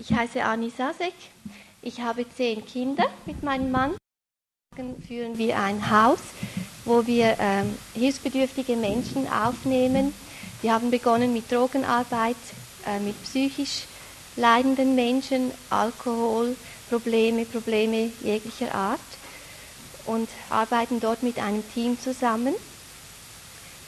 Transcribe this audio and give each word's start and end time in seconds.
Ich 0.00 0.12
heiße 0.12 0.44
Anni 0.44 0.70
Sasek. 0.70 1.12
Ich 1.82 2.00
habe 2.00 2.24
zehn 2.36 2.64
Kinder 2.64 3.10
mit 3.26 3.42
meinem 3.42 3.72
Mann. 3.72 3.96
Führen 5.08 5.36
wir 5.38 5.58
ein 5.58 5.90
Haus, 5.90 6.20
wo 6.84 7.04
wir 7.08 7.36
ähm, 7.40 7.76
hilfsbedürftige 7.94 8.76
Menschen 8.76 9.26
aufnehmen. 9.26 10.14
Wir 10.62 10.72
haben 10.72 10.92
begonnen 10.92 11.32
mit 11.32 11.50
Drogenarbeit, 11.50 12.36
äh, 12.86 13.00
mit 13.00 13.20
psychisch 13.24 13.86
leidenden 14.36 14.94
Menschen, 14.94 15.50
Alkoholprobleme, 15.68 17.44
Probleme 17.44 18.12
jeglicher 18.22 18.72
Art 18.72 19.00
und 20.06 20.28
arbeiten 20.48 21.00
dort 21.00 21.24
mit 21.24 21.40
einem 21.40 21.64
Team 21.74 21.98
zusammen. 22.00 22.54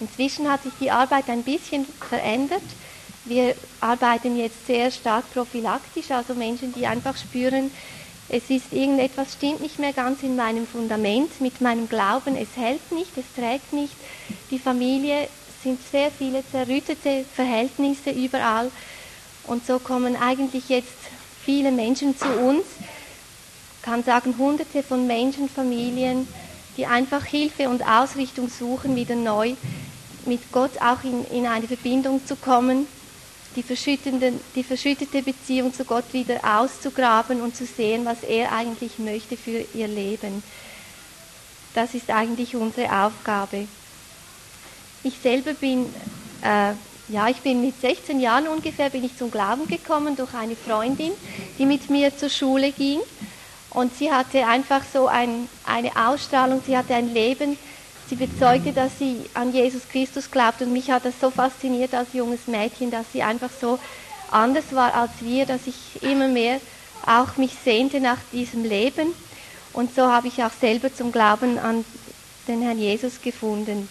Inzwischen 0.01 0.51
hat 0.51 0.65
sich 0.65 0.73
die 0.81 0.91
Arbeit 0.91 1.29
ein 1.29 1.45
bisschen 1.45 1.85
verändert. 1.85 2.63
Wir 3.25 3.55
arbeiten 3.81 4.37
jetzt 4.37 4.67
sehr 4.67 4.91
stark 4.91 5.31
prophylaktisch, 5.33 6.11
also 6.11 6.35
Menschen, 6.35 6.73
die 6.73 6.87
einfach 6.87 7.17
spüren, 7.17 7.71
es 8.33 8.49
ist 8.49 8.73
irgendetwas 8.73 9.33
stimmt 9.33 9.61
nicht 9.61 9.81
mehr 9.81 9.93
ganz 9.93 10.23
in 10.23 10.37
meinem 10.37 10.65
Fundament, 10.65 11.41
mit 11.41 11.61
meinem 11.61 11.89
Glauben, 11.89 12.37
es 12.37 12.57
hält 12.57 12.93
nicht, 12.93 13.19
es 13.19 13.25
trägt 13.35 13.73
nicht. 13.73 13.95
Die 14.53 14.59
Familie 14.61 15.27
sind 15.65 15.81
sehr 15.91 16.13
viele 16.13 16.45
zerrüttete 16.49 17.25
Verhältnisse 17.35 18.11
überall. 18.11 18.71
Und 19.49 19.67
so 19.67 19.81
kommen 19.81 20.15
eigentlich 20.15 20.69
jetzt 20.69 20.95
viele 21.45 21.73
Menschen 21.73 22.17
zu 22.17 22.29
uns, 22.29 22.65
kann 23.83 24.05
sagen 24.05 24.37
hunderte 24.39 24.85
von 24.85 25.09
Menschen, 25.09 25.49
Familien, 25.49 26.29
die 26.77 26.87
einfach 26.87 27.25
Hilfe 27.25 27.69
und 27.69 27.83
Ausrichtung 27.83 28.49
suchen, 28.49 28.95
wieder 28.95 29.17
neu 29.17 29.55
mit 30.25 30.53
Gott 30.53 30.81
auch 30.81 31.03
in, 31.03 31.25
in 31.33 31.47
eine 31.47 31.67
Verbindung 31.67 32.25
zu 32.25 32.37
kommen 32.37 32.87
die, 33.57 33.65
die 34.55 34.63
verschüttete 34.65 35.23
Beziehung 35.23 35.75
zu 35.75 35.85
Gott 35.85 36.05
wieder 36.13 36.41
auszugraben 36.45 37.41
und 37.41 37.57
zu 37.57 37.67
sehen, 37.67 38.05
was 38.05 38.23
er 38.23 38.53
eigentlich 38.53 38.99
möchte 38.99 39.37
für 39.37 39.65
ihr 39.75 39.89
Leben. 39.89 40.43
Das 41.75 41.95
ist 41.95 42.11
eigentlich 42.11 42.57
unsere 42.57 43.05
Aufgabe. 43.05 43.67
Ich 45.03 45.15
selber 45.23 45.55
bin, 45.55 45.87
äh, 46.43 46.73
ja, 47.09 47.29
ich 47.29 47.39
bin 47.39 47.61
mit 47.61 47.81
16 47.81 48.21
Jahren 48.21 48.49
ungefähr 48.49 48.91
bin 48.91 49.05
ich 49.05 49.17
zum 49.17 49.31
Glauben 49.31 49.67
gekommen 49.67 50.17
durch 50.17 50.35
eine 50.35 50.57
Freundin, 50.57 51.13
die 51.59 51.67
mit 51.67 51.91
mir 51.91 52.17
zur 52.17 52.29
Schule 52.29 52.73
ging. 52.73 53.01
Und 53.71 53.97
sie 53.97 54.11
hatte 54.11 54.47
einfach 54.47 54.83
so 54.93 55.07
ein, 55.07 55.49
eine 55.65 55.91
Ausstrahlung, 55.95 56.61
sie 56.67 56.77
hatte 56.77 56.95
ein 56.95 57.15
Leben, 57.15 57.57
Sie 58.11 58.17
bezeugte, 58.17 58.73
dass 58.73 58.99
sie 58.99 59.31
an 59.35 59.53
Jesus 59.53 59.83
Christus 59.89 60.33
glaubt 60.33 60.61
und 60.63 60.73
mich 60.73 60.91
hat 60.91 61.05
das 61.05 61.15
so 61.21 61.31
fasziniert 61.31 61.95
als 61.95 62.13
junges 62.13 62.49
Mädchen, 62.49 62.91
dass 62.91 63.07
sie 63.13 63.23
einfach 63.23 63.51
so 63.61 63.79
anders 64.33 64.73
war 64.73 64.95
als 64.95 65.13
wir, 65.21 65.47
dass 65.47 65.69
ich 65.69 66.03
immer 66.03 66.27
mehr 66.27 66.61
auch 67.07 67.37
mich 67.37 67.53
sehnte 67.65 68.01
nach 68.01 68.19
diesem 68.33 68.65
Leben 68.65 69.15
und 69.73 69.95
so 69.95 70.11
habe 70.11 70.27
ich 70.27 70.43
auch 70.43 70.51
selber 70.51 70.93
zum 70.93 71.13
Glauben 71.13 71.57
an 71.61 71.85
den 72.49 72.63
Herrn 72.63 72.81
Jesus 72.81 73.23
gefunden. 73.23 73.89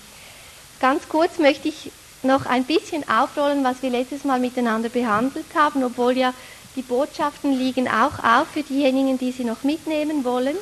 Ganz 0.82 1.08
kurz 1.08 1.40
möchte 1.40 1.70
ich 1.70 1.90
noch 2.22 2.46
ein 2.46 2.66
bisschen 2.66 3.08
aufrollen, 3.08 3.64
was 3.64 3.82
wir 3.82 3.90
letztes 3.90 4.26
Mal 4.26 4.42
miteinander 4.42 4.90
behandelt 4.90 5.46
haben, 5.56 5.82
obwohl 5.82 6.18
ja 6.18 6.34
die 6.76 6.82
Botschaften 6.82 7.58
liegen 7.58 7.88
auch 7.88 8.22
auf 8.22 8.50
für 8.54 8.64
diejenigen, 8.64 9.18
die 9.18 9.32
sie 9.32 9.46
noch 9.46 9.64
mitnehmen 9.64 10.26
wollen. 10.26 10.58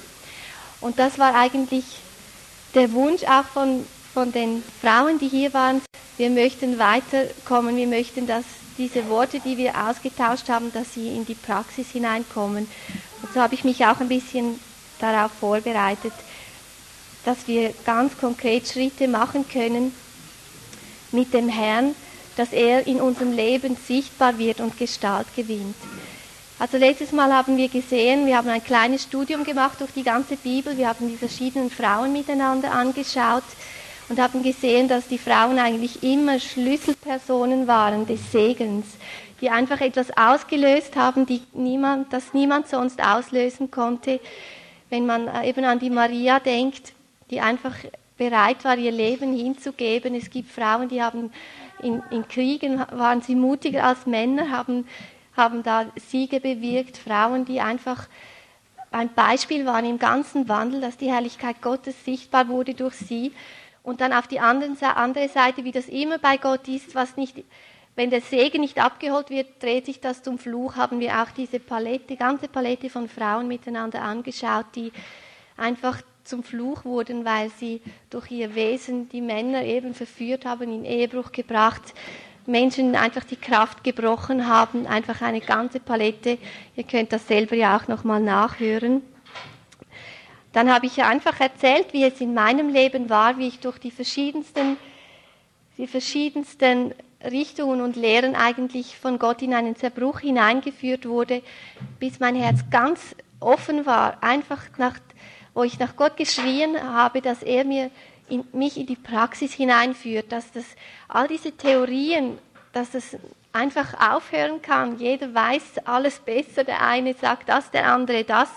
Und 0.80 1.00
das 1.00 1.18
war 1.18 1.34
eigentlich 1.34 1.86
der 2.78 2.92
Wunsch 2.94 3.24
auch 3.24 3.46
von, 3.46 3.86
von 4.14 4.32
den 4.32 4.64
Frauen, 4.82 5.18
die 5.18 5.28
hier 5.28 5.54
waren, 5.54 5.82
wir 6.18 6.30
möchten 6.30 6.78
weiterkommen, 6.78 7.76
wir 7.76 7.88
möchten, 7.88 8.28
dass 8.28 8.44
diese 8.78 9.10
Worte, 9.10 9.40
die 9.40 9.58
wir 9.58 9.74
ausgetauscht 9.88 10.50
haben, 10.50 10.72
dass 10.72 10.94
sie 10.94 11.08
in 11.08 11.26
die 11.26 11.34
Praxis 11.34 11.90
hineinkommen. 11.90 12.68
Und 13.22 13.34
so 13.34 13.42
habe 13.42 13.56
ich 13.56 13.64
mich 13.64 13.84
auch 13.86 14.00
ein 14.00 14.08
bisschen 14.08 14.60
darauf 15.00 15.32
vorbereitet, 15.32 16.14
dass 17.26 17.48
wir 17.48 17.74
ganz 17.86 18.18
konkret 18.18 18.68
Schritte 18.68 19.08
machen 19.08 19.48
können 19.50 19.94
mit 21.12 21.34
dem 21.34 21.50
Herrn, 21.50 21.96
dass 22.36 22.54
er 22.54 22.86
in 22.86 23.02
unserem 23.02 23.34
Leben 23.34 23.76
sichtbar 23.88 24.38
wird 24.38 24.60
und 24.60 24.78
Gestalt 24.78 25.28
gewinnt. 25.36 25.76
Also 26.60 26.78
letztes 26.78 27.12
Mal 27.12 27.32
haben 27.32 27.56
wir 27.56 27.70
gesehen, 27.70 28.26
wir 28.26 28.36
haben 28.36 28.50
ein 28.50 28.64
kleines 28.64 29.04
Studium 29.04 29.44
gemacht 29.44 29.80
durch 29.80 29.92
die 29.92 30.02
ganze 30.02 30.36
Bibel, 30.38 30.76
wir 30.76 30.88
haben 30.88 31.08
die 31.08 31.16
verschiedenen 31.16 31.70
Frauen 31.70 32.12
miteinander 32.14 32.72
angeschaut 32.72 33.44
und 34.10 34.20
haben 34.20 34.42
gesehen, 34.42 34.88
dass 34.88 35.08
die 35.08 35.20
Frauen 35.20 35.60
eigentlich 35.60 36.02
immer 36.02 36.40
Schlüsselpersonen 36.40 37.68
waren 37.68 38.08
des 38.08 38.32
Segens, 38.32 38.88
die 39.40 39.52
einfach 39.52 39.82
etwas 39.82 40.08
ausgelöst 40.18 40.96
haben, 40.96 41.28
die 41.28 41.44
niemand, 41.54 42.12
das 42.12 42.34
niemand 42.34 42.68
sonst 42.68 43.04
auslösen 43.04 43.70
konnte. 43.70 44.20
Wenn 44.90 45.06
man 45.06 45.28
äh, 45.28 45.50
eben 45.50 45.64
an 45.64 45.78
die 45.78 45.92
Maria 45.92 46.40
denkt, 46.40 46.94
die 47.30 47.40
einfach 47.40 47.76
bereit 48.18 48.66
war, 48.66 48.80
ihr 48.80 48.92
Leben 48.92 49.36
hinzugeben. 49.36 50.16
Es 50.16 50.32
gibt 50.32 50.52
Frauen, 50.52 50.90
die 50.90 51.04
haben 51.04 51.32
in, 51.84 52.02
in 52.10 52.28
Kriegen 52.28 52.80
waren 52.80 53.22
sie 53.22 53.36
mutiger 53.36 53.84
als 53.84 54.08
Männer, 54.08 54.50
haben 54.50 54.88
haben 55.38 55.64
da 55.64 55.86
Siege 55.96 56.40
bewirkt, 56.40 56.98
Frauen, 56.98 57.46
die 57.46 57.62
einfach 57.62 58.08
ein 58.92 59.14
Beispiel 59.14 59.66
waren 59.66 59.86
im 59.86 60.00
ganzen 60.00 60.48
Wandel, 60.50 60.82
dass 60.82 60.98
die 60.98 61.12
Herrlichkeit 61.12 61.62
Gottes 61.62 62.06
sichtbar 62.06 62.48
wurde 62.48 62.74
durch 62.74 62.96
sie. 62.96 63.34
Und 63.84 64.02
dann 64.02 64.14
auf 64.14 64.28
die 64.28 64.40
andere 64.40 64.76
Seite, 65.30 65.64
wie 65.64 65.72
das 65.72 65.88
immer 65.88 66.18
bei 66.18 66.38
Gott 66.38 66.68
ist, 66.68 66.96
was 66.96 67.16
nicht, 67.16 67.44
wenn 67.96 68.10
der 68.10 68.22
Segen 68.22 68.62
nicht 68.62 68.80
abgeholt 68.80 69.30
wird, 69.30 69.62
dreht 69.64 69.86
sich 69.86 70.02
das 70.02 70.24
zum 70.24 70.38
Fluch, 70.38 70.76
haben 70.76 71.00
wir 71.00 71.22
auch 71.22 71.32
diese 71.32 71.60
Palette, 71.60 72.16
ganze 72.16 72.48
Palette 72.48 72.90
von 72.90 73.08
Frauen 73.08 73.48
miteinander 73.48 74.02
angeschaut, 74.02 74.66
die 74.76 74.92
einfach 75.56 76.02
zum 76.24 76.44
Fluch 76.44 76.84
wurden, 76.84 77.24
weil 77.24 77.50
sie 77.50 77.82
durch 78.10 78.30
ihr 78.32 78.54
Wesen 78.56 79.08
die 79.10 79.22
Männer 79.22 79.64
eben 79.64 79.94
verführt 79.94 80.46
haben, 80.46 80.72
in 80.72 80.86
Ehebruch 80.86 81.32
gebracht, 81.32 81.94
Menschen 82.48 82.96
einfach 82.96 83.24
die 83.24 83.36
Kraft 83.36 83.84
gebrochen 83.84 84.48
haben, 84.48 84.88
einfach 84.88 85.22
eine 85.22 85.42
ganze 85.42 85.80
Palette. 85.80 86.38
Ihr 86.76 86.84
könnt 86.84 87.12
das 87.12 87.28
selber 87.28 87.56
ja 87.56 87.78
auch 87.78 87.88
nochmal 87.88 88.22
nachhören. 88.22 89.02
Dann 90.54 90.74
habe 90.74 90.88
ich 90.88 91.04
einfach 91.04 91.40
erzählt, 91.40 91.94
wie 91.94 92.04
es 92.06 92.20
in 92.22 92.34
meinem 92.34 92.70
Leben 92.70 93.10
war, 93.10 93.38
wie 93.38 93.48
ich 93.48 93.60
durch 93.60 93.78
die 93.78 93.92
verschiedensten, 93.92 94.78
die 95.78 95.88
verschiedensten 95.88 96.94
Richtungen 97.24 97.82
und 97.82 97.96
Lehren 97.96 98.36
eigentlich 98.36 98.98
von 98.98 99.20
Gott 99.20 99.42
in 99.42 99.54
einen 99.54 99.76
Zerbruch 99.76 100.22
hineingeführt 100.22 101.08
wurde, 101.08 101.42
bis 102.00 102.20
mein 102.20 102.36
Herz 102.36 102.62
ganz 102.72 103.16
offen 103.40 103.86
war, 103.86 104.24
einfach 104.24 104.64
nach, 104.78 104.96
wo 105.54 105.64
ich 105.64 105.80
nach 105.80 105.96
Gott 105.96 106.18
geschrien 106.18 106.82
habe, 106.82 107.22
dass 107.22 107.44
er 107.44 107.66
mir 107.66 107.92
in, 108.30 108.46
mich 108.54 108.78
in 108.78 108.86
die 108.86 108.96
Praxis 108.96 109.54
hineinführt, 109.54 110.32
dass 110.32 110.52
das, 110.52 110.66
all 111.08 111.28
diese 111.28 111.52
Theorien, 111.52 112.38
dass 112.74 112.94
es 112.94 113.18
einfach 113.54 114.16
aufhören 114.16 114.62
kann. 114.62 115.00
Jeder 115.00 115.34
weiß 115.34 115.86
alles 115.86 116.20
besser, 116.20 116.64
der 116.64 116.82
eine 116.82 117.14
sagt 117.14 117.50
das, 117.50 117.72
der 117.72 117.92
andere 117.92 118.24
das. 118.24 118.50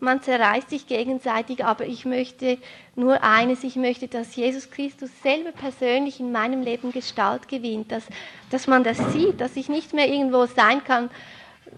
Man 0.00 0.22
zerreißt 0.22 0.70
sich 0.70 0.86
gegenseitig, 0.86 1.64
aber 1.64 1.84
ich 1.84 2.04
möchte 2.04 2.58
nur 2.94 3.24
eines, 3.24 3.64
ich 3.64 3.74
möchte, 3.74 4.06
dass 4.06 4.36
Jesus 4.36 4.70
Christus 4.70 5.10
selber 5.22 5.50
persönlich 5.50 6.20
in 6.20 6.30
meinem 6.30 6.62
Leben 6.62 6.92
Gestalt 6.92 7.48
gewinnt, 7.48 7.90
dass, 7.90 8.04
dass 8.50 8.68
man 8.68 8.84
das 8.84 8.96
sieht, 9.12 9.40
dass 9.40 9.56
ich 9.56 9.68
nicht 9.68 9.94
mehr 9.94 10.08
irgendwo 10.08 10.46
sein 10.46 10.84
kann, 10.84 11.10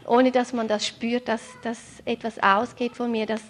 ohne 0.07 0.33
dass 0.33 0.53
man 0.53 0.69
das 0.69 0.87
spürt, 0.87 1.29
dass, 1.29 1.43
dass 1.63 1.79
etwas 2.05 2.39
ausgeht 2.43 2.95
von 2.95 3.11
mir, 3.11 3.25
dass 3.25 3.43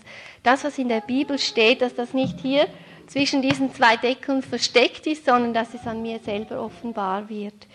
das, 0.44 0.62
was 0.62 0.78
in 0.78 0.88
der 0.88 1.00
Bibel 1.00 1.38
steht, 1.40 1.82
dass 1.82 1.96
das 1.96 2.14
nicht 2.14 2.38
hier 2.38 2.68
zwischen 3.10 3.42
diesen 3.42 3.74
zwei 3.74 3.96
Deckeln 3.96 4.40
versteckt 4.40 5.04
ist, 5.08 5.24
sondern 5.24 5.52
dass 5.52 5.74
es 5.74 5.84
an 5.84 6.00
mir 6.00 6.20
selber 6.20 6.62
offenbar 6.62 7.28
wird. 7.28 7.66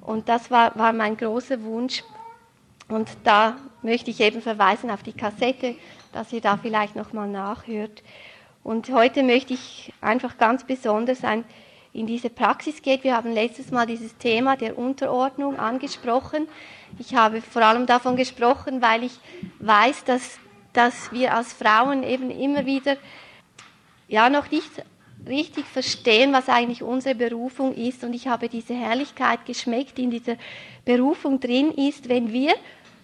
Und 0.00 0.28
das 0.28 0.50
war, 0.50 0.76
war 0.76 0.92
mein 0.92 1.16
großer 1.16 1.62
Wunsch. 1.62 2.02
Und 2.88 3.08
da 3.22 3.58
möchte 3.82 4.10
ich 4.10 4.20
eben 4.20 4.42
verweisen 4.42 4.90
auf 4.90 5.04
die 5.04 5.12
Kassette, 5.12 5.76
dass 6.12 6.32
ihr 6.32 6.40
da 6.40 6.56
vielleicht 6.56 6.96
nochmal 6.96 7.28
nachhört. 7.28 8.02
Und 8.64 8.90
heute 8.90 9.22
möchte 9.22 9.54
ich 9.54 9.92
einfach 10.00 10.36
ganz 10.36 10.64
besonders 10.64 11.22
ein, 11.22 11.44
in 11.92 12.08
diese 12.08 12.28
Praxis 12.28 12.82
gehen. 12.82 13.04
Wir 13.04 13.16
haben 13.16 13.32
letztes 13.32 13.70
Mal 13.70 13.86
dieses 13.86 14.16
Thema 14.18 14.56
der 14.56 14.76
Unterordnung 14.76 15.60
angesprochen. 15.60 16.48
Ich 16.98 17.14
habe 17.14 17.40
vor 17.40 17.62
allem 17.62 17.86
davon 17.86 18.16
gesprochen, 18.16 18.82
weil 18.82 19.04
ich 19.04 19.18
weiß, 19.60 20.02
dass, 20.04 20.38
dass 20.72 21.12
wir 21.12 21.34
als 21.34 21.52
Frauen 21.52 22.02
eben 22.02 22.32
immer 22.32 22.66
wieder 22.66 22.96
ja 24.08 24.30
noch 24.30 24.50
nicht 24.50 24.70
richtig 25.26 25.64
verstehen, 25.66 26.32
was 26.32 26.48
eigentlich 26.48 26.82
unsere 26.82 27.14
Berufung 27.14 27.74
ist. 27.74 28.04
Und 28.04 28.14
ich 28.14 28.28
habe 28.28 28.48
diese 28.48 28.74
Herrlichkeit 28.74 29.44
geschmeckt, 29.44 29.98
die 29.98 30.04
in 30.04 30.10
dieser 30.10 30.36
Berufung 30.84 31.40
drin 31.40 31.72
ist, 31.72 32.08
wenn 32.08 32.32
wir 32.32 32.54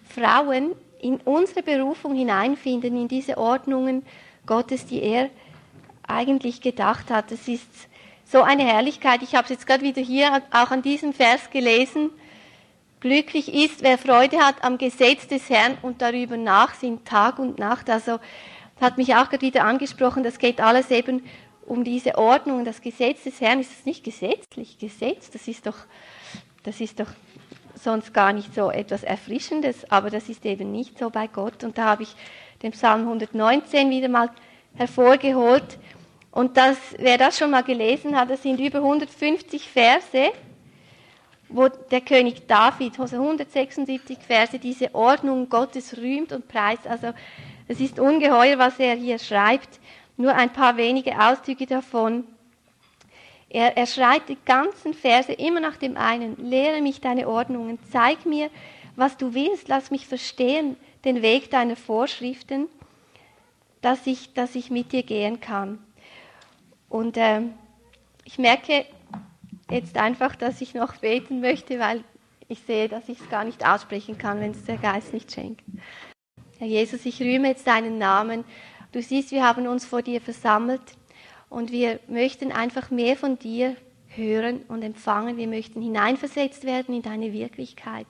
Frauen 0.07 0.73
in 1.01 1.17
unsere 1.25 1.63
Berufung 1.63 2.15
hineinfinden, 2.15 2.95
in 2.95 3.07
diese 3.07 3.37
Ordnungen 3.37 4.05
Gottes, 4.45 4.85
die 4.85 5.01
er 5.01 5.29
eigentlich 6.07 6.61
gedacht 6.61 7.09
hat. 7.09 7.31
Es 7.31 7.47
ist 7.47 7.67
so 8.25 8.41
eine 8.41 8.63
Herrlichkeit. 8.63 9.21
Ich 9.21 9.35
habe 9.35 9.43
es 9.43 9.49
jetzt 9.49 9.67
gerade 9.67 9.83
wieder 9.83 10.01
hier 10.01 10.41
auch 10.51 10.71
an 10.71 10.81
diesem 10.81 11.13
Vers 11.13 11.49
gelesen. 11.49 12.09
Glücklich 12.99 13.53
ist, 13.53 13.83
wer 13.83 13.97
Freude 13.97 14.37
hat 14.37 14.63
am 14.63 14.77
Gesetz 14.77 15.27
des 15.27 15.49
Herrn 15.49 15.77
und 15.81 16.01
darüber 16.01 16.37
nachsinnt, 16.37 17.05
Tag 17.05 17.37
und 17.37 17.59
Nacht. 17.59 17.89
Also, 17.89 18.11
das 18.11 18.21
hat 18.83 18.97
mich 18.97 19.15
auch 19.15 19.29
gerade 19.29 19.41
wieder 19.41 19.65
angesprochen, 19.65 20.23
das 20.23 20.37
geht 20.37 20.61
alles 20.61 20.91
eben 20.91 21.23
um 21.65 21.83
diese 21.83 22.17
Ordnung. 22.17 22.65
Das 22.65 22.81
Gesetz 22.81 23.23
des 23.23 23.41
Herrn 23.41 23.59
ist 23.59 23.71
es 23.71 23.85
nicht 23.85 24.03
gesetzlich, 24.03 24.77
Gesetz, 24.77 25.31
das 25.31 25.47
ist 25.47 25.65
doch, 25.65 25.77
das 26.63 26.79
ist 26.81 26.99
doch 26.99 27.07
sonst 27.75 28.13
gar 28.13 28.33
nicht 28.33 28.53
so 28.53 28.69
etwas 28.69 29.03
Erfrischendes, 29.03 29.89
aber 29.89 30.09
das 30.09 30.29
ist 30.29 30.45
eben 30.45 30.71
nicht 30.71 30.99
so 30.99 31.09
bei 31.09 31.27
Gott. 31.27 31.63
Und 31.63 31.77
da 31.77 31.85
habe 31.85 32.03
ich 32.03 32.15
den 32.61 32.71
Psalm 32.71 33.01
119 33.01 33.89
wieder 33.89 34.09
mal 34.09 34.29
hervorgeholt. 34.75 35.79
Und 36.31 36.57
das, 36.57 36.77
wer 36.97 37.17
das 37.17 37.37
schon 37.37 37.51
mal 37.51 37.63
gelesen 37.63 38.17
hat, 38.17 38.29
das 38.29 38.43
sind 38.43 38.59
über 38.59 38.79
150 38.79 39.69
Verse, 39.69 40.31
wo 41.49 41.67
der 41.67 42.01
König 42.01 42.47
David, 42.47 42.99
also 42.99 43.17
176 43.17 44.17
Verse, 44.19 44.57
diese 44.57 44.95
Ordnung 44.95 45.49
Gottes 45.49 45.97
rühmt 45.97 46.31
und 46.31 46.47
preist. 46.47 46.87
Also 46.87 47.13
es 47.67 47.79
ist 47.79 47.99
ungeheuer, 47.99 48.57
was 48.57 48.79
er 48.79 48.95
hier 48.95 49.19
schreibt. 49.19 49.79
Nur 50.17 50.35
ein 50.35 50.51
paar 50.51 50.77
wenige 50.77 51.19
Auszüge 51.19 51.65
davon. 51.65 52.25
Er, 53.49 53.77
er 53.77 53.85
schreibt 53.85 54.29
die 54.29 54.37
ganzen 54.45 54.93
Verse 54.93 55.31
immer 55.31 55.59
nach 55.59 55.77
dem 55.77 55.97
einen. 55.97 56.35
Lehre 56.37 56.81
mich 56.81 57.01
deine 57.01 57.27
Ordnungen, 57.27 57.79
zeig 57.91 58.25
mir, 58.25 58.49
was 58.95 59.17
du 59.17 59.33
willst, 59.33 59.67
lass 59.67 59.91
mich 59.91 60.07
verstehen 60.07 60.75
den 61.05 61.21
Weg 61.21 61.51
deiner 61.51 61.75
Vorschriften, 61.75 62.67
dass 63.81 64.07
ich, 64.07 64.33
dass 64.33 64.55
ich 64.55 64.71
mit 64.71 64.91
dir 64.91 65.03
gehen 65.03 65.39
kann. 65.39 65.79
Und 66.89 67.17
äh, 67.17 67.41
ich 68.23 68.37
merke 68.37 68.85
jetzt 69.69 69.97
einfach, 69.97 70.35
dass 70.35 70.61
ich 70.61 70.73
noch 70.73 70.95
beten 70.97 71.41
möchte, 71.41 71.79
weil 71.79 72.03
ich 72.47 72.59
sehe, 72.59 72.87
dass 72.87 73.09
ich 73.09 73.19
es 73.19 73.29
gar 73.29 73.43
nicht 73.43 73.65
aussprechen 73.65 74.17
kann, 74.17 74.39
wenn 74.39 74.51
es 74.51 74.65
der 74.65 74.77
Geist 74.77 75.13
nicht 75.13 75.31
schenkt. 75.31 75.61
Herr 76.63 76.69
Jesus, 76.69 77.05
ich 77.05 77.19
rühme 77.19 77.49
jetzt 77.49 77.67
deinen 77.67 77.97
Namen. 77.97 78.45
Du 78.93 79.01
siehst, 79.01 79.31
wir 79.31 79.45
haben 79.45 79.67
uns 79.67 79.83
vor 79.83 80.01
dir 80.01 80.21
versammelt 80.21 80.79
und 81.49 81.73
wir 81.73 81.99
möchten 82.07 82.53
einfach 82.53 82.89
mehr 82.89 83.17
von 83.17 83.37
dir 83.37 83.75
hören 84.07 84.61
und 84.69 84.81
empfangen. 84.81 85.35
Wir 85.35 85.49
möchten 85.49 85.81
hineinversetzt 85.81 86.63
werden 86.63 86.95
in 86.95 87.01
deine 87.01 87.33
Wirklichkeit. 87.33 88.07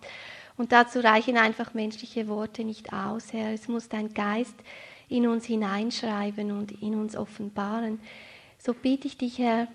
Und 0.56 0.72
dazu 0.72 1.00
reichen 1.00 1.36
einfach 1.36 1.74
menschliche 1.74 2.28
Worte 2.28 2.64
nicht 2.64 2.94
aus, 2.94 3.34
Herr. 3.34 3.54
Es 3.54 3.68
muss 3.68 3.90
dein 3.90 4.14
Geist 4.14 4.54
in 5.10 5.26
uns 5.26 5.46
hineinschreiben 5.46 6.52
und 6.52 6.80
in 6.80 6.94
uns 6.94 7.18
offenbaren. 7.18 8.00
So 8.60 8.76
bitte 8.76 9.08
ich 9.08 9.18
dich, 9.18 9.40
Herr, 9.40 9.68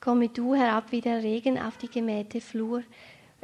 komme 0.00 0.28
du 0.28 0.54
herab 0.54 0.92
wie 0.92 1.00
der 1.00 1.24
Regen 1.24 1.58
auf 1.58 1.78
die 1.78 1.90
gemähte 1.90 2.40
Flur. 2.40 2.84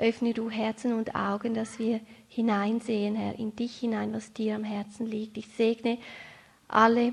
Öffne 0.01 0.35
du 0.35 0.51
Herzen 0.51 0.93
und 0.93 1.15
Augen, 1.15 1.55
dass 1.55 1.79
wir 1.79 2.01
hineinsehen, 2.29 3.15
Herr, 3.17 3.39
in 3.39 3.55
dich 3.55 3.77
hinein, 3.77 4.13
was 4.13 4.33
dir 4.33 4.57
am 4.57 4.65
Herzen 4.65 5.07
liegt. 5.07 5.37
Ich 5.37 5.49
segne 5.49 5.99
alle 6.69 7.13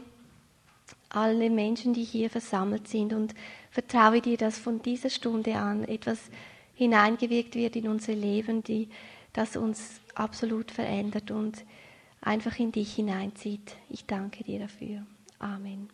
alle 1.09 1.49
Menschen, 1.49 1.93
die 1.93 2.03
hier 2.03 2.29
versammelt 2.29 2.87
sind 2.87 3.13
und 3.13 3.33
vertraue 3.71 4.21
dir, 4.21 4.37
dass 4.37 4.57
von 4.57 4.81
dieser 4.81 5.09
Stunde 5.09 5.55
an 5.55 5.83
etwas 5.83 6.19
hineingewirkt 6.75 7.55
wird 7.55 7.75
in 7.75 7.87
unser 7.87 8.13
Leben, 8.13 8.63
die, 8.63 8.89
das 9.33 9.55
uns 9.55 10.01
absolut 10.15 10.71
verändert 10.71 11.31
und 11.31 11.63
einfach 12.21 12.59
in 12.59 12.71
dich 12.71 12.95
hineinzieht. 12.95 13.75
Ich 13.89 14.05
danke 14.05 14.43
dir 14.43 14.59
dafür. 14.59 15.05
Amen. 15.39 15.89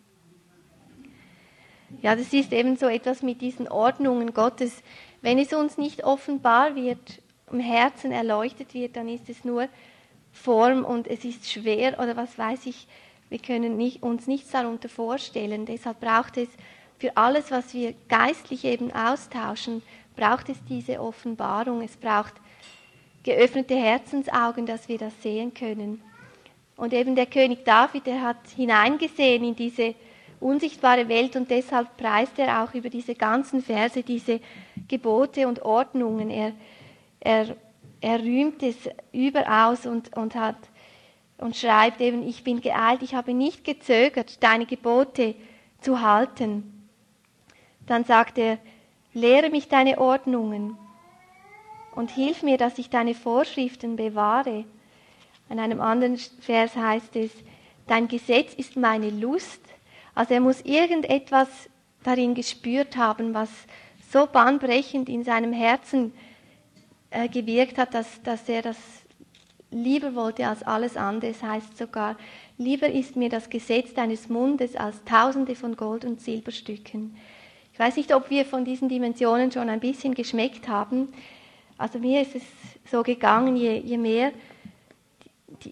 Ja, 2.01 2.15
das 2.15 2.33
ist 2.33 2.51
eben 2.51 2.75
so 2.75 2.87
etwas 2.87 3.21
mit 3.21 3.41
diesen 3.41 3.67
Ordnungen 3.67 4.33
Gottes. 4.33 4.81
Wenn 5.23 5.39
es 5.39 5.53
uns 5.53 5.77
nicht 5.77 6.03
offenbar 6.03 6.75
wird, 6.75 7.21
im 7.49 7.61
Herzen 7.61 8.11
erleuchtet 8.11 8.73
wird, 8.73 8.97
dann 8.97 9.07
ist 9.07 9.29
es 9.29 9.45
nur 9.45 9.69
Form 10.33 10.83
und 10.83 11.07
es 11.07 11.23
ist 11.23 11.49
schwer 11.49 11.97
oder 11.97 12.17
was 12.17 12.37
weiß 12.37 12.65
ich, 12.65 12.87
wir 13.29 13.39
können 13.39 13.77
nicht, 13.77 14.03
uns 14.03 14.27
nichts 14.27 14.51
darunter 14.51 14.89
vorstellen. 14.89 15.65
Deshalb 15.65 16.01
braucht 16.01 16.37
es 16.37 16.49
für 16.99 17.15
alles, 17.15 17.51
was 17.51 17.73
wir 17.73 17.93
geistlich 18.09 18.65
eben 18.65 18.91
austauschen, 18.91 19.81
braucht 20.17 20.49
es 20.49 20.57
diese 20.69 20.99
Offenbarung. 20.99 21.81
Es 21.81 21.95
braucht 21.95 22.33
geöffnete 23.23 23.75
Herzensaugen, 23.75 24.65
dass 24.65 24.89
wir 24.89 24.97
das 24.97 25.13
sehen 25.23 25.53
können. 25.53 26.01
Und 26.75 26.91
eben 26.91 27.15
der 27.15 27.27
König 27.27 27.63
David, 27.63 28.07
der 28.07 28.21
hat 28.21 28.45
hineingesehen 28.57 29.45
in 29.45 29.55
diese 29.55 29.95
unsichtbare 30.41 31.07
Welt 31.07 31.37
und 31.37 31.49
deshalb 31.49 31.95
preist 31.95 32.37
er 32.37 32.63
auch 32.63 32.73
über 32.73 32.89
diese 32.89 33.15
ganzen 33.15 33.61
Verse, 33.61 34.03
diese 34.03 34.41
Gebote 34.87 35.47
und 35.47 35.61
Ordnungen. 35.61 36.29
Er, 36.29 36.53
er, 37.19 37.55
er 38.01 38.19
rühmt 38.19 38.61
es 38.63 38.75
überaus 39.11 39.85
und, 39.85 40.15
und 40.15 40.35
hat 40.35 40.57
und 41.37 41.55
schreibt 41.55 41.99
eben, 42.01 42.27
ich 42.27 42.43
bin 42.43 42.61
geeilt, 42.61 43.01
ich 43.01 43.15
habe 43.15 43.33
nicht 43.33 43.63
gezögert, 43.63 44.41
deine 44.43 44.65
Gebote 44.65 45.35
zu 45.81 46.01
halten. 46.01 46.87
Dann 47.85 48.05
sagt 48.05 48.37
er, 48.37 48.59
lehre 49.13 49.49
mich 49.49 49.67
deine 49.67 49.99
Ordnungen 49.99 50.77
und 51.95 52.11
hilf 52.11 52.43
mir, 52.43 52.57
dass 52.57 52.77
ich 52.77 52.89
deine 52.89 53.13
Vorschriften 53.13 53.95
bewahre. 53.95 54.65
In 55.49 55.59
einem 55.59 55.81
anderen 55.81 56.17
Vers 56.17 56.75
heißt 56.75 57.15
es, 57.15 57.31
dein 57.87 58.07
Gesetz 58.07 58.53
ist 58.53 58.77
meine 58.77 59.09
Lust. 59.09 59.61
Also 60.15 60.33
er 60.33 60.39
muss 60.39 60.61
irgendetwas 60.61 61.49
darin 62.03 62.33
gespürt 62.33 62.97
haben, 62.97 63.33
was 63.33 63.49
so 64.13 64.27
bahnbrechend 64.27 65.09
in 65.09 65.23
seinem 65.23 65.53
Herzen 65.53 66.13
äh, 67.09 67.27
gewirkt 67.27 67.79
hat, 67.79 67.95
dass, 67.95 68.21
dass 68.21 68.47
er 68.47 68.61
das 68.61 68.77
lieber 69.71 70.13
wollte 70.13 70.47
als 70.47 70.61
alles 70.61 70.95
andere. 70.95 71.31
Es 71.31 71.41
heißt 71.41 71.75
sogar, 71.75 72.15
lieber 72.59 72.87
ist 72.87 73.15
mir 73.15 73.29
das 73.29 73.49
Gesetz 73.49 73.95
deines 73.95 74.29
Mundes 74.29 74.75
als 74.75 75.03
tausende 75.03 75.55
von 75.55 75.75
Gold- 75.75 76.05
und 76.05 76.21
Silberstücken. 76.21 77.17
Ich 77.73 77.79
weiß 77.79 77.95
nicht, 77.95 78.13
ob 78.13 78.29
wir 78.29 78.45
von 78.45 78.65
diesen 78.65 78.87
Dimensionen 78.87 79.51
schon 79.51 79.67
ein 79.67 79.79
bisschen 79.79 80.13
geschmeckt 80.13 80.67
haben. 80.67 81.11
Also 81.79 81.97
mir 81.97 82.21
ist 82.21 82.35
es 82.35 82.43
so 82.91 83.01
gegangen, 83.01 83.55
je, 83.55 83.79
je 83.79 83.97
mehr 83.97 84.31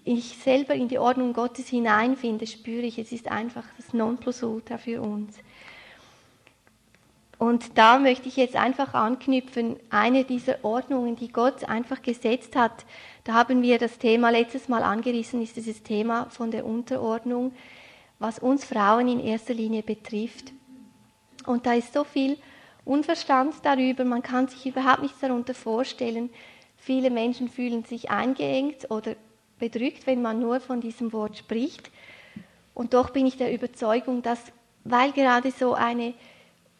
ich 0.04 0.38
selber 0.38 0.74
in 0.74 0.88
die 0.88 0.98
Ordnung 0.98 1.34
Gottes 1.34 1.68
hineinfinde, 1.68 2.48
spüre 2.48 2.84
ich, 2.84 2.98
es 2.98 3.12
ist 3.12 3.30
einfach 3.30 3.66
das 3.78 3.94
Nonplusultra 3.94 4.80
für 4.80 5.02
uns. 5.02 5.38
Und 7.42 7.76
da 7.80 7.98
möchte 7.98 8.28
ich 8.28 8.36
jetzt 8.36 8.56
einfach 8.56 8.94
anknüpfen, 8.94 9.78
eine 9.90 10.26
dieser 10.26 10.64
Ordnungen, 10.64 11.16
die 11.16 11.30
Gott 11.30 11.64
einfach 11.64 12.04
gesetzt 12.04 12.56
hat, 12.56 12.86
da 13.24 13.34
haben 13.34 13.64
wir 13.64 13.80
das 13.80 13.98
Thema 13.98 14.30
letztes 14.30 14.70
Mal 14.70 14.84
angerissen, 14.84 15.42
ist 15.42 15.56
dieses 15.56 15.82
Thema 15.82 16.28
von 16.30 16.52
der 16.52 16.68
Unterordnung, 16.68 17.52
was 18.20 18.38
uns 18.38 18.64
Frauen 18.64 19.08
in 19.08 19.20
erster 19.20 19.56
Linie 19.56 19.82
betrifft. 19.82 20.54
Und 21.48 21.66
da 21.66 21.74
ist 21.74 21.94
so 21.94 22.04
viel 22.04 22.38
Unverstand 22.86 23.56
darüber, 23.64 24.06
man 24.06 24.22
kann 24.22 24.48
sich 24.48 24.68
überhaupt 24.68 25.02
nichts 25.02 25.20
darunter 25.22 25.56
vorstellen. 25.56 26.30
Viele 26.78 27.10
Menschen 27.10 27.50
fühlen 27.50 27.86
sich 27.86 28.12
eingeengt 28.12 28.92
oder 28.92 29.16
bedrückt, 29.58 30.06
wenn 30.06 30.22
man 30.22 30.40
nur 30.40 30.60
von 30.60 30.80
diesem 30.80 31.12
Wort 31.12 31.38
spricht. 31.38 31.90
Und 32.76 32.94
doch 32.94 33.10
bin 33.10 33.26
ich 33.26 33.38
der 33.38 33.52
Überzeugung, 33.52 34.22
dass, 34.22 34.52
weil 34.84 35.12
gerade 35.12 35.50
so 35.50 35.74
eine 35.74 36.14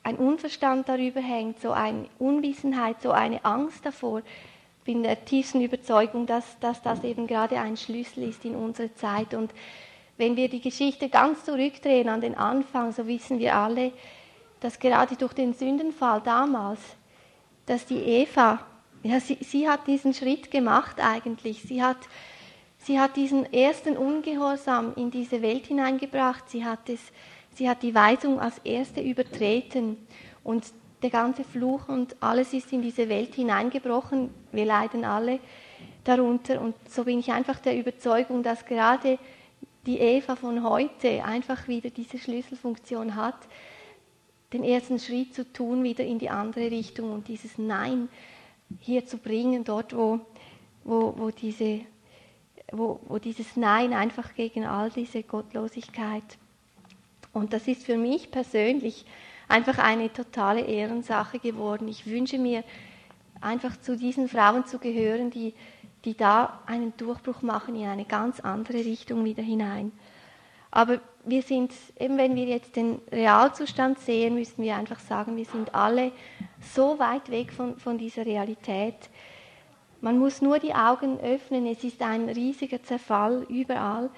ein 0.04 0.16
Unverstand 0.18 0.90
darüber 0.90 1.22
hängt, 1.22 1.60
so 1.62 1.72
eine 1.72 2.08
Unwissenheit, 2.20 3.02
so 3.02 3.12
eine 3.12 3.44
Angst 3.46 3.86
davor. 3.86 4.22
Bin 4.84 5.04
der 5.04 5.26
tiefsten 5.26 5.62
Überzeugung, 5.62 6.26
dass, 6.26 6.60
dass 6.60 6.82
das 6.82 7.04
eben 7.04 7.28
gerade 7.28 7.60
ein 7.60 7.78
Schlüssel 7.78 8.24
ist 8.24 8.44
in 8.46 8.56
unserer 8.56 8.94
Zeit. 8.96 9.34
Und 9.36 9.54
wenn 10.18 10.36
wir 10.36 10.50
die 10.50 10.62
Geschichte 10.62 11.10
ganz 11.10 11.46
zurückdrehen 11.46 12.10
an 12.10 12.22
den 12.22 12.36
Anfang, 12.36 12.92
so 12.92 13.06
wissen 13.06 13.40
wir 13.40 13.56
alle, 13.56 13.92
dass 14.60 14.80
gerade 14.80 15.16
durch 15.16 15.34
den 15.34 15.54
Sündenfall 15.54 16.22
damals, 16.22 16.80
dass 17.68 17.86
die 17.86 18.00
Eva, 18.00 18.60
ja, 19.04 19.20
sie, 19.20 19.38
sie 19.42 19.70
hat 19.70 19.88
diesen 19.88 20.14
Schritt 20.14 20.52
gemacht 20.52 20.98
eigentlich. 21.00 21.62
Sie 21.62 21.82
hat, 21.84 21.98
sie 22.80 23.00
hat 23.00 23.16
diesen 23.16 23.52
ersten 23.52 23.98
Ungehorsam 23.98 24.94
in 24.96 25.12
diese 25.12 25.42
Welt 25.42 25.68
hineingebracht. 25.68 26.50
Sie 26.50 26.66
hat 26.66 26.90
es 26.90 27.00
Sie 27.54 27.70
hat 27.70 27.84
die 27.84 27.94
Weisung 27.94 28.40
als 28.40 28.60
erste 28.60 29.02
übertreten 29.02 29.98
und 30.44 30.66
der 31.04 31.10
ganze 31.10 31.44
Fluch 31.44 31.90
und 31.90 32.16
alles 32.22 32.54
ist 32.54 32.72
in 32.72 32.82
diese 32.82 33.10
Welt 33.10 33.36
hineingebrochen. 33.36 34.30
Wir 34.52 34.66
leiden 34.66 35.04
alle 35.04 35.40
darunter 36.04 36.62
und 36.62 36.76
so 36.90 37.04
bin 37.04 37.20
ich 37.20 37.32
einfach 37.32 37.60
der 37.60 37.78
Überzeugung, 37.78 38.44
dass 38.44 38.66
gerade 38.66 39.18
die 39.86 40.00
Eva 40.00 40.36
von 40.36 40.64
heute 40.64 41.24
einfach 41.24 41.68
wieder 41.68 41.90
diese 41.90 42.18
Schlüsselfunktion 42.18 43.16
hat, 43.16 43.38
den 44.54 44.64
ersten 44.64 45.00
Schritt 45.00 45.34
zu 45.34 45.52
tun, 45.52 45.84
wieder 45.84 46.04
in 46.04 46.20
die 46.20 46.30
andere 46.30 46.70
Richtung 46.70 47.12
und 47.12 47.28
dieses 47.28 47.58
Nein 47.58 48.10
hier 48.80 49.06
zu 49.06 49.18
bringen, 49.18 49.64
dort 49.64 49.96
wo, 49.96 50.20
wo, 50.84 51.14
wo, 51.18 51.32
diese, 51.32 51.82
wo, 52.72 53.00
wo 53.08 53.18
dieses 53.18 53.56
Nein 53.56 53.94
einfach 53.94 54.36
gegen 54.36 54.66
all 54.66 54.90
diese 54.90 55.24
Gottlosigkeit 55.24 56.24
und 57.34 57.54
das 57.54 57.68
ist 57.68 57.86
für 57.86 57.98
mich 57.98 58.32
persönlich 58.32 59.06
einfach 59.48 59.78
eine 59.78 60.12
totale 60.12 60.62
Ehrensache 60.62 61.40
geworden. 61.40 61.88
Ich 61.88 62.06
wünsche 62.06 62.38
mir 62.38 62.64
einfach 63.42 63.80
zu 63.80 63.98
diesen 63.98 64.28
Frauen 64.28 64.66
zu 64.66 64.80
gehören, 64.80 65.30
die, 65.30 65.54
die 66.06 66.16
da 66.16 66.62
einen 66.66 66.96
Durchbruch 66.98 67.42
machen 67.42 67.76
in 67.76 67.88
eine 67.88 68.06
ganz 68.06 68.40
andere 68.40 68.78
Richtung 68.78 69.26
wieder 69.26 69.44
hinein. 69.44 69.92
Aber 70.72 71.02
wir 71.26 71.42
sind, 71.42 71.74
eben 72.00 72.18
wenn 72.18 72.36
wir 72.36 72.46
jetzt 72.46 72.76
den 72.78 73.00
Realzustand 73.12 74.00
sehen, 74.00 74.36
müssen 74.36 74.64
wir 74.64 74.76
einfach 74.78 75.00
sagen, 75.00 75.36
wir 75.36 75.46
sind 75.46 75.76
alle 75.76 76.12
so 76.62 76.98
weit 76.98 77.30
weg 77.30 77.52
von, 77.52 77.78
von 77.78 77.98
dieser 77.98 78.26
Realität. 78.26 78.96
Man 80.00 80.18
muss 80.18 80.42
nur 80.42 80.60
die 80.60 80.74
Augen 80.74 81.20
öffnen, 81.20 81.66
es 81.68 81.84
ist 81.84 82.02
ein 82.02 82.30
riesiger 82.30 82.82
Zerfall 82.82 83.46
überall. 83.50 84.10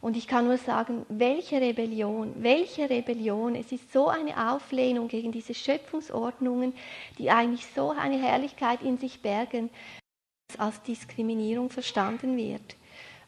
Und 0.00 0.16
ich 0.16 0.26
kann 0.26 0.46
nur 0.46 0.56
sagen, 0.56 1.04
welche 1.08 1.60
Rebellion, 1.60 2.32
welche 2.38 2.88
Rebellion. 2.88 3.54
Es 3.54 3.70
ist 3.70 3.92
so 3.92 4.08
eine 4.08 4.50
Auflehnung 4.52 5.08
gegen 5.08 5.30
diese 5.30 5.52
Schöpfungsordnungen, 5.52 6.72
die 7.18 7.30
eigentlich 7.30 7.66
so 7.74 7.90
eine 7.90 8.18
Herrlichkeit 8.18 8.82
in 8.82 8.96
sich 8.96 9.20
bergen, 9.20 9.68
als 10.56 10.82
Diskriminierung 10.82 11.68
verstanden 11.68 12.36
wird. 12.36 12.76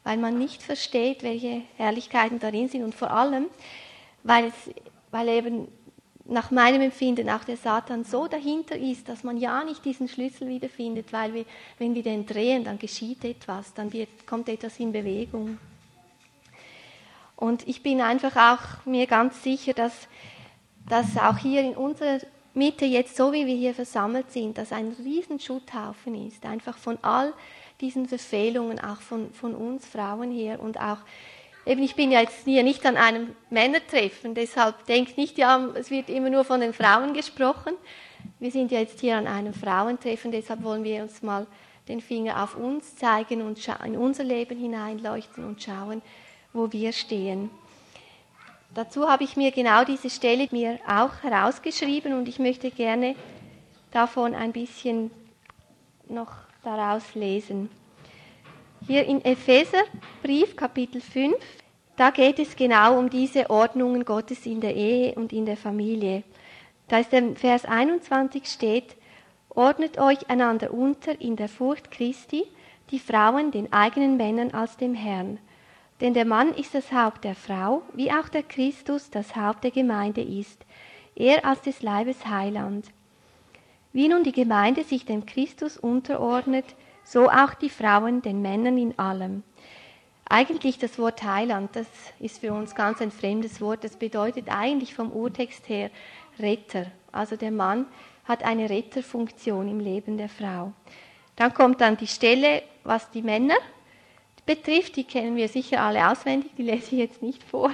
Weil 0.03 0.17
man 0.17 0.37
nicht 0.37 0.63
versteht, 0.63 1.21
welche 1.21 1.61
Herrlichkeiten 1.77 2.39
darin 2.39 2.67
sind 2.67 2.83
und 2.83 2.95
vor 2.95 3.11
allem, 3.11 3.45
weil, 4.23 4.45
es, 4.45 4.73
weil 5.11 5.29
eben 5.29 5.67
nach 6.25 6.51
meinem 6.51 6.81
Empfinden 6.81 7.29
auch 7.29 7.43
der 7.43 7.57
Satan 7.57 8.03
so 8.03 8.27
dahinter 8.27 8.77
ist, 8.77 9.07
dass 9.09 9.23
man 9.23 9.37
ja 9.37 9.63
nicht 9.63 9.85
diesen 9.85 10.07
Schlüssel 10.07 10.47
wiederfindet, 10.47 11.13
weil 11.13 11.33
wir, 11.33 11.45
wenn 11.77 11.93
wir 11.93 12.03
den 12.03 12.25
drehen, 12.25 12.63
dann 12.63 12.79
geschieht 12.79 13.23
etwas, 13.23 13.73
dann 13.73 13.93
wird, 13.93 14.25
kommt 14.25 14.49
etwas 14.49 14.79
in 14.79 14.91
Bewegung. 14.91 15.59
Und 17.43 17.67
ich 17.67 17.83
bin 17.83 17.99
einfach 17.99 18.37
auch 18.37 18.85
mir 18.85 19.05
ganz 19.05 19.43
sicher, 19.43 19.73
dass, 19.73 20.07
dass 20.87 21.17
auch 21.17 21.37
hier 21.37 21.59
in 21.59 21.75
unserer 21.75 22.19
Mitte 22.53 22.85
jetzt, 22.85 23.17
so 23.17 23.33
wie 23.33 23.45
wir 23.45 23.55
hier 23.57 23.73
versammelt 23.73 24.31
sind, 24.31 24.57
dass 24.57 24.71
ein 24.71 24.95
riesen 25.03 25.41
Schutthaufen 25.41 26.15
ist, 26.25 26.45
einfach 26.45 26.77
von 26.77 26.97
all 27.01 27.33
diesen 27.81 28.07
Verfehlungen, 28.07 28.79
auch 28.79 29.01
von, 29.01 29.33
von 29.33 29.55
uns 29.55 29.85
Frauen 29.85 30.31
hier 30.31 30.61
und 30.61 30.79
auch 30.79 30.99
Eben, 31.65 31.81
ich 31.81 31.95
bin 31.95 32.11
ja 32.11 32.19
jetzt 32.19 32.43
hier 32.43 32.61
nicht 32.61 32.85
an 32.85 32.97
einem 32.97 33.35
Männertreffen, 33.49 34.35
deshalb 34.35 34.85
denkt 34.85 35.17
nicht, 35.17 35.37
ja, 35.37 35.65
es 35.75 35.91
wird 35.91 36.09
immer 36.09 36.29
nur 36.29 36.43
von 36.43 36.59
den 36.59 36.73
Frauen 36.73 37.13
gesprochen. 37.13 37.75
Wir 38.39 38.51
sind 38.51 38.69
ja 38.69 38.79
jetzt 38.79 38.99
hier 38.99 39.15
an 39.15 39.27
einem 39.27 39.53
Frauentreffen, 39.53 40.33
deshalb 40.33 40.61
wollen 40.63 40.83
wir 40.83 41.03
uns 41.03 41.21
mal 41.21 41.47
den 41.87 42.01
Finger 42.01 42.43
auf 42.43 42.57
uns 42.57 42.97
zeigen 42.97 43.41
und 43.41 43.65
in 43.85 43.97
unser 43.97 44.25
Leben 44.25 44.57
hineinleuchten 44.57 45.45
und 45.45 45.63
schauen, 45.63 46.01
wo 46.53 46.71
wir 46.71 46.93
stehen. 46.93 47.49
Dazu 48.73 49.07
habe 49.07 49.23
ich 49.23 49.35
mir 49.35 49.51
genau 49.51 49.83
diese 49.83 50.09
Stelle 50.09 50.47
mir 50.51 50.79
auch 50.87 51.21
herausgeschrieben 51.21 52.13
und 52.13 52.27
ich 52.27 52.39
möchte 52.39 52.71
gerne 52.71 53.15
davon 53.91 54.33
ein 54.33 54.51
bisschen 54.51 55.11
noch 56.07 56.31
daraus 56.63 57.13
lesen. 57.13 57.69
Hier 58.87 59.05
in 59.05 59.23
Epheserbrief 59.23 60.55
Kapitel 60.55 61.01
5, 61.01 61.35
da 61.95 62.09
geht 62.09 62.39
es 62.39 62.55
genau 62.55 62.97
um 62.97 63.09
diese 63.09 63.49
Ordnungen 63.49 64.03
Gottes 64.05 64.45
in 64.45 64.59
der 64.59 64.75
Ehe 64.75 65.13
und 65.13 65.31
in 65.31 65.45
der 65.45 65.57
Familie. 65.57 66.23
Da 66.87 66.97
ist 66.97 67.11
der 67.11 67.35
Vers 67.35 67.65
21 67.65 68.45
steht, 68.45 68.95
ordnet 69.49 69.99
euch 69.99 70.29
einander 70.29 70.73
unter 70.73 71.21
in 71.21 71.35
der 71.35 71.47
Furcht 71.47 71.91
Christi, 71.91 72.43
die 72.89 72.99
Frauen 72.99 73.51
den 73.51 73.71
eigenen 73.71 74.17
Männern 74.17 74.51
als 74.51 74.77
dem 74.77 74.95
Herrn. 74.95 75.39
Denn 76.03 76.13
der 76.13 76.25
Mann 76.25 76.53
ist 76.53 76.75
das 76.75 76.91
Haupt 76.91 77.23
der 77.23 77.33
Frau, 77.33 77.81
wie 77.93 78.11
auch 78.11 78.27
der 78.27 78.43
Christus 78.43 79.09
das 79.09 79.37
Haupt 79.37 79.63
der 79.63 79.71
Gemeinde 79.71 80.21
ist, 80.21 80.65
er 81.15 81.45
als 81.45 81.61
des 81.61 81.81
Leibes 81.81 82.27
Heiland. 82.27 82.87
Wie 83.93 84.09
nun 84.09 84.25
die 84.25 84.33
Gemeinde 84.33 84.83
sich 84.83 85.05
dem 85.05 85.25
Christus 85.25 85.77
unterordnet, 85.77 86.65
so 87.05 87.29
auch 87.29 87.53
die 87.53 87.69
Frauen 87.69 88.21
den 88.21 88.41
Männern 88.41 88.77
in 88.77 88.99
allem. 88.99 89.43
Eigentlich 90.27 90.77
das 90.77 90.99
Wort 90.99 91.23
Heiland, 91.23 91.73
das 91.73 91.87
ist 92.19 92.39
für 92.39 92.51
uns 92.51 92.75
ganz 92.75 93.01
ein 93.01 93.11
fremdes 93.11 93.61
Wort. 93.61 93.85
Das 93.85 93.95
bedeutet 93.95 94.49
eigentlich 94.49 94.93
vom 94.93 95.09
Urtext 95.09 95.69
her 95.69 95.89
Retter. 96.37 96.87
Also 97.13 97.37
der 97.37 97.51
Mann 97.51 97.85
hat 98.25 98.43
eine 98.43 98.69
Retterfunktion 98.69 99.69
im 99.69 99.79
Leben 99.79 100.17
der 100.17 100.29
Frau. 100.29 100.73
Dann 101.37 101.53
kommt 101.53 101.79
dann 101.79 101.95
die 101.95 102.07
Stelle, 102.07 102.61
was 102.83 103.09
die 103.11 103.21
Männer 103.21 103.55
betrifft, 104.45 104.95
die 104.95 105.03
kennen 105.03 105.35
wir 105.35 105.47
sicher 105.47 105.81
alle 105.81 106.09
auswendig, 106.09 106.51
die 106.57 106.63
lese 106.63 106.95
ich 106.95 106.99
jetzt 106.99 107.21
nicht 107.21 107.43
vor. 107.43 107.71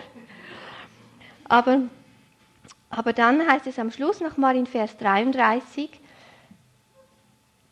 Aber, 1.45 1.81
aber 2.89 3.13
dann 3.13 3.47
heißt 3.47 3.67
es 3.67 3.79
am 3.79 3.91
Schluss 3.91 4.19
nochmal 4.19 4.55
in 4.55 4.67
Vers 4.67 4.97
33, 4.97 5.89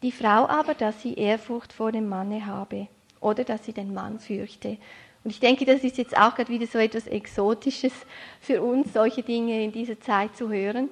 die 0.01 0.11
Frau 0.11 0.47
aber, 0.47 0.73
dass 0.73 1.01
sie 1.01 1.15
Ehrfurcht 1.15 1.73
vor 1.73 1.91
dem 1.91 2.07
Manne 2.07 2.45
habe 2.45 2.87
oder 3.19 3.43
dass 3.43 3.65
sie 3.65 3.73
den 3.73 3.93
Mann 3.93 4.19
fürchte. 4.19 4.77
Und 5.23 5.31
ich 5.31 5.39
denke, 5.39 5.65
das 5.65 5.83
ist 5.83 5.97
jetzt 5.97 6.15
auch 6.17 6.35
gerade 6.35 6.49
wieder 6.49 6.67
so 6.67 6.77
etwas 6.77 7.07
Exotisches 7.07 7.93
für 8.39 8.61
uns, 8.61 8.93
solche 8.93 9.23
Dinge 9.23 9.63
in 9.63 9.71
dieser 9.71 9.99
Zeit 9.99 10.35
zu 10.37 10.49
hören. 10.49 10.89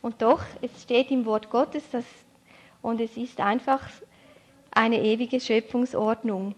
Und 0.00 0.22
doch, 0.22 0.42
es 0.62 0.82
steht 0.82 1.10
im 1.10 1.26
Wort 1.26 1.50
Gottes 1.50 1.84
dass, 1.90 2.04
und 2.82 3.00
es 3.00 3.16
ist 3.16 3.40
einfach 3.40 3.82
eine 4.70 5.02
ewige 5.02 5.40
Schöpfungsordnung. 5.40 6.54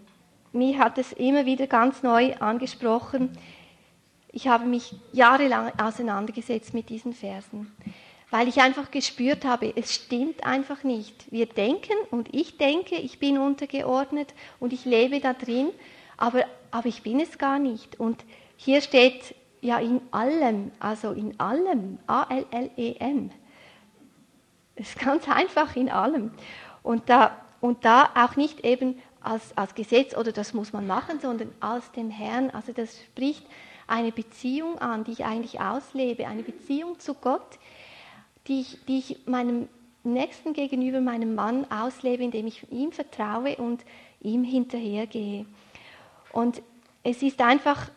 Mir 0.53 0.79
hat 0.79 0.97
es 0.97 1.11
immer 1.13 1.45
wieder 1.45 1.67
ganz 1.67 2.03
neu 2.03 2.35
angesprochen. 2.35 3.37
Ich 4.31 4.47
habe 4.47 4.65
mich 4.65 4.95
jahrelang 5.13 5.71
auseinandergesetzt 5.79 6.73
mit 6.73 6.89
diesen 6.89 7.13
Versen 7.13 7.71
weil 8.31 8.47
ich 8.47 8.61
einfach 8.61 8.89
gespürt 8.89 9.45
habe, 9.45 9.73
es 9.75 9.93
stimmt 9.93 10.45
einfach 10.45 10.83
nicht. 10.83 11.31
Wir 11.31 11.45
denken 11.45 11.93
und 12.09 12.33
ich 12.33 12.57
denke, 12.57 12.95
ich 12.95 13.19
bin 13.19 13.37
untergeordnet 13.37 14.33
und 14.59 14.73
ich 14.73 14.85
lebe 14.85 15.19
da 15.19 15.33
drin, 15.33 15.69
aber, 16.17 16.45
aber 16.71 16.87
ich 16.87 17.03
bin 17.03 17.19
es 17.19 17.37
gar 17.37 17.59
nicht. 17.59 17.99
Und 17.99 18.23
hier 18.55 18.81
steht 18.81 19.35
ja 19.59 19.79
in 19.79 20.01
allem, 20.11 20.71
also 20.79 21.11
in 21.11 21.37
allem, 21.41 21.99
A-L-L-E-M. 22.07 23.31
Es 24.75 24.89
ist 24.89 24.99
ganz 24.99 25.27
einfach 25.27 25.75
in 25.75 25.89
allem. 25.89 26.31
Und 26.83 27.09
da, 27.09 27.37
und 27.59 27.83
da 27.83 28.11
auch 28.15 28.37
nicht 28.37 28.61
eben 28.61 28.97
als, 29.21 29.55
als 29.55 29.75
Gesetz 29.75 30.15
oder 30.15 30.31
das 30.31 30.53
muss 30.53 30.73
man 30.73 30.87
machen, 30.87 31.19
sondern 31.19 31.51
als 31.59 31.91
dem 31.91 32.09
Herrn. 32.09 32.49
Also 32.49 32.73
das 32.73 33.01
spricht 33.01 33.45
eine 33.87 34.11
Beziehung 34.11 34.79
an, 34.79 35.03
die 35.03 35.11
ich 35.11 35.25
eigentlich 35.25 35.59
auslebe, 35.59 36.27
eine 36.27 36.43
Beziehung 36.43 36.99
zu 36.99 37.13
Gott, 37.13 37.59
die 38.47 38.61
ich, 38.61 38.85
die 38.85 38.99
ich 38.99 39.27
meinem 39.27 39.67
Nächsten 40.03 40.53
gegenüber, 40.53 40.99
meinem 40.99 41.35
Mann 41.35 41.69
auslebe, 41.69 42.23
indem 42.23 42.47
ich 42.47 42.71
ihm 42.71 42.91
vertraue 42.91 43.55
und 43.57 43.85
ihm 44.19 44.43
hinterhergehe. 44.43 45.45
Und 46.31 46.61
es 47.03 47.21
ist 47.21 47.39
einfach 47.41 47.89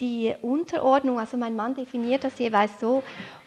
die 0.00 0.34
Unterordnung, 0.42 1.18
also 1.18 1.36
mein 1.36 1.56
Mann 1.56 1.74
definiert 1.74 2.24
das 2.24 2.38
jeweils 2.38 2.80
so, 2.80 3.02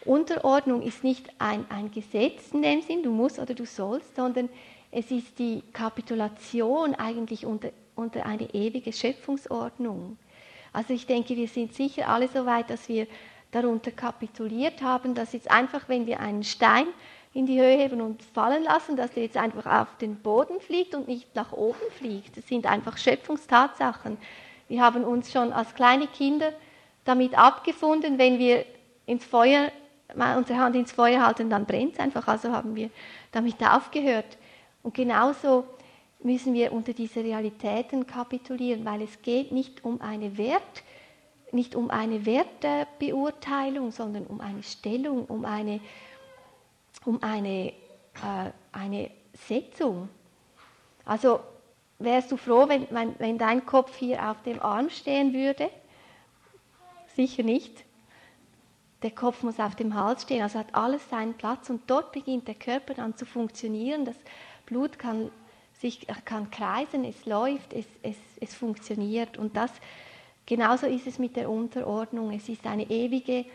Unterordnung 0.05 0.81
ist 0.81 1.03
nicht 1.03 1.29
ein, 1.39 1.65
ein 1.69 1.91
Gesetz 1.91 2.51
in 2.51 2.61
dem 2.61 2.81
Sinn, 2.81 3.03
du 3.03 3.11
musst 3.11 3.39
oder 3.39 3.53
du 3.53 3.65
sollst, 3.65 4.15
sondern 4.15 4.49
es 4.95 5.09
ist 5.09 5.39
die 5.39 5.63
Kapitulation 5.73 6.93
eigentlich 6.93 7.47
unter, 7.47 7.69
unter 7.95 8.25
eine 8.27 8.53
ewige 8.53 8.93
Schöpfungsordnung. 8.93 10.17
Also 10.71 10.93
ich 10.93 11.07
denke, 11.07 11.35
wir 11.35 11.47
sind 11.47 11.73
sicher 11.73 12.07
alle 12.07 12.27
so 12.27 12.45
weit, 12.45 12.69
dass 12.69 12.87
wir 12.87 13.07
darunter 13.51 13.91
kapituliert 13.91 14.83
haben, 14.83 15.15
dass 15.15 15.33
jetzt 15.33 15.49
einfach, 15.49 15.89
wenn 15.89 16.05
wir 16.05 16.19
einen 16.19 16.43
Stein 16.43 16.85
in 17.33 17.47
die 17.47 17.59
Höhe 17.59 17.75
heben 17.75 18.01
und 18.01 18.21
fallen 18.21 18.63
lassen, 18.63 18.95
dass 18.95 19.11
der 19.11 19.23
jetzt 19.23 19.37
einfach 19.37 19.65
auf 19.65 19.97
den 19.97 20.17
Boden 20.17 20.59
fliegt 20.59 20.93
und 20.93 21.07
nicht 21.07 21.35
nach 21.35 21.51
oben 21.53 21.91
fliegt. 21.97 22.37
Das 22.37 22.47
sind 22.47 22.67
einfach 22.67 22.97
Schöpfungstatsachen. 22.97 24.17
Wir 24.67 24.81
haben 24.83 25.03
uns 25.03 25.31
schon 25.31 25.51
als 25.53 25.73
kleine 25.73 26.05
Kinder 26.05 26.53
damit 27.03 27.35
abgefunden, 27.35 28.19
wenn 28.19 28.37
wir 28.37 28.63
ins 29.07 29.25
Feuer, 29.25 29.71
unsere 30.37 30.59
Hand 30.59 30.75
ins 30.75 30.91
Feuer 30.91 31.25
halten, 31.25 31.49
dann 31.49 31.65
brennt 31.65 31.93
es 31.93 31.99
einfach. 31.99 32.27
Also 32.27 32.51
haben 32.51 32.75
wir 32.75 32.91
damit 33.31 33.55
aufgehört. 33.63 34.37
Und 34.83 34.93
genauso 34.93 35.65
müssen 36.21 36.53
wir 36.53 36.71
unter 36.71 36.93
diese 36.93 37.23
Realitäten 37.23 38.05
kapitulieren, 38.05 38.85
weil 38.85 39.01
es 39.01 39.21
geht 39.21 39.51
nicht 39.51 39.83
um 39.83 40.01
eine 40.01 40.37
Wert, 40.37 40.83
nicht 41.51 41.75
um 41.75 41.89
eine 41.89 42.25
Wertebeurteilung, 42.25 43.91
sondern 43.91 44.25
um 44.25 44.41
eine 44.41 44.63
Stellung, 44.63 45.25
um 45.25 45.45
eine, 45.45 45.79
um 47.05 47.21
eine, 47.21 47.69
äh, 47.69 48.51
eine 48.71 49.11
Setzung. 49.47 50.09
Also 51.05 51.39
wärst 51.99 52.31
du 52.31 52.37
froh, 52.37 52.67
wenn, 52.67 52.87
wenn, 52.89 53.17
wenn 53.19 53.37
dein 53.37 53.65
Kopf 53.65 53.95
hier 53.97 54.29
auf 54.29 54.41
dem 54.43 54.61
Arm 54.61 54.89
stehen 54.89 55.33
würde? 55.33 55.69
Sicher 57.15 57.43
nicht. 57.43 57.83
Der 59.03 59.11
Kopf 59.11 59.43
muss 59.43 59.59
auf 59.59 59.75
dem 59.75 59.95
Hals 59.95 60.23
stehen, 60.23 60.41
also 60.41 60.59
hat 60.59 60.73
alles 60.73 61.09
seinen 61.09 61.33
Platz 61.33 61.69
und 61.69 61.81
dort 61.87 62.13
beginnt 62.13 62.47
der 62.47 62.55
Körper 62.55 62.93
dann 62.93 63.17
zu 63.17 63.25
funktionieren. 63.25 64.05
Das 64.05 64.15
Blut 64.73 64.97
kann, 64.97 65.31
sich, 65.79 66.07
kann 66.25 66.49
kreisen, 66.49 67.05
es 67.05 67.25
läuft, 67.25 67.73
es, 67.73 67.85
es, 68.01 68.17
es 68.41 68.55
funktioniert 68.55 69.37
und 69.37 69.55
das 69.55 69.71
Genauso 70.45 70.87
ist 70.87 71.07
es 71.07 71.19
mit 71.19 71.35
der 71.37 71.49
Unterordnung. 71.49 72.31
Es 72.31 72.49
ist 72.49 72.65
eine 72.65 72.89
ewige 72.89 73.39
äh, 73.39 73.45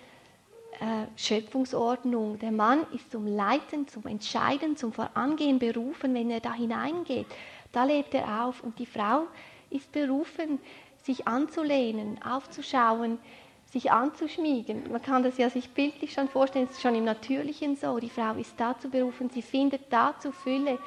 Schöpfungsordnung. 1.16 2.38
Der 2.38 2.50
Mann 2.50 2.86
ist 2.94 3.10
zum 3.10 3.26
Leiten, 3.26 3.86
zum 3.88 4.06
Entscheiden, 4.06 4.76
zum 4.76 4.92
Vorangehen 4.92 5.58
berufen, 5.58 6.14
wenn 6.14 6.30
er 6.30 6.40
da 6.40 6.54
hineingeht. 6.54 7.26
Da 7.72 7.84
lebt 7.84 8.14
er 8.14 8.44
auf 8.44 8.62
und 8.62 8.78
die 8.78 8.86
Frau 8.86 9.26
ist 9.68 9.92
berufen, 9.92 10.58
sich 11.02 11.28
anzulehnen, 11.28 12.22
aufzuschauen, 12.22 13.18
sich 13.66 13.92
anzuschmiegen. 13.92 14.90
Man 14.90 15.02
kann 15.02 15.22
das 15.22 15.36
ja 15.36 15.50
sich 15.50 15.68
bildlich 15.68 16.14
schon 16.14 16.28
vorstellen, 16.28 16.64
es 16.64 16.76
ist 16.76 16.80
schon 16.80 16.94
im 16.94 17.04
Natürlichen 17.04 17.76
so. 17.76 17.98
Die 17.98 18.08
Frau 18.08 18.32
ist 18.32 18.54
dazu 18.56 18.88
berufen, 18.88 19.28
sie 19.28 19.42
findet 19.42 19.92
dazu 19.92 20.32
Fülle, 20.32 20.78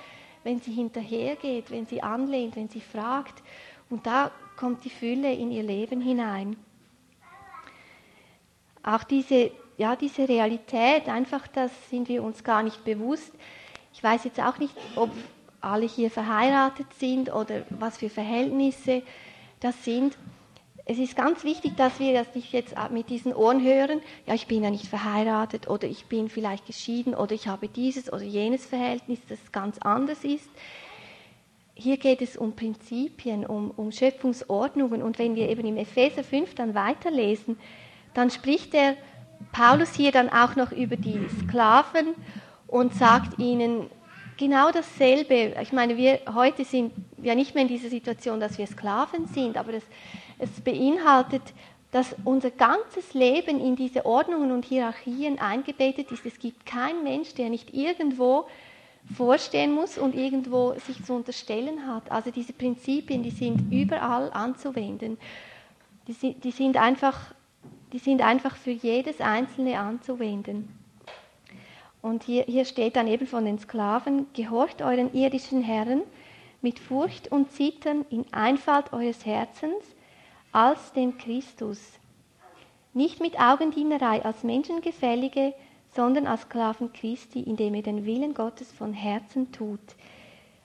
wenn 0.43 0.59
sie 0.59 0.71
hinterhergeht, 0.71 1.71
wenn 1.71 1.85
sie 1.85 2.01
anlehnt, 2.01 2.55
wenn 2.55 2.69
sie 2.69 2.81
fragt. 2.81 3.43
Und 3.89 4.05
da 4.05 4.31
kommt 4.57 4.83
die 4.83 4.89
Fülle 4.89 5.33
in 5.33 5.51
ihr 5.51 5.63
Leben 5.63 6.01
hinein. 6.01 6.57
Auch 8.83 9.03
diese, 9.03 9.51
ja, 9.77 9.95
diese 9.95 10.27
Realität, 10.27 11.07
einfach 11.07 11.47
das 11.47 11.71
sind 11.89 12.09
wir 12.09 12.23
uns 12.23 12.43
gar 12.43 12.63
nicht 12.63 12.83
bewusst. 12.83 13.31
Ich 13.93 14.03
weiß 14.03 14.23
jetzt 14.23 14.39
auch 14.39 14.57
nicht, 14.57 14.75
ob 14.95 15.11
alle 15.59 15.85
hier 15.85 16.09
verheiratet 16.09 16.87
sind 16.99 17.31
oder 17.31 17.63
was 17.69 17.97
für 17.97 18.09
Verhältnisse 18.09 19.03
das 19.59 19.85
sind 19.85 20.17
es 20.91 20.99
ist 20.99 21.15
ganz 21.15 21.45
wichtig, 21.45 21.77
dass 21.77 21.99
wir 22.01 22.13
das 22.13 22.35
nicht 22.35 22.51
jetzt 22.51 22.75
mit 22.91 23.09
diesen 23.09 23.33
Ohren 23.33 23.63
hören, 23.63 24.01
ja, 24.27 24.33
ich 24.33 24.47
bin 24.47 24.61
ja 24.61 24.69
nicht 24.69 24.87
verheiratet 24.87 25.69
oder 25.69 25.87
ich 25.87 26.05
bin 26.07 26.27
vielleicht 26.27 26.65
geschieden 26.65 27.13
oder 27.15 27.33
ich 27.33 27.47
habe 27.47 27.69
dieses 27.69 28.11
oder 28.11 28.23
jenes 28.23 28.65
Verhältnis, 28.65 29.19
das 29.29 29.39
ganz 29.53 29.77
anders 29.79 30.25
ist. 30.25 30.49
Hier 31.75 31.95
geht 31.95 32.21
es 32.21 32.35
um 32.35 32.57
Prinzipien, 32.57 33.45
um, 33.45 33.71
um 33.71 33.93
Schöpfungsordnungen 33.93 35.01
und 35.01 35.17
wenn 35.17 35.35
wir 35.35 35.47
eben 35.47 35.65
im 35.65 35.77
Epheser 35.77 36.25
5 36.25 36.55
dann 36.55 36.75
weiterlesen, 36.75 37.57
dann 38.13 38.29
spricht 38.29 38.73
der 38.73 38.97
Paulus 39.53 39.95
hier 39.95 40.11
dann 40.11 40.27
auch 40.27 40.57
noch 40.57 40.73
über 40.73 40.97
die 40.97 41.25
Sklaven 41.39 42.15
und 42.67 42.93
sagt 42.93 43.39
ihnen 43.39 43.89
genau 44.35 44.71
dasselbe. 44.71 45.55
Ich 45.61 45.71
meine, 45.71 45.95
wir 45.95 46.19
heute 46.33 46.65
sind 46.65 46.91
ja 47.21 47.33
nicht 47.33 47.55
mehr 47.55 47.63
in 47.63 47.69
dieser 47.69 47.89
Situation, 47.89 48.41
dass 48.41 48.57
wir 48.57 48.67
Sklaven 48.67 49.27
sind, 49.27 49.55
aber 49.55 49.71
das 49.71 49.83
es 50.41 50.61
beinhaltet, 50.61 51.41
dass 51.91 52.15
unser 52.23 52.51
ganzes 52.51 53.13
Leben 53.13 53.59
in 53.59 53.75
diese 53.75 54.05
Ordnungen 54.05 54.51
und 54.51 54.65
Hierarchien 54.65 55.39
eingebettet 55.39 56.11
ist. 56.11 56.25
Es 56.25 56.39
gibt 56.39 56.65
keinen 56.65 57.03
Mensch, 57.03 57.33
der 57.33 57.49
nicht 57.49 57.73
irgendwo 57.73 58.47
vorstehen 59.15 59.73
muss 59.73 59.97
und 59.97 60.15
irgendwo 60.15 60.73
sich 60.85 61.03
zu 61.03 61.13
unterstellen 61.13 61.87
hat. 61.87 62.09
Also 62.11 62.31
diese 62.31 62.53
Prinzipien, 62.53 63.23
die 63.23 63.31
sind 63.31 63.71
überall 63.71 64.31
anzuwenden. 64.31 65.17
Die, 66.07 66.33
die, 66.33 66.51
sind, 66.51 66.77
einfach, 66.77 67.33
die 67.91 67.99
sind 67.99 68.21
einfach 68.21 68.55
für 68.55 68.71
jedes 68.71 69.19
Einzelne 69.19 69.79
anzuwenden. 69.79 70.69
Und 72.01 72.23
hier, 72.23 72.43
hier 72.43 72.65
steht 72.65 72.95
dann 72.95 73.07
eben 73.07 73.27
von 73.27 73.45
den 73.45 73.59
Sklaven, 73.59 74.27
gehorcht 74.33 74.81
euren 74.81 75.13
irdischen 75.13 75.61
Herren 75.61 76.01
mit 76.61 76.79
Furcht 76.79 77.31
und 77.31 77.51
Zittern 77.51 78.05
in 78.09 78.25
Einfalt 78.31 78.93
eures 78.93 79.25
Herzens, 79.25 79.83
als 80.51 80.93
den 80.93 81.17
Christus. 81.17 81.79
Nicht 82.93 83.21
mit 83.21 83.39
Augendienerei 83.39 84.23
als 84.23 84.43
Menschengefällige, 84.43 85.53
sondern 85.93 86.27
als 86.27 86.41
Sklaven 86.41 86.93
Christi, 86.93 87.41
indem 87.41 87.73
er 87.73 87.81
den 87.81 88.05
Willen 88.05 88.33
Gottes 88.33 88.71
von 88.71 88.93
Herzen 88.93 89.51
tut. 89.51 89.79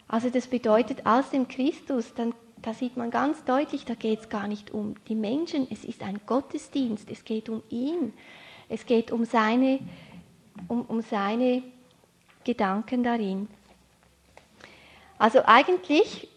Also 0.08 0.30
das 0.30 0.46
bedeutet, 0.46 1.04
als 1.04 1.30
dem 1.30 1.48
Christus, 1.48 2.14
dann, 2.14 2.34
da 2.62 2.74
sieht 2.74 2.96
man 2.96 3.10
ganz 3.10 3.44
deutlich, 3.44 3.84
da 3.84 3.94
geht 3.94 4.20
es 4.20 4.28
gar 4.28 4.46
nicht 4.46 4.70
um 4.70 4.94
die 5.08 5.16
Menschen, 5.16 5.66
es 5.70 5.84
ist 5.84 6.02
ein 6.02 6.20
Gottesdienst, 6.26 7.10
es 7.10 7.24
geht 7.24 7.48
um 7.48 7.62
ihn, 7.70 8.12
es 8.68 8.86
geht 8.86 9.10
um 9.10 9.24
seine, 9.24 9.80
um, 10.68 10.82
um 10.82 11.00
seine 11.00 11.62
Gedanken 12.44 13.02
darin. 13.02 13.48
Also 15.18 15.42
eigentlich 15.44 16.28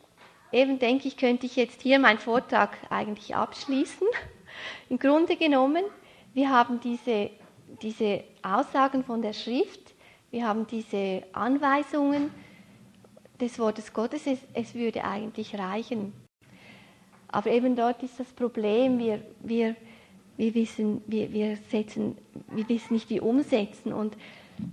eben 0.52 0.80
denke 0.80 1.08
ich, 1.08 1.18
könnte 1.18 1.46
ich 1.46 1.56
jetzt 1.56 1.82
hier 1.82 2.00
meinen 2.00 2.20
Vortrag 2.20 2.78
eigentlich 2.90 3.36
abschließen. 3.36 4.08
Im 4.90 5.00
Grunde 5.00 5.36
genommen, 5.36 5.84
wir 6.34 6.50
haben 6.50 6.80
diese, 6.80 7.30
diese 7.82 8.24
Aussagen 8.42 9.04
von 9.04 9.22
der 9.22 9.34
Schrift, 9.34 9.94
wir 10.32 10.48
haben 10.48 10.68
diese 10.68 11.24
Anweisungen 11.34 12.32
des 13.40 13.58
Wortes 13.58 13.94
Gottes, 13.94 14.28
es, 14.28 14.40
es 14.54 14.76
würde 14.76 15.04
eigentlich 15.04 15.58
reichen. 15.58 16.14
Aber 17.32 17.52
eben 17.52 17.76
dort 17.76 18.02
ist 18.04 18.20
das 18.20 18.28
Problem, 18.34 19.00
wir, 19.00 19.22
wir, 19.42 19.76
wir, 20.38 20.54
wissen, 20.56 21.02
wir, 21.08 21.32
wir, 21.32 21.58
setzen, 21.70 22.18
wir 22.48 22.68
wissen 22.68 22.94
nicht, 22.94 23.10
wie 23.10 23.20
umsetzen. 23.20 23.94
Und 23.94 24.18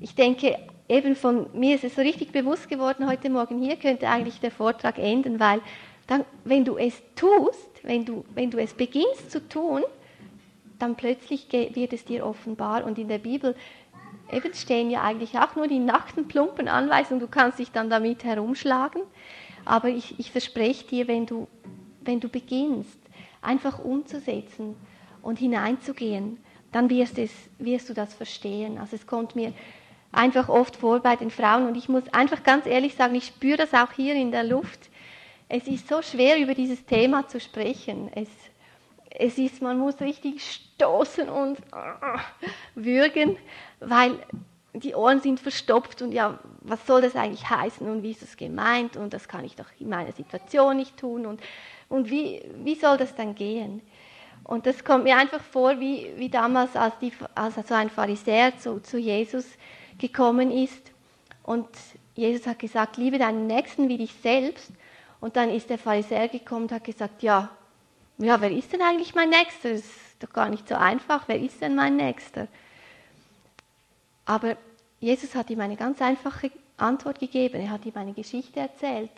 ich 0.01 0.15
denke, 0.15 0.59
eben 0.88 1.16
von 1.16 1.46
mir 1.53 1.75
ist 1.75 1.85
es 1.85 1.94
so 1.94 2.03
richtig 2.03 2.33
bewusst 2.33 2.68
geworden 2.68 3.09
heute 3.09 3.31
Morgen, 3.31 3.61
hier 3.61 3.77
könnte 3.77 4.09
eigentlich 4.09 4.40
der 4.40 4.51
Vortrag 4.51 4.99
enden, 4.99 5.40
weil 5.40 5.61
dann, 6.07 6.25
wenn 6.44 6.64
du 6.64 6.77
es 6.77 7.03
tust, 7.14 7.68
wenn 7.83 8.05
du, 8.05 8.25
wenn 8.35 8.51
du 8.51 8.59
es 8.59 8.75
beginnst 8.75 9.31
zu 9.31 9.46
tun, 9.49 9.83
dann 10.79 10.94
plötzlich 10.94 11.49
wird 11.51 11.92
es 11.92 12.05
dir 12.05 12.25
offenbar. 12.25 12.85
Und 12.85 12.99
in 12.99 13.09
der 13.09 13.18
Bibel 13.18 13.55
eben 14.31 14.55
stehen 14.55 14.90
ja 14.90 15.03
eigentlich 15.03 15.38
auch 15.38 15.57
nur 15.57 15.68
die 15.68 15.79
nackten, 15.79 16.29
plumpen 16.29 16.68
Anweisungen, 16.68 17.20
du 17.20 17.29
kannst 17.29 17.59
dich 17.59 17.72
dann 17.72 17.90
damit 17.90 18.25
herumschlagen. 18.25 19.03
Aber 19.64 19.88
ich, 19.88 20.18
ich 20.18 20.31
verspreche 20.31 20.87
dir, 20.87 21.09
wenn 21.09 21.27
du, 21.27 21.49
wenn 22.03 22.20
du 22.20 22.29
beginnst, 22.29 22.99
einfach 23.42 23.85
umzusetzen 23.85 24.77
und 25.22 25.38
hineinzugehen, 25.38 26.38
dann 26.72 26.90
wirst, 26.90 27.18
es, 27.18 27.33
wirst 27.59 27.88
du 27.88 27.94
das 27.94 28.14
verstehen. 28.14 28.79
Also 28.79 28.96
es 28.96 29.07
kommt 29.07 29.35
mir 29.35 29.53
einfach 30.12 30.49
oft 30.49 30.77
vor 30.77 31.01
bei 31.01 31.16
den 31.16 31.31
Frauen. 31.31 31.66
Und 31.66 31.77
ich 31.77 31.88
muss 31.88 32.05
einfach 32.12 32.42
ganz 32.42 32.66
ehrlich 32.66 32.95
sagen, 32.95 33.14
ich 33.14 33.27
spüre 33.27 33.57
das 33.57 33.75
auch 33.75 33.92
hier 33.92 34.14
in 34.14 34.31
der 34.31 34.45
Luft. 34.45 34.90
Es 35.49 35.66
ist 35.66 35.88
so 35.88 36.03
schwer, 36.03 36.38
über 36.38 36.55
dieses 36.55 36.85
Thema 36.87 37.29
zu 37.29 37.40
sprechen. 37.40 38.11
Es, 38.14 38.29
es 39.11 39.38
ist, 39.38 39.62
man 39.62 39.79
muss 39.79 40.01
richtig 40.01 40.42
stoßen 40.77 41.29
und 41.29 41.59
uh, 41.73 42.19
würgen, 42.75 43.37
weil 43.81 44.19
die 44.73 44.95
Ohren 44.95 45.21
sind 45.21 45.40
verstopft 45.40 46.03
und 46.03 46.12
ja, 46.12 46.38
was 46.61 46.87
soll 46.87 47.01
das 47.01 47.16
eigentlich 47.16 47.49
heißen 47.49 47.88
und 47.88 48.03
wie 48.03 48.11
ist 48.11 48.23
das 48.23 48.37
gemeint 48.37 48.97
und 48.97 49.14
das 49.14 49.29
kann 49.29 49.45
ich 49.45 49.57
doch 49.57 49.66
in 49.79 49.88
meiner 49.88 50.12
Situation 50.12 50.77
nicht 50.77 50.99
tun 50.99 51.25
und, 51.25 51.40
und 51.88 52.11
wie, 52.11 52.42
wie 52.62 52.75
soll 52.75 52.99
das 52.99 53.14
dann 53.14 53.35
gehen? 53.35 53.81
Und 54.45 54.66
das 54.66 54.85
kommt 54.85 55.05
mir 55.05 55.16
einfach 55.16 55.40
vor, 55.40 55.81
wie, 55.81 56.12
wie 56.16 56.29
damals, 56.29 56.77
als, 56.77 56.97
die, 57.01 57.12
als 57.35 57.55
so 57.66 57.75
ein 57.75 57.90
Pharisäer 57.90 58.57
zu, 58.59 58.81
zu 58.81 58.99
Jesus 58.99 59.47
gekommen 59.99 60.51
ist. 60.51 60.93
Und 61.43 61.69
Jesus 62.15 62.47
hat 62.47 62.59
gesagt, 62.59 62.97
liebe 62.97 63.19
deinen 63.19 63.47
Nächsten 63.47 63.89
wie 63.89 63.99
dich 63.99 64.15
selbst. 64.23 64.71
Und 65.21 65.37
dann 65.37 65.51
ist 65.51 65.71
der 65.71 65.79
Pharisäer 65.79 66.29
gekommen 66.29 66.63
und 66.63 66.73
hat 66.73 66.85
gesagt, 66.85 67.23
ja, 67.23 67.51
ja, 68.19 68.41
wer 68.41 68.51
ist 68.51 68.73
denn 68.73 68.83
eigentlich 68.83 69.15
mein 69.15 69.31
Nächster? 69.31 69.71
Das 69.71 69.81
ist 69.81 70.23
doch 70.23 70.33
gar 70.33 70.49
nicht 70.49 70.69
so 70.69 70.75
einfach. 70.75 71.29
Wer 71.29 71.41
ist 71.41 71.61
denn 71.61 71.75
mein 71.75 71.97
Nächster? 71.97 72.49
Aber 74.25 74.57
Jesus 75.01 75.35
hat 75.35 75.51
ihm 75.51 75.61
eine 75.61 75.77
ganz 75.77 76.01
einfache 76.01 76.51
Antwort 76.79 77.21
gegeben. 77.21 77.61
Er 77.61 77.71
hat 77.71 77.85
ihm 77.85 77.97
eine 77.97 78.15
Geschichte 78.15 78.61
erzählt, 78.61 79.11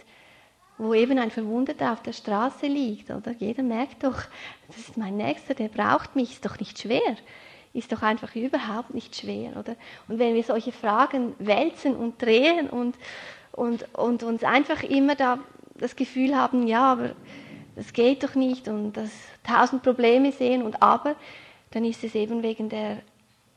wo 0.77 0.95
eben 0.95 1.19
ein 1.19 1.31
Verwundeter 1.31 1.93
auf 1.93 2.03
der 2.03 2.13
Straße 2.13 2.67
liegt. 2.67 3.11
Oder 3.11 3.33
jeder 3.33 3.63
merkt 3.63 4.03
doch, 4.03 4.21
das 4.67 4.79
ist 4.79 4.97
mein 4.97 5.17
Nächster, 5.17 5.55
der 5.55 5.69
braucht 5.69 6.17
mich, 6.17 6.33
ist 6.33 6.45
doch 6.45 6.59
nicht 6.59 6.79
schwer 6.81 7.17
ist 7.73 7.93
doch 7.93 8.03
einfach 8.03 8.35
überhaupt 8.35 8.95
nicht 8.95 9.17
schwer, 9.17 9.57
oder? 9.57 9.77
Und 10.09 10.19
wenn 10.19 10.35
wir 10.35 10.43
solche 10.43 10.73
Fragen 10.73 11.35
wälzen 11.39 11.95
und 11.95 12.21
drehen 12.21 12.69
und, 12.71 12.97
und, 13.53 13.95
und 13.95 14.23
uns 14.23 14.45
einfach 14.45 14.83
immer 14.83 15.15
da 15.15 15.39
das 15.75 15.97
Gefühl 15.97 16.37
haben, 16.37 16.67
ja, 16.67 16.93
aber 16.93 17.11
das 17.77 17.93
geht 17.93 18.25
doch 18.25 18.35
nicht 18.35 18.69
und 18.69 18.97
das 18.97 19.11
tausend 19.45 19.83
Probleme 19.83 20.33
sehen 20.33 20.63
und 20.63 20.83
aber, 20.83 21.15
dann 21.71 21.85
ist 21.85 22.03
es 22.03 22.15
eben 22.15 22.43
wegen 22.43 22.69
der 22.69 22.99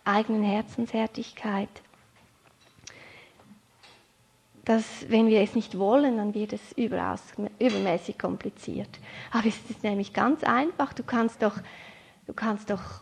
eigenen 0.04 0.43
Herzenshärtigkeit. 0.43 1.69
Dass, 4.63 4.86
wenn 5.10 5.28
wir 5.28 5.41
es 5.41 5.56
nicht 5.56 5.78
wollen, 5.78 6.17
dann 6.17 6.36
wird 6.36 6.54
es 6.54 6.62
überaus, 6.74 7.21
übermäßig 7.58 8.19
kompliziert. 8.19 8.89
Aber 9.32 9.47
es 9.47 9.58
ist 9.69 9.84
nämlich 9.84 10.13
ganz 10.13 10.43
einfach. 10.43 10.93
Du 10.93 11.02
kannst 11.02 11.41
doch, 11.41 11.58
du 12.28 12.34
kannst 12.34 12.69
doch 12.69 13.02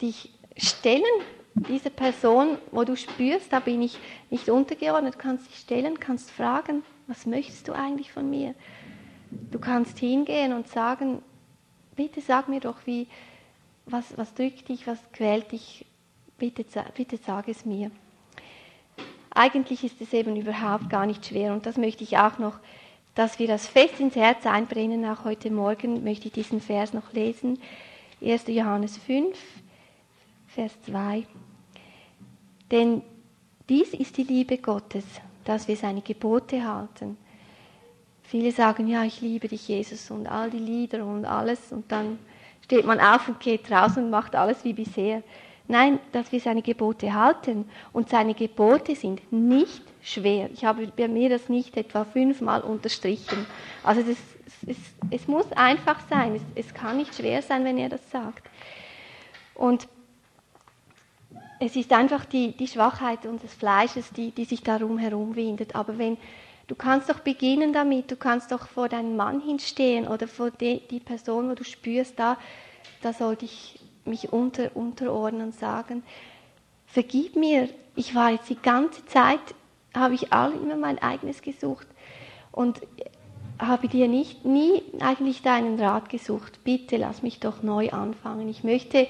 dich 0.00 0.30
stellen, 0.56 1.04
diese 1.54 1.90
Person, 1.90 2.58
wo 2.70 2.84
du 2.84 2.96
spürst, 2.96 3.52
da 3.52 3.60
bin 3.60 3.82
ich 3.82 3.98
nicht 4.30 4.48
untergeordnet, 4.48 5.18
kannst 5.18 5.48
dich 5.48 5.58
stellen, 5.58 6.00
kannst 6.00 6.30
fragen, 6.30 6.82
was 7.06 7.26
möchtest 7.26 7.68
du 7.68 7.72
eigentlich 7.72 8.12
von 8.12 8.28
mir? 8.30 8.54
Du 9.50 9.58
kannst 9.58 9.98
hingehen 9.98 10.52
und 10.52 10.68
sagen, 10.68 11.22
bitte 11.96 12.20
sag 12.20 12.48
mir 12.48 12.60
doch, 12.60 12.86
wie, 12.86 13.06
was, 13.86 14.16
was 14.16 14.34
drückt 14.34 14.68
dich, 14.68 14.86
was 14.86 14.98
quält 15.12 15.52
dich, 15.52 15.84
bitte, 16.38 16.64
bitte 16.96 17.18
sag 17.18 17.48
es 17.48 17.64
mir. 17.64 17.90
Eigentlich 19.34 19.84
ist 19.84 20.00
es 20.00 20.12
eben 20.12 20.36
überhaupt 20.36 20.90
gar 20.90 21.06
nicht 21.06 21.26
schwer 21.26 21.52
und 21.52 21.66
das 21.66 21.76
möchte 21.76 22.04
ich 22.04 22.18
auch 22.18 22.38
noch, 22.38 22.58
dass 23.14 23.38
wir 23.38 23.46
das 23.46 23.66
fest 23.66 24.00
ins 24.00 24.16
Herz 24.16 24.46
einbrennen, 24.46 25.04
auch 25.04 25.24
heute 25.24 25.50
Morgen 25.50 26.02
möchte 26.02 26.28
ich 26.28 26.32
diesen 26.32 26.60
Vers 26.60 26.94
noch 26.94 27.12
lesen. 27.12 27.58
1. 28.22 28.46
Johannes 28.48 28.96
5, 28.98 29.36
Vers 30.54 30.72
2. 30.86 31.26
Denn 32.70 33.02
dies 33.68 33.94
ist 33.94 34.16
die 34.18 34.24
Liebe 34.24 34.58
Gottes, 34.58 35.04
dass 35.44 35.66
wir 35.66 35.76
seine 35.76 36.02
Gebote 36.02 36.66
halten. 36.66 37.16
Viele 38.22 38.52
sagen, 38.52 38.86
ja, 38.86 39.02
ich 39.04 39.20
liebe 39.20 39.48
dich, 39.48 39.68
Jesus, 39.68 40.10
und 40.10 40.26
all 40.26 40.50
die 40.50 40.58
Lieder 40.58 41.04
und 41.04 41.24
alles, 41.24 41.72
und 41.72 41.90
dann 41.90 42.18
steht 42.64 42.86
man 42.86 43.00
auf 43.00 43.28
und 43.28 43.40
geht 43.40 43.70
raus 43.70 43.96
und 43.96 44.10
macht 44.10 44.34
alles 44.34 44.62
wie 44.64 44.72
bisher. 44.72 45.22
Nein, 45.68 45.98
dass 46.12 46.32
wir 46.32 46.40
seine 46.40 46.60
Gebote 46.60 47.14
halten. 47.14 47.64
Und 47.92 48.10
seine 48.10 48.34
Gebote 48.34 48.94
sind 48.94 49.32
nicht 49.32 49.82
schwer. 50.02 50.50
Ich 50.52 50.64
habe 50.64 50.86
bei 50.88 51.08
mir 51.08 51.30
das 51.30 51.48
nicht 51.48 51.76
etwa 51.76 52.04
fünfmal 52.04 52.60
unterstrichen. 52.60 53.46
Also 53.82 54.02
das, 54.02 54.18
es, 54.66 54.76
es, 55.10 55.28
muss 55.28 55.50
einfach 55.52 56.00
sein. 56.10 56.34
Es, 56.34 56.66
es 56.66 56.74
kann 56.74 56.98
nicht 56.98 57.14
schwer 57.14 57.40
sein, 57.42 57.64
wenn 57.64 57.78
er 57.78 57.88
das 57.88 58.10
sagt. 58.10 58.48
Und 59.54 59.88
es 61.64 61.76
ist 61.76 61.92
einfach 61.92 62.24
die, 62.24 62.56
die 62.56 62.66
Schwachheit 62.66 63.24
unseres 63.24 63.54
Fleisches, 63.54 64.10
die, 64.10 64.32
die 64.32 64.44
sich 64.44 64.64
darum 64.64 64.98
herumwindet. 64.98 65.76
Aber 65.76 65.96
wenn 65.96 66.16
du 66.66 66.74
kannst 66.74 67.08
doch 67.08 67.20
beginnen 67.20 67.72
damit, 67.72 68.10
du 68.10 68.16
kannst 68.16 68.50
doch 68.50 68.66
vor 68.66 68.88
deinem 68.88 69.14
Mann 69.14 69.40
hinstehen 69.40 70.08
oder 70.08 70.26
vor 70.26 70.50
die, 70.50 70.82
die 70.90 70.98
Person, 70.98 71.48
wo 71.48 71.54
du 71.54 71.62
spürst, 71.62 72.18
da, 72.18 72.36
da 73.00 73.12
sollte 73.12 73.44
ich 73.44 73.78
mich 74.04 74.32
unter, 74.32 74.74
unterordnen 74.74 75.46
und 75.46 75.54
sagen, 75.54 76.02
vergib 76.86 77.36
mir, 77.36 77.68
ich 77.94 78.16
war 78.16 78.30
jetzt 78.30 78.50
die 78.50 78.60
ganze 78.60 79.06
Zeit, 79.06 79.38
habe 79.94 80.14
ich 80.14 80.32
alle 80.32 80.56
immer 80.56 80.76
mein 80.76 80.98
eigenes 80.98 81.42
gesucht 81.42 81.86
und 82.50 82.80
habe 83.60 83.86
dir 83.86 84.08
nicht, 84.08 84.44
nie 84.44 84.82
eigentlich 84.98 85.42
deinen 85.42 85.78
Rat 85.78 86.08
gesucht. 86.08 86.64
Bitte 86.64 86.96
lass 86.96 87.22
mich 87.22 87.38
doch 87.38 87.62
neu 87.62 87.90
anfangen. 87.90 88.48
Ich 88.48 88.64
möchte, 88.64 89.06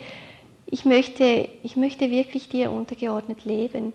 ich 0.72 0.86
möchte, 0.86 1.50
ich 1.62 1.76
möchte 1.76 2.10
wirklich 2.10 2.48
dir 2.48 2.70
untergeordnet 2.70 3.44
leben. 3.44 3.92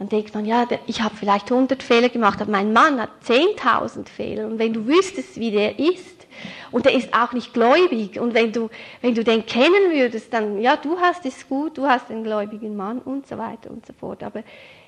Dann 0.00 0.08
denkt 0.08 0.34
man, 0.34 0.44
ja, 0.44 0.66
ich 0.88 1.02
habe 1.02 1.14
vielleicht 1.14 1.52
100 1.52 1.84
Fehler 1.84 2.08
gemacht, 2.08 2.42
aber 2.42 2.50
mein 2.50 2.72
Mann 2.72 3.00
hat 3.00 3.10
10.000 3.24 4.08
Fehler. 4.08 4.48
Und 4.48 4.58
wenn 4.58 4.72
du 4.72 4.88
wüsstest, 4.88 5.38
wie 5.38 5.52
der 5.52 5.78
ist, 5.78 6.26
und 6.72 6.84
er 6.84 6.92
ist 6.92 7.14
auch 7.14 7.32
nicht 7.32 7.54
gläubig. 7.54 8.18
Und 8.18 8.34
wenn 8.34 8.52
du, 8.52 8.70
wenn 9.02 9.14
du 9.14 9.22
den 9.22 9.46
kennen 9.46 9.92
würdest, 9.92 10.32
dann, 10.32 10.60
ja, 10.60 10.76
du 10.76 10.98
hast 10.98 11.24
es 11.24 11.48
gut, 11.48 11.78
du 11.78 11.86
hast 11.86 12.10
einen 12.10 12.24
gläubigen 12.24 12.76
Mann 12.76 12.98
und 12.98 13.28
so 13.28 13.38
weiter 13.38 13.70
und 13.70 13.86
so 13.86 13.92
fort. 13.92 14.24
Aber 14.24 14.42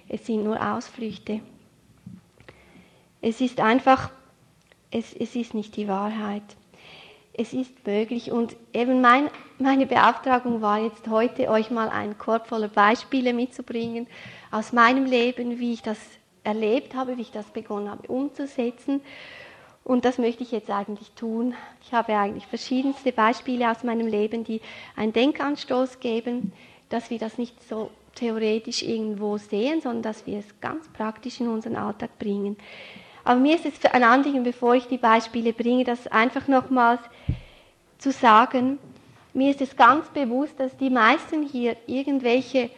es 0.08 0.26
sind 0.26 0.42
nur 0.42 0.60
Ausflüchte. 0.60 1.40
Es 3.22 3.40
ist 3.40 3.60
einfach, 3.60 4.10
es, 4.90 5.14
es 5.14 5.36
ist 5.36 5.54
nicht 5.54 5.76
die 5.76 5.86
Wahrheit. 5.86 6.42
Es 7.32 7.52
ist 7.52 7.86
möglich. 7.86 8.32
Und 8.32 8.56
eben 8.72 9.00
mein, 9.00 9.30
meine 9.58 9.86
Beauftragung 9.86 10.62
war 10.62 10.78
jetzt 10.78 11.08
heute, 11.08 11.48
euch 11.48 11.70
mal 11.70 11.88
einen 11.88 12.18
Korb 12.18 12.48
voller 12.48 12.68
Beispiele 12.68 13.32
mitzubringen 13.32 14.06
aus 14.50 14.72
meinem 14.72 15.04
Leben, 15.04 15.58
wie 15.58 15.72
ich 15.72 15.82
das 15.82 15.98
erlebt 16.42 16.94
habe, 16.94 17.16
wie 17.16 17.22
ich 17.22 17.30
das 17.30 17.46
begonnen 17.46 17.90
habe 17.90 18.08
umzusetzen. 18.08 19.00
Und 19.84 20.04
das 20.04 20.18
möchte 20.18 20.42
ich 20.42 20.52
jetzt 20.52 20.70
eigentlich 20.70 21.10
tun. 21.12 21.54
Ich 21.82 21.92
habe 21.92 22.16
eigentlich 22.16 22.46
verschiedenste 22.46 23.12
Beispiele 23.12 23.70
aus 23.70 23.82
meinem 23.82 24.06
Leben, 24.06 24.44
die 24.44 24.60
einen 24.96 25.12
Denkanstoß 25.12 26.00
geben, 26.00 26.52
dass 26.90 27.10
wir 27.10 27.18
das 27.18 27.38
nicht 27.38 27.62
so 27.68 27.90
theoretisch 28.14 28.82
irgendwo 28.82 29.38
sehen, 29.38 29.80
sondern 29.80 30.02
dass 30.02 30.26
wir 30.26 30.38
es 30.38 30.60
ganz 30.60 30.88
praktisch 30.88 31.40
in 31.40 31.48
unseren 31.48 31.76
Alltag 31.76 32.18
bringen. 32.18 32.56
Aber 33.24 33.38
mir 33.38 33.56
ist 33.56 33.66
es 33.66 33.84
ein 33.90 34.04
Anliegen, 34.04 34.42
bevor 34.42 34.74
ich 34.74 34.86
die 34.86 34.98
Beispiele 34.98 35.52
bringe, 35.52 35.84
das 35.84 36.06
einfach 36.06 36.48
nochmals 36.48 37.00
zu 37.98 38.12
sagen. 38.12 38.78
Mir 39.32 39.50
ist 39.50 39.60
es 39.60 39.76
ganz 39.76 40.08
bewusst, 40.08 40.58
dass 40.58 40.76
die 40.76 40.90
meisten 40.90 41.42
hier 41.42 41.76
irgendwelche 41.86 42.70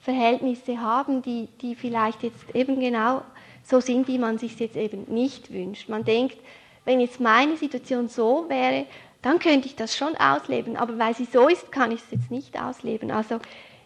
Verhältnisse 0.00 0.80
haben, 0.80 1.22
die, 1.22 1.48
die 1.60 1.74
vielleicht 1.74 2.22
jetzt 2.22 2.54
eben 2.54 2.80
genau 2.80 3.22
so 3.62 3.80
sind, 3.80 4.08
wie 4.08 4.18
man 4.18 4.38
sich 4.38 4.58
jetzt 4.58 4.76
eben 4.76 5.04
nicht 5.08 5.52
wünscht. 5.52 5.88
Man 5.88 6.04
denkt, 6.04 6.38
wenn 6.84 7.00
jetzt 7.00 7.20
meine 7.20 7.56
Situation 7.56 8.08
so 8.08 8.46
wäre, 8.48 8.86
dann 9.22 9.38
könnte 9.38 9.66
ich 9.68 9.76
das 9.76 9.96
schon 9.96 10.16
ausleben, 10.16 10.76
aber 10.76 10.98
weil 10.98 11.14
sie 11.14 11.26
so 11.26 11.48
ist, 11.48 11.70
kann 11.70 11.92
ich 11.92 12.00
es 12.00 12.10
jetzt 12.10 12.30
nicht 12.30 12.60
ausleben. 12.60 13.10
Also 13.10 13.38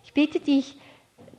ich 0.04 0.12
bitte 0.12 0.38
dich, 0.38 0.78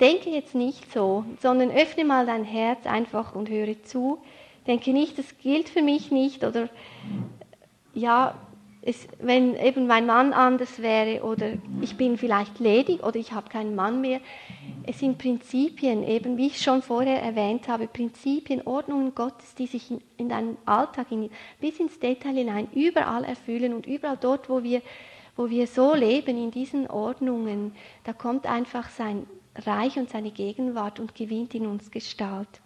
denke 0.01 0.29
jetzt 0.29 0.53
nicht 0.53 0.91
so, 0.91 1.23
sondern 1.41 1.71
öffne 1.71 2.03
mal 2.03 2.25
dein 2.25 2.43
Herz 2.43 2.85
einfach 2.85 3.33
und 3.33 3.49
höre 3.49 3.81
zu. 3.83 4.19
Denke 4.67 4.93
nicht, 4.93 5.17
das 5.17 5.37
gilt 5.37 5.69
für 5.69 5.81
mich 5.81 6.11
nicht 6.11 6.43
oder 6.43 6.69
ja, 7.93 8.35
es, 8.85 9.07
wenn 9.19 9.55
eben 9.55 9.87
mein 9.87 10.05
Mann 10.05 10.31
anders 10.31 10.79
wäre 10.79 11.23
oder 11.23 11.53
ich 11.81 11.97
bin 11.97 12.17
vielleicht 12.17 12.59
ledig 12.59 13.03
oder 13.03 13.15
ich 13.15 13.31
habe 13.33 13.49
keinen 13.49 13.73
Mann 13.73 13.99
mehr. 13.99 14.21
Es 14.85 14.99
sind 14.99 15.17
Prinzipien, 15.17 16.03
eben 16.07 16.37
wie 16.37 16.47
ich 16.47 16.61
schon 16.61 16.83
vorher 16.83 17.21
erwähnt 17.21 17.67
habe, 17.67 17.87
Prinzipien, 17.87 18.61
Ordnungen 18.65 19.15
Gottes, 19.15 19.55
die 19.55 19.65
sich 19.65 19.89
in, 19.89 20.01
in 20.17 20.29
deinem 20.29 20.57
Alltag 20.65 21.07
in, 21.09 21.31
bis 21.59 21.79
ins 21.79 21.99
Detail 21.99 22.35
hinein 22.35 22.67
überall 22.73 23.23
erfüllen 23.23 23.73
und 23.73 23.87
überall 23.87 24.17
dort, 24.17 24.49
wo 24.49 24.61
wir, 24.61 24.83
wo 25.35 25.49
wir 25.49 25.65
so 25.65 25.95
leben, 25.95 26.37
in 26.37 26.51
diesen 26.51 26.87
Ordnungen, 26.87 27.73
da 28.03 28.13
kommt 28.13 28.45
einfach 28.45 28.89
sein 28.89 29.25
Reich 29.55 29.97
und 29.97 30.11
seine 30.11 30.29
Gegenwart 30.29 30.99
und 30.99 31.15
gewinnt 31.15 31.55
in 31.55 31.65
uns 31.65 31.89
Gestalt. 31.89 32.61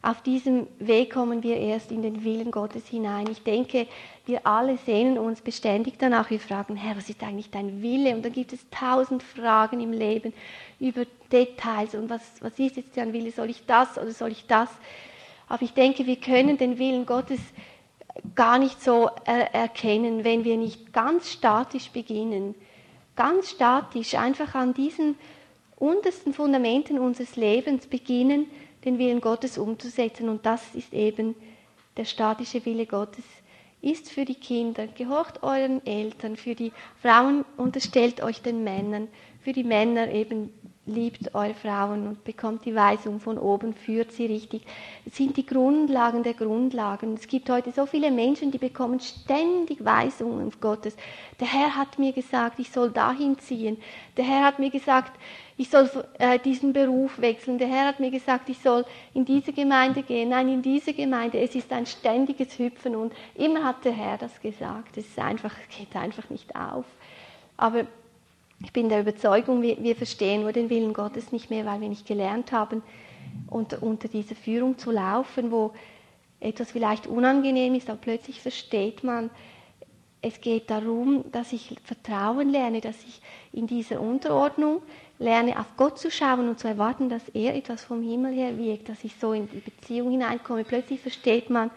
Auf 0.00 0.22
diesem 0.22 0.68
Weg 0.78 1.12
kommen 1.12 1.42
wir 1.42 1.56
erst 1.56 1.90
in 1.90 2.02
den 2.02 2.22
Willen 2.22 2.52
Gottes 2.52 2.86
hinein. 2.86 3.26
Ich 3.30 3.42
denke, 3.42 3.88
wir 4.26 4.46
alle 4.46 4.78
sehnen 4.78 5.18
uns 5.18 5.40
beständig 5.40 5.94
danach. 5.98 6.30
Wir 6.30 6.38
fragen, 6.38 6.76
Herr, 6.76 6.96
was 6.96 7.10
ist 7.10 7.22
eigentlich 7.24 7.50
dein 7.50 7.82
Wille? 7.82 8.14
Und 8.14 8.24
dann 8.24 8.32
gibt 8.32 8.52
es 8.52 8.60
tausend 8.70 9.24
Fragen 9.24 9.80
im 9.80 9.92
Leben 9.92 10.32
über 10.78 11.04
Details 11.32 11.96
und 11.96 12.08
was, 12.08 12.22
was 12.40 12.56
ist 12.60 12.76
jetzt 12.76 12.96
dein 12.96 13.12
Wille? 13.12 13.32
Soll 13.32 13.50
ich 13.50 13.66
das 13.66 13.98
oder 13.98 14.12
soll 14.12 14.30
ich 14.30 14.46
das? 14.46 14.68
Aber 15.48 15.62
ich 15.62 15.72
denke, 15.72 16.06
wir 16.06 16.16
können 16.16 16.58
den 16.58 16.78
Willen 16.78 17.04
Gottes 17.04 17.40
gar 18.36 18.58
nicht 18.58 18.80
so 18.80 19.10
er 19.24 19.52
erkennen, 19.52 20.22
wenn 20.22 20.44
wir 20.44 20.56
nicht 20.56 20.92
ganz 20.92 21.32
statisch 21.32 21.90
beginnen. 21.90 22.54
Ganz 23.16 23.50
statisch, 23.50 24.14
einfach 24.14 24.54
an 24.54 24.74
diesen 24.74 25.16
untersten 25.76 26.32
Fundamenten 26.32 27.00
unseres 27.00 27.34
Lebens 27.34 27.88
beginnen 27.88 28.46
den 28.88 28.98
Willen 28.98 29.20
Gottes 29.20 29.58
umzusetzen. 29.58 30.28
Und 30.28 30.46
das 30.46 30.74
ist 30.74 30.92
eben 30.94 31.34
der 31.96 32.04
statische 32.04 32.64
Wille 32.64 32.86
Gottes. 32.86 33.24
Ist 33.80 34.10
für 34.10 34.24
die 34.24 34.34
Kinder, 34.34 34.86
gehorcht 34.88 35.42
euren 35.42 35.86
Eltern, 35.86 36.36
für 36.36 36.54
die 36.54 36.72
Frauen 37.00 37.44
unterstellt 37.56 38.22
euch 38.22 38.42
den 38.42 38.64
Männern, 38.64 39.06
für 39.40 39.52
die 39.52 39.62
Männer 39.62 40.10
eben 40.10 40.52
liebt 40.88 41.34
eure 41.34 41.54
Frauen 41.54 42.08
und 42.08 42.24
bekommt 42.24 42.64
die 42.64 42.74
Weisung 42.74 43.20
von 43.20 43.38
oben, 43.38 43.74
führt 43.74 44.12
sie 44.12 44.26
richtig. 44.26 44.62
Es 45.06 45.16
sind 45.16 45.36
die 45.36 45.46
Grundlagen 45.46 46.22
der 46.22 46.34
Grundlagen. 46.34 47.14
Es 47.14 47.28
gibt 47.28 47.48
heute 47.50 47.70
so 47.72 47.86
viele 47.86 48.10
Menschen, 48.10 48.50
die 48.50 48.58
bekommen 48.58 48.98
ständig 49.00 49.84
Weisungen 49.84 50.52
Gottes. 50.60 50.96
Der 51.38 51.46
Herr 51.46 51.76
hat 51.76 51.98
mir 51.98 52.12
gesagt, 52.12 52.58
ich 52.58 52.70
soll 52.70 52.90
dahin 52.90 53.38
ziehen. 53.38 53.76
Der 54.16 54.24
Herr 54.24 54.44
hat 54.44 54.58
mir 54.58 54.70
gesagt, 54.70 55.12
ich 55.56 55.70
soll 55.70 55.90
äh, 56.18 56.38
diesen 56.38 56.72
Beruf 56.72 57.20
wechseln. 57.20 57.58
Der 57.58 57.68
Herr 57.68 57.88
hat 57.88 58.00
mir 58.00 58.10
gesagt, 58.10 58.48
ich 58.48 58.58
soll 58.58 58.84
in 59.12 59.24
diese 59.24 59.52
Gemeinde 59.52 60.02
gehen. 60.02 60.30
Nein, 60.30 60.48
in 60.48 60.62
diese 60.62 60.94
Gemeinde. 60.94 61.38
Es 61.40 61.54
ist 61.54 61.72
ein 61.72 61.86
ständiges 61.86 62.58
Hüpfen 62.58 62.96
und 62.96 63.12
immer 63.34 63.64
hat 63.64 63.84
der 63.84 63.92
Herr 63.92 64.18
das 64.18 64.40
gesagt. 64.40 64.96
Es 64.96 65.06
ist 65.06 65.18
einfach, 65.18 65.54
geht 65.76 65.94
einfach 65.94 66.30
nicht 66.30 66.54
auf. 66.54 66.84
Aber 67.56 67.86
ich 68.62 68.72
bin 68.72 68.88
der 68.88 69.00
Überzeugung, 69.00 69.62
wir, 69.62 69.82
wir 69.82 69.94
verstehen 69.94 70.42
nur 70.42 70.52
den 70.52 70.70
Willen 70.70 70.92
Gottes 70.92 71.32
nicht 71.32 71.50
mehr, 71.50 71.64
weil 71.64 71.80
wir 71.80 71.88
nicht 71.88 72.06
gelernt 72.06 72.52
haben, 72.52 72.82
unter, 73.48 73.82
unter 73.82 74.08
dieser 74.08 74.34
Führung 74.34 74.78
zu 74.78 74.90
laufen, 74.90 75.52
wo 75.52 75.72
etwas 76.40 76.70
vielleicht 76.72 77.06
unangenehm 77.06 77.74
ist, 77.74 77.88
aber 77.88 77.98
plötzlich 78.00 78.40
versteht 78.40 79.04
man, 79.04 79.30
es 80.20 80.40
geht 80.40 80.70
darum, 80.70 81.24
dass 81.30 81.52
ich 81.52 81.76
Vertrauen 81.84 82.50
lerne, 82.50 82.80
dass 82.80 82.96
ich 83.04 83.20
in 83.52 83.68
dieser 83.68 84.00
Unterordnung 84.00 84.82
lerne, 85.20 85.58
auf 85.58 85.76
Gott 85.76 85.98
zu 85.98 86.10
schauen 86.10 86.48
und 86.48 86.58
zu 86.58 86.66
erwarten, 86.66 87.08
dass 87.08 87.28
er 87.28 87.54
etwas 87.54 87.84
vom 87.84 88.02
Himmel 88.02 88.34
her 88.34 88.58
wirkt, 88.58 88.88
dass 88.88 89.04
ich 89.04 89.14
so 89.16 89.32
in 89.32 89.48
die 89.48 89.60
Beziehung 89.60 90.10
hineinkomme. 90.10 90.64
Plötzlich 90.64 91.00
versteht 91.00 91.50
man 91.50 91.70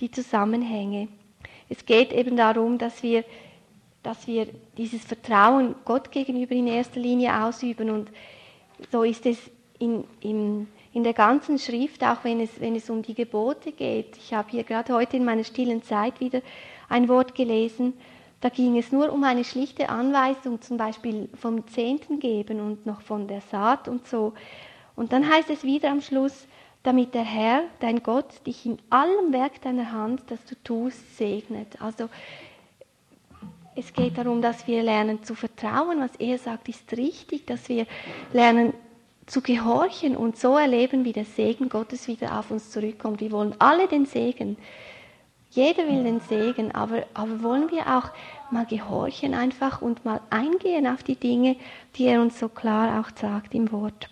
die 0.00 0.10
Zusammenhänge. 0.10 1.08
Es 1.68 1.86
geht 1.86 2.12
eben 2.12 2.36
darum, 2.36 2.78
dass 2.78 3.02
wir 3.02 3.24
dass 4.04 4.26
wir 4.28 4.46
dieses 4.76 5.04
Vertrauen 5.04 5.74
Gott 5.84 6.12
gegenüber 6.12 6.54
in 6.54 6.68
erster 6.68 7.00
Linie 7.00 7.42
ausüben. 7.42 7.90
Und 7.90 8.10
so 8.92 9.02
ist 9.02 9.26
es 9.26 9.38
in, 9.78 10.04
in, 10.20 10.68
in 10.92 11.02
der 11.02 11.14
ganzen 11.14 11.58
Schrift, 11.58 12.04
auch 12.04 12.22
wenn 12.22 12.38
es, 12.38 12.60
wenn 12.60 12.76
es 12.76 12.88
um 12.90 13.02
die 13.02 13.14
Gebote 13.14 13.72
geht. 13.72 14.16
Ich 14.18 14.32
habe 14.32 14.50
hier 14.50 14.62
gerade 14.62 14.94
heute 14.94 15.16
in 15.16 15.24
meiner 15.24 15.42
stillen 15.42 15.82
Zeit 15.82 16.20
wieder 16.20 16.42
ein 16.88 17.08
Wort 17.08 17.34
gelesen. 17.34 17.94
Da 18.40 18.50
ging 18.50 18.76
es 18.76 18.92
nur 18.92 19.10
um 19.10 19.24
eine 19.24 19.42
schlichte 19.42 19.88
Anweisung, 19.88 20.60
zum 20.60 20.76
Beispiel 20.76 21.30
vom 21.34 21.66
Zehnten 21.68 22.20
geben 22.20 22.60
und 22.60 22.84
noch 22.84 23.00
von 23.00 23.26
der 23.26 23.40
Saat 23.40 23.88
und 23.88 24.06
so. 24.06 24.34
Und 24.96 25.12
dann 25.12 25.28
heißt 25.28 25.48
es 25.48 25.64
wieder 25.64 25.90
am 25.90 26.02
Schluss, 26.02 26.46
damit 26.82 27.14
der 27.14 27.24
Herr, 27.24 27.62
dein 27.80 28.02
Gott, 28.02 28.46
dich 28.46 28.66
in 28.66 28.78
allem 28.90 29.32
Werk 29.32 29.62
deiner 29.62 29.90
Hand, 29.90 30.24
das 30.26 30.44
du 30.44 30.54
tust, 30.62 31.16
segnet. 31.16 31.80
Also 31.80 32.10
es 33.76 33.92
geht 33.92 34.18
darum, 34.18 34.40
dass 34.42 34.66
wir 34.66 34.82
lernen 34.82 35.22
zu 35.22 35.34
vertrauen, 35.34 36.00
was 36.00 36.16
er 36.18 36.38
sagt, 36.38 36.68
ist 36.68 36.92
richtig, 36.96 37.46
dass 37.46 37.68
wir 37.68 37.86
lernen 38.32 38.74
zu 39.26 39.40
gehorchen 39.40 40.16
und 40.16 40.36
so 40.38 40.56
erleben, 40.56 41.04
wie 41.04 41.12
der 41.12 41.24
Segen 41.24 41.68
Gottes 41.68 42.08
wieder 42.08 42.38
auf 42.38 42.50
uns 42.50 42.70
zurückkommt. 42.70 43.20
Wir 43.20 43.32
wollen 43.32 43.54
alle 43.58 43.88
den 43.88 44.06
Segen. 44.06 44.56
Jeder 45.50 45.86
will 45.86 46.02
den 46.02 46.20
Segen, 46.20 46.74
aber, 46.74 47.04
aber 47.14 47.42
wollen 47.42 47.70
wir 47.70 47.86
auch 47.86 48.10
mal 48.50 48.66
gehorchen 48.66 49.34
einfach 49.34 49.80
und 49.80 50.04
mal 50.04 50.20
eingehen 50.30 50.86
auf 50.86 51.02
die 51.02 51.16
Dinge, 51.16 51.56
die 51.96 52.06
er 52.06 52.20
uns 52.20 52.38
so 52.38 52.48
klar 52.48 53.00
auch 53.00 53.16
sagt 53.16 53.54
im 53.54 53.70
Wort. 53.72 54.10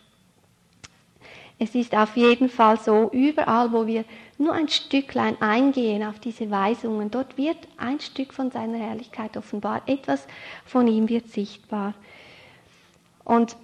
Es 1.62 1.76
ist 1.76 1.94
auf 1.94 2.16
jeden 2.16 2.48
Fall 2.48 2.76
so, 2.76 3.08
überall, 3.12 3.72
wo 3.72 3.86
wir 3.86 4.04
nur 4.36 4.52
ein 4.52 4.66
Stücklein 4.66 5.40
eingehen 5.40 6.02
auf 6.02 6.18
diese 6.18 6.50
Weisungen, 6.50 7.08
dort 7.08 7.38
wird 7.38 7.56
ein 7.76 8.00
Stück 8.00 8.34
von 8.34 8.50
seiner 8.50 8.78
Herrlichkeit 8.78 9.36
offenbar, 9.36 9.82
etwas 9.86 10.26
von 10.66 10.88
ihm 10.88 11.08
wird 11.08 11.28
sichtbar. 11.28 11.94
Und 13.22 13.56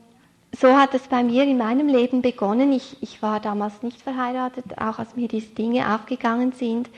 so 0.57 0.77
hat 0.77 0.95
es 0.95 1.09
bei 1.09 1.25
mir 1.25 1.43
in 1.43 1.59
meinem 1.59 1.89
Leben 1.89 2.23
begonnen. 2.23 2.71
Ich, 2.73 2.97
ich 3.01 3.21
war 3.21 3.41
damals 3.41 3.83
nicht 3.83 4.01
verheiratet, 4.01 4.79
auch 4.81 5.01
als 5.01 5.17
mir 5.17 5.27
diese 5.27 5.53
Dinge 5.53 5.93
aufgegangen 5.93 6.53
sind. 6.53 6.89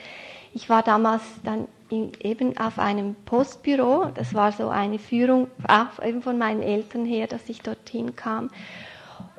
Ich 0.53 0.69
war 0.69 0.83
damals 0.83 1.23
dann 1.43 1.67
in, 1.89 2.11
eben 2.21 2.55
auf 2.59 2.77
einem 2.77 3.15
Postbüro. 3.25 4.11
Das 4.13 4.35
war 4.35 4.51
so 4.51 4.69
eine 4.69 4.99
Führung 4.99 5.47
auch 5.67 6.05
eben 6.05 6.21
von 6.21 6.37
meinen 6.37 6.61
Eltern 6.61 7.05
her, 7.05 7.25
dass 7.25 7.49
ich 7.49 7.63
dorthin 7.63 8.15
kam. 8.15 8.51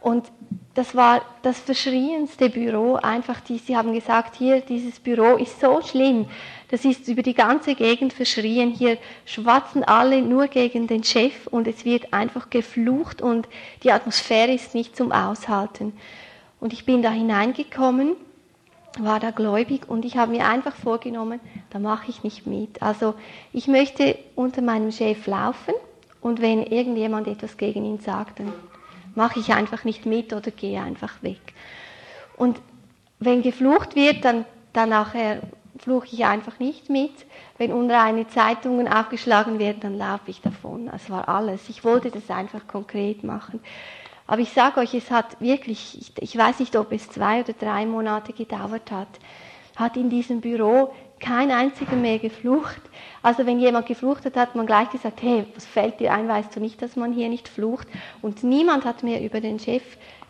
Und 0.03 0.31
das 0.75 0.95
war 0.95 1.23
das 1.43 1.59
verschrienste 1.59 2.49
Büro. 2.49 2.95
Einfach, 2.97 3.41
die, 3.41 3.59
sie 3.59 3.77
haben 3.77 3.93
gesagt, 3.93 4.37
hier, 4.37 4.61
dieses 4.61 4.99
Büro 4.99 5.37
ist 5.37 5.61
so 5.61 5.81
schlimm. 5.83 6.27
Das 6.71 6.85
ist 6.85 7.07
über 7.09 7.23
die 7.23 7.35
ganze 7.35 7.75
Gegend 7.75 8.13
verschrien. 8.13 8.71
Hier 8.71 8.99
schwatzen 9.27 9.85
alle 9.85 10.23
nur 10.23 10.49
gegen 10.49 10.87
den 10.87 11.05
Chef 11.05 11.47
und 11.47 11.69
es 11.69 11.85
wird 11.85 12.13
einfach 12.13 12.51
geflucht 12.51 13.23
und 13.23 13.47
die 13.83 13.93
Atmosphäre 13.93 14.53
ist 14.53 14.75
nicht 14.75 14.97
zum 14.97 15.13
Aushalten. 15.13 15.93
Und 16.59 16.73
ich 16.73 16.87
bin 16.87 17.03
da 17.03 17.11
hineingekommen, 17.11 18.17
war 18.99 19.21
da 19.21 19.31
gläubig 19.31 19.89
und 19.89 20.05
ich 20.05 20.17
habe 20.17 20.33
mir 20.33 20.47
einfach 20.47 20.75
vorgenommen, 20.75 21.41
da 21.71 21.79
mache 21.79 22.11
ich 22.11 22.25
nicht 22.25 22.47
mit. 22.47 22.83
Also 22.83 23.15
ich 23.53 23.69
möchte 23.69 24.17
unter 24.35 24.63
meinem 24.63 24.91
Chef 24.91 25.27
laufen 25.27 25.75
und 26.21 26.41
wenn 26.41 26.63
irgendjemand 26.63 27.29
etwas 27.29 27.57
gegen 27.57 27.85
ihn 27.85 27.99
sagt, 27.99 28.41
dann 28.41 28.53
mache 29.15 29.41
ich 29.41 29.53
einfach 29.53 29.85
nicht 29.85 30.07
mit 30.07 30.33
oder 30.33 30.51
gehe 30.51 30.81
einfach 30.81 31.23
weg. 31.23 31.41
Und 32.37 32.61
wenn 33.19 33.43
geflucht 33.43 33.95
wird, 33.95 34.25
dann, 34.25 34.45
dann 34.73 34.89
nachher 34.89 35.43
fluche 35.79 36.09
ich 36.13 36.25
einfach 36.25 36.59
nicht 36.59 36.91
mit. 36.91 37.13
Wenn 37.59 37.73
unreine 37.73 38.27
Zeitungen 38.29 38.89
aufgeschlagen 38.89 39.59
werden, 39.59 39.81
dann 39.81 39.99
laufe 39.99 40.31
ich 40.31 40.41
davon. 40.41 40.87
Das 40.87 41.09
war 41.11 41.29
alles. 41.29 41.69
Ich 41.69 41.85
wollte 41.85 42.11
das 42.11 42.31
einfach 42.31 42.67
konkret 42.67 43.25
machen. 43.25 43.61
Aber 44.27 44.41
ich 44.41 44.53
sage 44.53 44.81
euch, 44.81 44.95
es 44.95 45.11
hat 45.11 45.41
wirklich, 45.41 45.99
ich, 46.01 46.23
ich 46.23 46.37
weiß 46.37 46.61
nicht, 46.61 46.77
ob 46.77 46.93
es 46.93 47.11
zwei 47.11 47.41
oder 47.41 47.53
drei 47.53 47.87
Monate 47.87 48.33
gedauert 48.33 48.91
hat, 48.91 49.09
hat 49.77 49.97
in 49.97 50.11
diesem 50.11 50.41
Büro 50.41 50.93
kein 51.23 51.51
einziger 51.51 51.97
mehr 51.97 52.19
geflucht. 52.19 52.83
Also 53.23 53.47
wenn 53.47 53.61
jemand 53.61 53.87
geflucht 53.87 54.27
hat, 54.27 54.37
hat 54.37 54.55
man 54.55 54.67
gleich 54.67 54.91
gesagt, 54.91 55.23
hey, 55.23 55.47
was 55.55 55.65
fällt 55.65 56.01
dir 56.01 56.13
ein, 56.13 56.29
weißt 56.29 56.55
du 56.55 56.61
nicht, 56.61 56.83
dass 56.83 56.97
man 56.97 57.13
hier 57.13 57.29
nicht 57.29 57.49
flucht? 57.49 57.89
Und 58.21 58.43
niemand 58.43 58.85
hat 58.85 59.03
mehr 59.03 59.23
über 59.23 59.41
den 59.41 59.59
Chef 59.59 59.83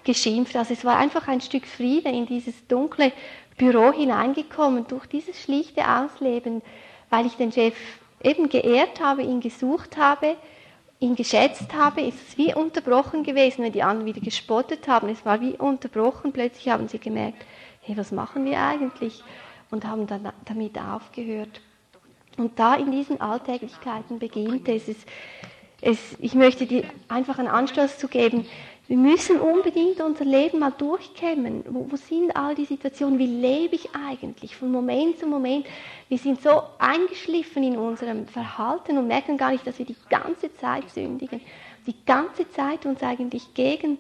geschimpft. 0.05 0.55
Also 0.55 0.75
es 0.75 0.85
war 0.85 0.99
einfach 0.99 1.27
ein 1.27 1.41
Stück 1.41 1.67
Friede 1.67 2.11
in 2.11 2.27
dieses 2.27 2.67
dunkle 2.69 3.13
Büro 3.57 3.93
hineingekommen, 3.93 4.87
durch 4.87 5.07
dieses 5.07 5.41
schlichte 5.43 5.83
Ausleben, 5.89 6.63
weil 7.11 7.27
ich 7.27 7.35
den 7.37 7.53
Chef 7.53 7.75
eben 8.23 8.49
geehrt 8.49 9.01
habe, 9.01 9.23
ihn 9.23 9.41
gesucht 9.41 9.97
habe, 9.97 10.37
ihn 11.01 11.17
geschätzt 11.17 11.75
habe, 11.75 12.03
ist 12.03 12.29
es 12.29 12.39
wie 12.39 12.55
unterbrochen 12.55 13.25
gewesen, 13.25 13.65
wenn 13.65 13.73
die 13.73 13.83
anderen 13.83 14.07
wieder 14.07 14.21
gespottet 14.21 14.87
haben. 14.87 15.09
Es 15.09 15.25
war 15.25 15.41
wie 15.41 15.57
unterbrochen. 15.57 16.33
Plötzlich 16.33 16.69
haben 16.69 16.89
sie 16.89 16.99
gemerkt, 16.99 17.45
hey, 17.81 17.97
was 17.97 18.13
machen 18.13 18.45
wir 18.45 18.61
eigentlich? 18.61 19.23
Und 19.73 19.85
haben 19.85 20.07
dann 20.07 20.33
damit 20.45 20.79
aufgehört. 20.79 21.61
Und 22.37 22.59
da 22.59 22.75
in 22.75 22.93
diesen 22.93 23.21
Alltäglichkeiten 23.21 24.19
beginnt 24.19 24.69
es. 24.69 24.87
es, 24.89 24.97
es 25.81 25.99
ich 26.21 26.35
möchte 26.35 26.67
dir 26.67 26.85
einfach 27.09 27.39
einen 27.39 27.49
Anstoß 27.49 27.99
zu 27.99 28.07
geben. 28.07 28.47
Wir 28.89 28.97
müssen 28.97 29.41
unbedingt 29.41 30.01
unser 30.01 30.25
Leben 30.25 30.59
mal 30.59 30.73
durchkämmen. 30.73 31.65
Wo, 31.69 31.91
wo, 31.91 31.97
sind 31.97 32.37
all 32.37 32.55
die 32.55 32.65
Situationen? 32.65 33.19
Wie 33.19 33.27
lebe 33.27 33.75
ich 33.75 33.89
eigentlich 33.95 34.57
von 34.57 34.71
Moment 34.71 35.19
zu 35.19 35.27
Moment? 35.27 35.67
Wir 36.09 36.19
sind 36.19 36.43
so 36.43 36.63
eingeschliffen 36.79 37.63
in 37.63 37.77
unserem 37.77 38.27
Verhalten 38.27 38.99
und 38.99 39.07
merken 39.07 39.39
gar 39.39 39.53
nicht, 39.53 39.67
dass 39.67 39.79
wir 39.79 39.87
die 39.87 39.97
ganze 40.11 40.55
Zeit 40.57 40.91
sündigen. 40.91 41.41
Die 41.87 41.95
ganze 42.05 42.49
Zeit 42.51 42.85
uns 42.85 43.03
eigentlich 43.03 43.55
gegen, 43.55 43.99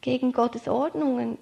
gegen 0.00 0.32
Gottes 0.32 0.68
Ordnungen 0.68 1.38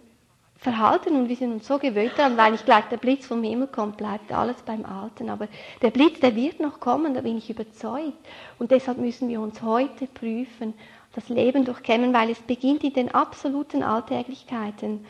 verhalten 0.62 1.16
und 1.16 1.28
wir 1.28 1.36
sind 1.36 1.52
uns 1.52 1.66
so 1.66 1.78
gewöhnt 1.78 2.12
daran, 2.16 2.36
weil 2.36 2.52
nicht 2.52 2.64
gleich 2.64 2.84
der 2.84 2.96
Blitz 2.96 3.26
vom 3.26 3.42
Himmel 3.42 3.66
kommt, 3.66 3.96
bleibt 3.96 4.32
alles 4.32 4.56
beim 4.62 4.84
Alten. 4.84 5.28
Aber 5.28 5.48
der 5.82 5.90
Blitz, 5.90 6.20
der 6.20 6.36
wird 6.36 6.60
noch 6.60 6.78
kommen, 6.78 7.14
da 7.14 7.20
bin 7.20 7.36
ich 7.36 7.50
überzeugt. 7.50 8.16
Und 8.58 8.70
deshalb 8.70 8.98
müssen 8.98 9.28
wir 9.28 9.40
uns 9.40 9.60
heute 9.62 10.06
prüfen, 10.06 10.74
das 11.14 11.28
Leben 11.28 11.64
durchkämmen, 11.64 12.14
weil 12.14 12.30
es 12.30 12.38
beginnt 12.38 12.84
in 12.84 12.92
den 12.92 13.12
absoluten 13.12 13.82
Alltäglichkeiten. 13.82 15.04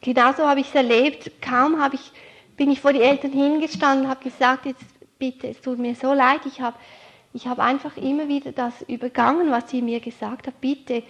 Genauso 0.00 0.46
habe 0.46 0.60
ich 0.60 0.68
es 0.68 0.74
erlebt. 0.74 1.30
Kaum 1.42 1.82
habe 1.82 1.96
ich, 1.96 2.12
bin 2.56 2.70
ich 2.70 2.80
vor 2.80 2.92
die 2.92 3.02
Eltern 3.02 3.32
hingestanden, 3.32 4.08
habe 4.08 4.22
gesagt, 4.22 4.66
jetzt 4.66 4.84
bitte, 5.18 5.48
es 5.48 5.60
tut 5.60 5.78
mir 5.78 5.94
so 5.94 6.12
leid, 6.12 6.40
ich 6.46 6.60
habe 6.60 6.76
ich 7.36 7.46
habe 7.46 7.62
einfach 7.62 7.98
immer 7.98 8.28
wieder 8.28 8.50
das 8.52 8.80
übergangen, 8.88 9.50
was 9.50 9.68
sie 9.68 9.82
mir 9.82 10.00
gesagt 10.00 10.46
hat. 10.46 10.58
Bitte 10.58 11.02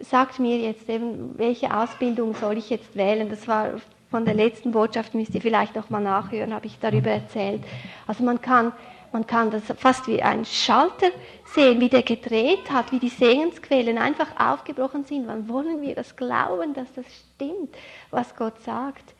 sagt 0.00 0.38
mir 0.38 0.58
jetzt 0.58 0.88
eben, 0.88 1.38
welche 1.38 1.76
Ausbildung 1.76 2.34
soll 2.34 2.58
ich 2.58 2.70
jetzt 2.70 2.96
wählen. 2.96 3.28
Das 3.28 3.46
war 3.46 3.80
von 4.10 4.24
der 4.24 4.34
letzten 4.34 4.72
Botschaft, 4.72 5.14
müsst 5.14 5.34
ihr 5.34 5.40
vielleicht 5.40 5.74
noch 5.74 5.90
mal 5.90 6.00
nachhören, 6.00 6.54
habe 6.54 6.66
ich 6.66 6.78
darüber 6.78 7.10
erzählt. 7.10 7.62
Also 8.06 8.22
man 8.22 8.40
kann, 8.40 8.72
man 9.12 9.26
kann 9.26 9.50
das 9.50 9.62
fast 9.76 10.06
wie 10.06 10.22
ein 10.22 10.44
Schalter 10.44 11.08
sehen, 11.46 11.80
wie 11.80 11.88
der 11.88 12.02
gedreht 12.02 12.70
hat, 12.70 12.92
wie 12.92 12.98
die 12.98 13.08
Segensquellen 13.08 13.98
einfach 13.98 14.28
aufgebrochen 14.38 15.04
sind. 15.04 15.26
Wann 15.26 15.48
wollen 15.48 15.82
wir 15.82 15.94
das 15.94 16.16
glauben, 16.16 16.74
dass 16.74 16.92
das 16.94 17.06
stimmt, 17.34 17.74
was 18.10 18.36
Gott 18.36 18.60
sagt? 18.62 19.13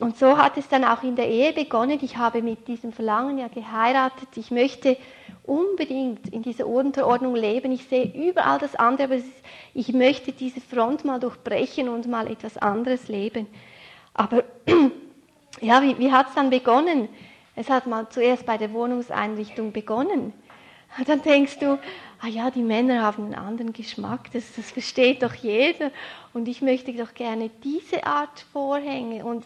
Und 0.00 0.16
so 0.16 0.38
hat 0.38 0.56
es 0.56 0.66
dann 0.68 0.84
auch 0.84 1.02
in 1.02 1.14
der 1.14 1.28
Ehe 1.28 1.52
begonnen. 1.52 1.98
Ich 2.00 2.16
habe 2.16 2.40
mit 2.40 2.66
diesem 2.68 2.92
Verlangen 2.92 3.38
ja 3.38 3.48
geheiratet. 3.48 4.28
Ich 4.36 4.50
möchte 4.50 4.96
unbedingt 5.44 6.28
in 6.32 6.42
dieser 6.42 6.66
Unterordnung 6.66 7.36
leben. 7.36 7.70
Ich 7.70 7.84
sehe 7.84 8.04
überall 8.04 8.58
das 8.58 8.74
andere, 8.74 9.04
aber 9.04 9.22
ich 9.74 9.92
möchte 9.92 10.32
diese 10.32 10.60
Front 10.60 11.04
mal 11.04 11.20
durchbrechen 11.20 11.88
und 11.88 12.08
mal 12.08 12.30
etwas 12.30 12.56
anderes 12.56 13.08
leben. 13.08 13.46
Aber 14.14 14.44
ja, 15.60 15.82
wie, 15.82 15.98
wie 15.98 16.12
hat 16.12 16.28
es 16.28 16.34
dann 16.34 16.48
begonnen? 16.48 17.08
Es 17.54 17.68
hat 17.68 17.86
mal 17.86 18.08
zuerst 18.08 18.46
bei 18.46 18.56
der 18.56 18.72
Wohnungseinrichtung 18.72 19.72
begonnen. 19.72 20.32
Und 20.96 21.08
dann 21.08 21.20
denkst 21.22 21.58
du, 21.58 21.78
ah 22.20 22.26
ja, 22.26 22.50
die 22.50 22.62
Männer 22.62 23.02
haben 23.02 23.26
einen 23.26 23.34
anderen 23.34 23.72
Geschmack, 23.72 24.30
das, 24.32 24.44
das 24.56 24.70
versteht 24.70 25.22
doch 25.22 25.34
jeder. 25.34 25.90
Und 26.32 26.48
ich 26.48 26.62
möchte 26.62 26.92
doch 26.94 27.12
gerne 27.12 27.50
diese 27.62 28.04
Art 28.04 28.46
Vorhänge 28.52 29.24
und 29.24 29.44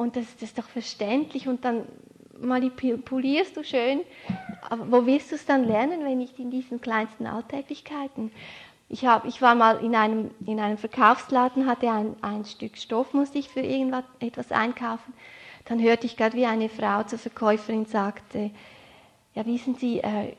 und 0.00 0.16
das, 0.16 0.24
das 0.34 0.44
ist 0.44 0.58
doch 0.58 0.68
verständlich 0.68 1.46
und 1.46 1.62
dann 1.62 1.84
manipulierst 2.40 3.54
du 3.54 3.62
schön. 3.62 4.00
Aber 4.70 4.90
wo 4.90 5.06
wirst 5.06 5.30
du 5.30 5.34
es 5.34 5.44
dann 5.44 5.64
lernen, 5.64 6.02
wenn 6.04 6.16
nicht 6.16 6.38
in 6.38 6.50
diesen 6.50 6.80
kleinsten 6.80 7.26
Alltäglichkeiten? 7.26 8.32
Ich, 8.88 9.04
hab, 9.04 9.26
ich 9.26 9.42
war 9.42 9.54
mal 9.54 9.84
in 9.84 9.94
einem, 9.94 10.30
in 10.46 10.58
einem 10.58 10.78
Verkaufsladen, 10.78 11.66
hatte 11.66 11.90
ein, 11.90 12.16
ein 12.22 12.46
Stück 12.46 12.78
Stoff, 12.78 13.12
musste 13.12 13.38
ich 13.38 13.50
für 13.50 13.60
irgendetwas 13.60 14.50
einkaufen. 14.50 15.12
Dann 15.66 15.82
hörte 15.82 16.06
ich 16.06 16.16
gerade, 16.16 16.34
wie 16.34 16.46
eine 16.46 16.70
Frau 16.70 17.02
zur 17.02 17.18
Verkäuferin 17.18 17.84
sagte, 17.84 18.50
ja, 19.34 19.44
wissen 19.44 19.74
Sie, 19.74 19.98
äh, 19.98 20.34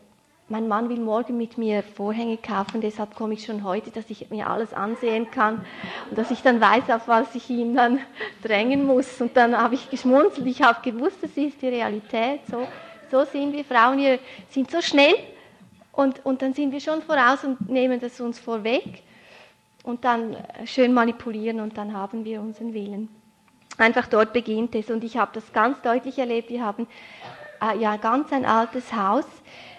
mein 0.52 0.68
Mann 0.68 0.90
will 0.90 1.00
morgen 1.00 1.38
mit 1.38 1.58
mir 1.58 1.82
Vorhänge 1.82 2.36
kaufen, 2.36 2.82
deshalb 2.82 3.16
komme 3.16 3.36
ich 3.36 3.46
schon 3.46 3.64
heute, 3.64 3.90
dass 3.90 4.10
ich 4.10 4.30
mir 4.30 4.48
alles 4.48 4.74
ansehen 4.74 5.32
kann 5.32 5.66
und 6.10 6.18
dass 6.18 6.30
ich 6.30 6.42
dann 6.42 6.60
weiß, 6.60 6.90
auf 6.90 7.08
was 7.08 7.34
ich 7.36 7.50
ihn 7.50 7.74
dann 7.74 8.00
drängen 8.44 8.86
muss. 8.86 9.22
Und 9.22 9.38
dann 9.38 9.58
habe 9.58 9.76
ich 9.76 9.90
geschmunzelt, 9.90 10.46
ich 10.46 10.62
habe 10.62 10.80
gewusst, 10.84 11.18
das 11.22 11.32
ist 11.38 11.62
die 11.62 11.70
Realität. 11.70 12.42
So, 12.52 12.68
so 13.10 13.24
sind 13.24 13.54
wir 13.54 13.64
Frauen, 13.64 13.98
wir 13.98 14.20
sind 14.50 14.70
so 14.70 14.82
schnell 14.82 15.16
und, 15.94 16.24
und 16.26 16.42
dann 16.42 16.54
sind 16.54 16.74
wir 16.74 16.82
schon 16.82 17.02
voraus 17.02 17.46
und 17.46 17.70
nehmen 17.70 18.02
das 18.02 18.20
uns 18.20 18.38
vorweg 18.38 19.04
und 19.84 20.04
dann 20.04 20.36
schön 20.66 20.94
manipulieren 20.94 21.62
und 21.62 21.78
dann 21.78 21.94
haben 21.94 22.26
wir 22.26 22.42
unseren 22.42 22.74
Willen. 22.74 23.08
Einfach 23.78 24.08
dort 24.08 24.34
beginnt 24.34 24.76
es 24.76 24.92
und 24.92 25.04
ich 25.06 25.16
habe 25.16 25.32
das 25.34 25.54
ganz 25.54 25.82
deutlich 25.82 26.20
erlebt. 26.20 26.50
Wir 26.50 26.66
haben 26.66 26.88
äh, 27.62 27.78
ja 27.80 27.96
ganz 27.96 28.34
ein 28.34 28.46
altes 28.46 28.94
Haus 28.94 29.26
äh, 29.26 29.71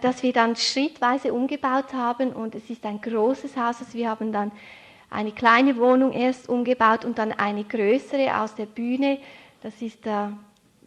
das 0.00 0.22
wir 0.22 0.32
dann 0.32 0.56
schrittweise 0.56 1.32
umgebaut 1.32 1.92
haben 1.92 2.32
und 2.32 2.54
es 2.54 2.70
ist 2.70 2.84
ein 2.86 3.00
großes 3.00 3.56
Haus. 3.56 3.80
Also 3.80 3.94
wir 3.94 4.08
haben 4.08 4.32
dann 4.32 4.52
eine 5.10 5.32
kleine 5.32 5.76
Wohnung 5.76 6.12
erst 6.12 6.48
umgebaut 6.48 7.04
und 7.04 7.18
dann 7.18 7.32
eine 7.32 7.64
größere 7.64 8.40
aus 8.40 8.54
der 8.54 8.66
Bühne. 8.66 9.18
Das 9.62 9.80
ist 9.82 10.06
da 10.06 10.32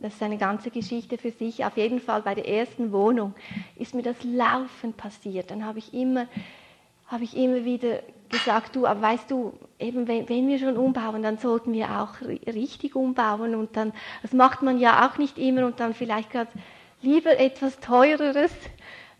das 0.01 0.15
ist 0.15 0.23
eine 0.23 0.37
ganze 0.37 0.71
Geschichte 0.71 1.17
für 1.17 1.31
sich. 1.31 1.65
Auf 1.65 1.77
jeden 1.77 1.99
Fall 1.99 2.21
bei 2.21 2.35
der 2.35 2.47
ersten 2.47 2.91
Wohnung 2.91 3.33
ist 3.75 3.93
mir 3.93 4.03
das 4.03 4.17
laufend 4.23 4.97
passiert. 4.97 5.51
Dann 5.51 5.65
habe 5.65 5.79
ich 5.79 5.93
immer, 5.93 6.27
habe 7.07 7.23
ich 7.23 7.35
immer 7.35 7.63
wieder 7.63 7.99
gesagt, 8.29 8.75
du, 8.75 8.85
aber 8.85 9.01
weißt 9.01 9.31
du, 9.31 9.53
eben 9.79 10.07
wenn, 10.07 10.27
wenn, 10.27 10.47
wir 10.47 10.59
schon 10.59 10.77
umbauen, 10.77 11.23
dann 11.23 11.37
sollten 11.37 11.71
wir 11.71 12.01
auch 12.01 12.21
richtig 12.21 12.95
umbauen 12.95 13.55
und 13.55 13.77
dann, 13.77 13.93
das 14.21 14.33
macht 14.33 14.63
man 14.63 14.79
ja 14.79 15.07
auch 15.07 15.17
nicht 15.17 15.37
immer 15.37 15.65
und 15.65 15.79
dann 15.79 15.93
vielleicht 15.93 16.31
gerade 16.31 16.51
lieber 17.05 17.39
etwas 17.39 17.79
teureres, 17.79 18.51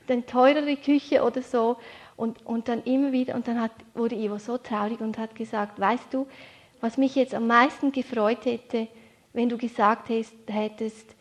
eine 0.07 0.25
teurere 0.25 0.75
Küche 0.75 1.23
oder 1.23 1.41
so 1.41 1.77
und, 2.15 2.45
und 2.45 2.67
dann 2.67 2.83
immer 2.83 3.11
wieder, 3.11 3.35
und 3.35 3.47
dann 3.47 3.61
hat, 3.61 3.71
wurde 3.93 4.15
Ivo 4.15 4.37
so 4.37 4.57
traurig 4.57 4.99
und 5.01 5.17
hat 5.17 5.35
gesagt, 5.35 5.79
weißt 5.79 6.13
du, 6.13 6.27
was 6.81 6.97
mich 6.97 7.15
jetzt 7.15 7.33
am 7.33 7.47
meisten 7.47 7.91
gefreut 7.91 8.45
hätte, 8.45 8.87
wenn 9.33 9.49
du 9.49 9.57
gesagt 9.57 10.09
hättest, 10.09 11.15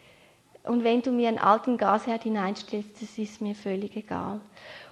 und 0.64 0.82
wenn 0.82 1.02
du 1.02 1.12
mir 1.12 1.28
einen 1.28 1.38
alten 1.38 1.76
Gasherd 1.76 2.22
hineinstellst, 2.22 2.90
das 3.00 3.18
ist 3.18 3.42
mir 3.42 3.54
völlig 3.54 3.96
egal. 3.96 4.40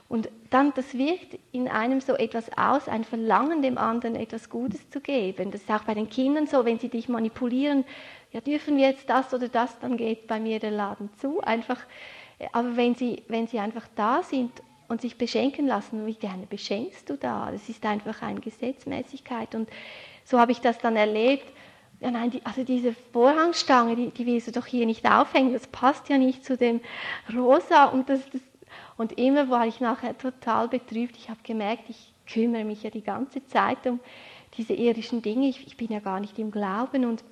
Und 0.09 0.29
dann, 0.51 0.75
das 0.75 0.93
wirkt 0.93 1.39
in 1.53 1.67
einem 1.67 2.03
so 2.03 2.13
etwas 2.13 2.51
aus, 2.59 2.89
ein 2.89 3.05
Verlangen 3.05 3.63
dem 3.63 3.79
anderen 3.79 4.15
etwas 4.15 4.51
Gutes 4.51 4.91
zu 4.91 5.01
geben. 5.01 5.51
Das 5.51 5.63
ist 5.63 5.71
auch 5.71 5.85
bei 5.85 5.95
den 5.95 6.11
Kindern 6.11 6.47
so, 6.47 6.67
wenn 6.67 6.79
sie 6.79 6.91
dich 6.91 7.09
manipulieren, 7.09 7.85
ja, 8.33 8.41
dürfen 8.41 8.77
wir 8.77 8.89
jetzt 8.89 9.09
das 9.09 9.33
oder 9.35 9.49
das, 9.49 9.79
dann 9.81 9.97
geht 9.97 10.27
bei 10.27 10.41
mir 10.41 10.59
der 10.59 10.71
Laden 10.71 11.11
zu. 11.19 11.41
Einfach, 11.41 11.79
aber 12.53 12.77
wenn 12.77 12.95
sie, 12.95 13.23
wenn 13.29 13.47
sie 13.47 13.59
einfach 13.59 13.87
da 13.95 14.23
sind 14.23 14.51
und 14.89 15.01
sich 15.01 15.17
beschenken 15.17 15.67
lassen, 15.67 16.07
wie 16.07 16.15
gerne 16.15 16.47
beschenkst 16.47 17.09
du 17.09 17.17
da? 17.17 17.51
Das 17.51 17.69
ist 17.69 17.85
einfach 17.85 18.23
eine 18.23 18.41
Gesetzmäßigkeit. 18.41 19.55
Und 19.55 19.69
so 20.25 20.39
habe 20.39 20.53
ich 20.53 20.61
das 20.61 20.79
dann 20.79 20.97
erlebt 20.97 21.47
ja 22.03 22.11
nein, 22.11 22.31
die, 22.31 22.45
also 22.45 22.65
diese 22.65 22.93
Vorhangstange, 23.13 23.95
die, 23.95 24.11
die 24.11 24.27
willst 24.27 24.49
du 24.49 24.53
doch 24.53 24.67
hier 24.67 24.87
nicht 24.87 25.09
aufhängen, 25.09 25.53
das 25.53 25.69
passt 25.69 26.09
ja 26.09 26.19
nicht 26.19 26.45
zu 26.45 26.57
dem 26.57 26.81
Rosa 27.33 27.87
und 27.87 28.09
das, 28.09 28.29
das 28.31 28.41
und 28.97 29.19
immer 29.19 29.49
war 29.49 29.67
ich 29.67 29.81
nachher 29.81 30.17
total 30.17 30.69
betrübt. 30.69 31.17
Ich 31.17 31.29
habe 31.29 31.41
gemerkt, 31.43 31.89
ich 31.89 32.13
kümmere 32.27 32.65
mich 32.65 32.83
ja 32.83 32.91
die 32.91 33.03
ganze 33.03 33.45
Zeit 33.47 33.87
um 33.87 34.01
diese 34.57 34.75
irdischen 34.75 35.23
Dinge. 35.23 35.49
Ich, 35.49 35.67
ich 35.67 35.77
bin 35.77 35.91
ja 35.91 36.01
gar 36.01 36.21
nicht 36.21 36.39
im 36.39 36.51
Glauben 36.51 37.05
und 37.05 37.25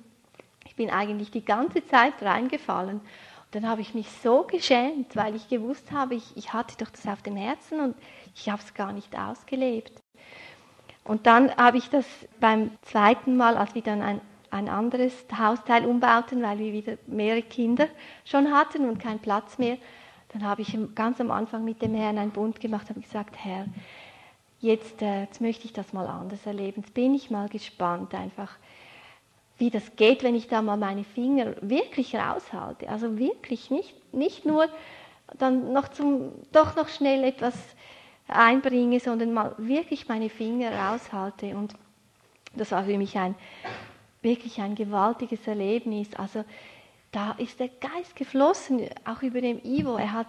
ich 0.71 0.77
bin 0.77 0.89
eigentlich 0.89 1.31
die 1.31 1.43
ganze 1.43 1.85
Zeit 1.85 2.13
reingefallen. 2.21 3.01
Und 3.01 3.03
dann 3.51 3.67
habe 3.67 3.81
ich 3.81 3.93
mich 3.93 4.09
so 4.23 4.43
geschämt, 4.43 5.17
weil 5.17 5.35
ich 5.35 5.49
gewusst 5.49 5.91
habe, 5.91 6.15
ich, 6.15 6.37
ich 6.37 6.53
hatte 6.53 6.77
doch 6.77 6.89
das 6.89 7.05
auf 7.07 7.21
dem 7.21 7.35
Herzen 7.35 7.81
und 7.81 7.95
ich 8.33 8.49
habe 8.49 8.61
es 8.61 8.73
gar 8.73 8.93
nicht 8.93 9.13
ausgelebt. 9.17 10.01
Und 11.03 11.27
dann 11.27 11.53
habe 11.57 11.77
ich 11.77 11.89
das 11.89 12.05
beim 12.39 12.71
zweiten 12.83 13.35
Mal, 13.35 13.57
als 13.57 13.75
wir 13.75 13.81
dann 13.81 14.01
ein 14.01 14.21
ein 14.51 14.67
anderes 14.67 15.13
Hausteil 15.37 15.85
umbauten, 15.85 16.43
weil 16.43 16.59
wir 16.59 16.73
wieder 16.73 16.97
mehrere 17.07 17.41
Kinder 17.41 17.87
schon 18.25 18.51
hatten 18.51 18.87
und 18.87 18.99
keinen 18.99 19.19
Platz 19.19 19.57
mehr. 19.57 19.77
Dann 20.33 20.43
habe 20.43 20.61
ich 20.61 20.77
ganz 20.93 21.21
am 21.21 21.31
Anfang 21.31 21.63
mit 21.63 21.81
dem 21.81 21.95
Herrn 21.95 22.17
einen 22.17 22.31
Bund 22.31 22.59
gemacht, 22.59 22.89
habe 22.89 22.99
gesagt, 22.99 23.37
Herr, 23.37 23.65
jetzt, 24.59 25.01
äh, 25.01 25.21
jetzt 25.21 25.39
möchte 25.39 25.63
ich 25.63 25.71
das 25.71 25.93
mal 25.93 26.05
anders 26.05 26.45
erleben. 26.45 26.81
Jetzt 26.81 26.93
bin 26.93 27.15
ich 27.15 27.31
mal 27.31 27.47
gespannt 27.47 28.13
einfach, 28.13 28.57
wie 29.61 29.69
das 29.69 29.95
geht, 29.95 30.23
wenn 30.23 30.33
ich 30.33 30.47
da 30.47 30.63
mal 30.63 30.75
meine 30.75 31.03
Finger 31.03 31.53
wirklich 31.61 32.15
raushalte. 32.15 32.89
Also 32.89 33.19
wirklich 33.19 33.69
nicht, 33.69 33.93
nicht 34.11 34.43
nur 34.43 34.67
dann 35.37 35.71
noch 35.71 35.87
zum, 35.89 36.31
doch 36.51 36.75
noch 36.75 36.89
schnell 36.89 37.23
etwas 37.23 37.55
einbringe, 38.27 38.99
sondern 38.99 39.33
mal 39.33 39.53
wirklich 39.59 40.07
meine 40.07 40.29
Finger 40.29 40.71
raushalte. 40.71 41.55
Und 41.55 41.75
das 42.55 42.71
war 42.71 42.85
für 42.85 42.97
mich 42.97 43.15
ein 43.17 43.35
wirklich 44.23 44.59
ein 44.59 44.73
gewaltiges 44.73 45.47
Erlebnis. 45.47 46.09
Also 46.15 46.43
da 47.11 47.33
ist 47.37 47.59
der 47.59 47.69
Geist 47.69 48.15
geflossen, 48.15 48.89
auch 49.05 49.21
über 49.21 49.41
dem 49.41 49.63
Ivo. 49.63 49.95
Er 49.95 50.13
hat 50.13 50.27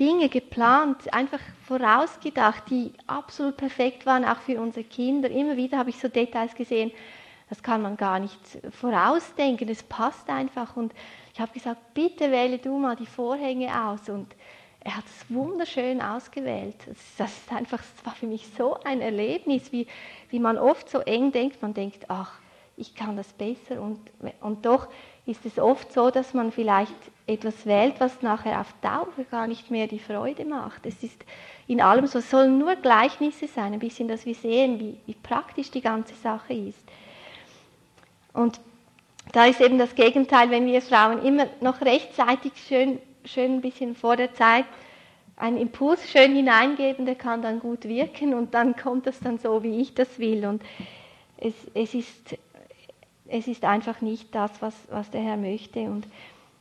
Dinge 0.00 0.28
geplant, 0.28 1.14
einfach 1.14 1.40
vorausgedacht, 1.68 2.64
die 2.70 2.92
absolut 3.06 3.56
perfekt 3.56 4.04
waren, 4.04 4.24
auch 4.24 4.38
für 4.38 4.60
unsere 4.60 4.84
Kinder. 4.84 5.30
Immer 5.30 5.56
wieder 5.56 5.78
habe 5.78 5.90
ich 5.90 5.98
so 6.00 6.08
Details 6.08 6.56
gesehen, 6.56 6.90
das 7.48 7.62
kann 7.62 7.82
man 7.82 7.96
gar 7.96 8.18
nicht 8.18 8.40
vorausdenken, 8.70 9.68
es 9.68 9.82
passt 9.82 10.28
einfach. 10.28 10.76
Und 10.76 10.94
ich 11.32 11.40
habe 11.40 11.52
gesagt, 11.52 11.94
bitte 11.94 12.30
wähle 12.30 12.58
du 12.58 12.78
mal 12.78 12.96
die 12.96 13.06
Vorhänge 13.06 13.68
aus. 13.86 14.08
Und 14.08 14.34
er 14.80 14.96
hat 14.96 15.04
es 15.06 15.34
wunderschön 15.34 16.00
ausgewählt. 16.00 16.76
Das, 17.18 17.30
ist 17.30 17.52
einfach, 17.52 17.78
das 17.78 18.06
war 18.06 18.14
für 18.14 18.26
mich 18.26 18.46
so 18.56 18.78
ein 18.84 19.00
Erlebnis, 19.00 19.72
wie, 19.72 19.86
wie 20.30 20.38
man 20.38 20.58
oft 20.58 20.88
so 20.88 21.00
eng 21.00 21.32
denkt. 21.32 21.60
Man 21.62 21.74
denkt, 21.74 22.06
ach, 22.08 22.38
ich 22.76 22.94
kann 22.94 23.16
das 23.16 23.32
besser. 23.32 23.80
Und, 23.80 24.00
und 24.40 24.64
doch 24.66 24.88
ist 25.26 25.44
es 25.46 25.58
oft 25.58 25.92
so, 25.92 26.10
dass 26.10 26.34
man 26.34 26.52
vielleicht 26.52 26.94
etwas 27.26 27.64
wählt, 27.64 27.94
was 27.98 28.20
nachher 28.20 28.60
auf 28.60 28.74
Dauer 28.82 29.08
gar 29.30 29.46
nicht 29.46 29.70
mehr 29.70 29.86
die 29.86 29.98
Freude 29.98 30.44
macht. 30.44 30.84
Es 30.84 31.02
ist 31.02 31.24
in 31.66 31.80
allem 31.80 32.06
so, 32.06 32.18
es 32.18 32.30
sollen 32.30 32.58
nur 32.58 32.76
Gleichnisse 32.76 33.46
sein, 33.48 33.72
ein 33.72 33.78
bisschen, 33.78 34.08
dass 34.08 34.26
wir 34.26 34.34
sehen, 34.34 34.78
wie, 34.80 34.98
wie 35.06 35.14
praktisch 35.14 35.70
die 35.70 35.80
ganze 35.80 36.14
Sache 36.14 36.52
ist. 36.52 36.84
Und 38.34 38.60
da 39.32 39.46
ist 39.46 39.62
eben 39.62 39.78
das 39.78 39.94
Gegenteil, 39.94 40.50
wenn 40.50 40.66
wir 40.66 40.82
Frauen 40.82 41.22
immer 41.24 41.46
noch 41.62 41.80
rechtzeitig 41.80 42.52
schön, 42.68 42.98
schön 43.24 43.54
ein 43.54 43.60
bisschen 43.62 43.94
vor 43.94 44.16
der 44.16 44.34
Zeit 44.34 44.66
einen 45.36 45.56
Impuls 45.56 46.10
schön 46.10 46.36
hineingeben, 46.36 47.06
der 47.06 47.16
kann 47.16 47.40
dann 47.40 47.58
gut 47.58 47.84
wirken 47.84 48.34
und 48.34 48.52
dann 48.54 48.76
kommt 48.76 49.06
das 49.06 49.18
dann 49.20 49.38
so, 49.38 49.62
wie 49.62 49.80
ich 49.80 49.94
das 49.94 50.18
will. 50.18 50.46
Und 50.46 50.62
es, 51.38 51.54
es 51.74 51.94
ist 51.94 52.36
es 53.26 53.48
ist 53.48 53.64
einfach 53.64 54.00
nicht 54.00 54.34
das, 54.34 54.50
was, 54.60 54.74
was 54.90 55.10
der 55.10 55.22
Herr 55.22 55.36
möchte. 55.36 55.80
Und 55.80 56.06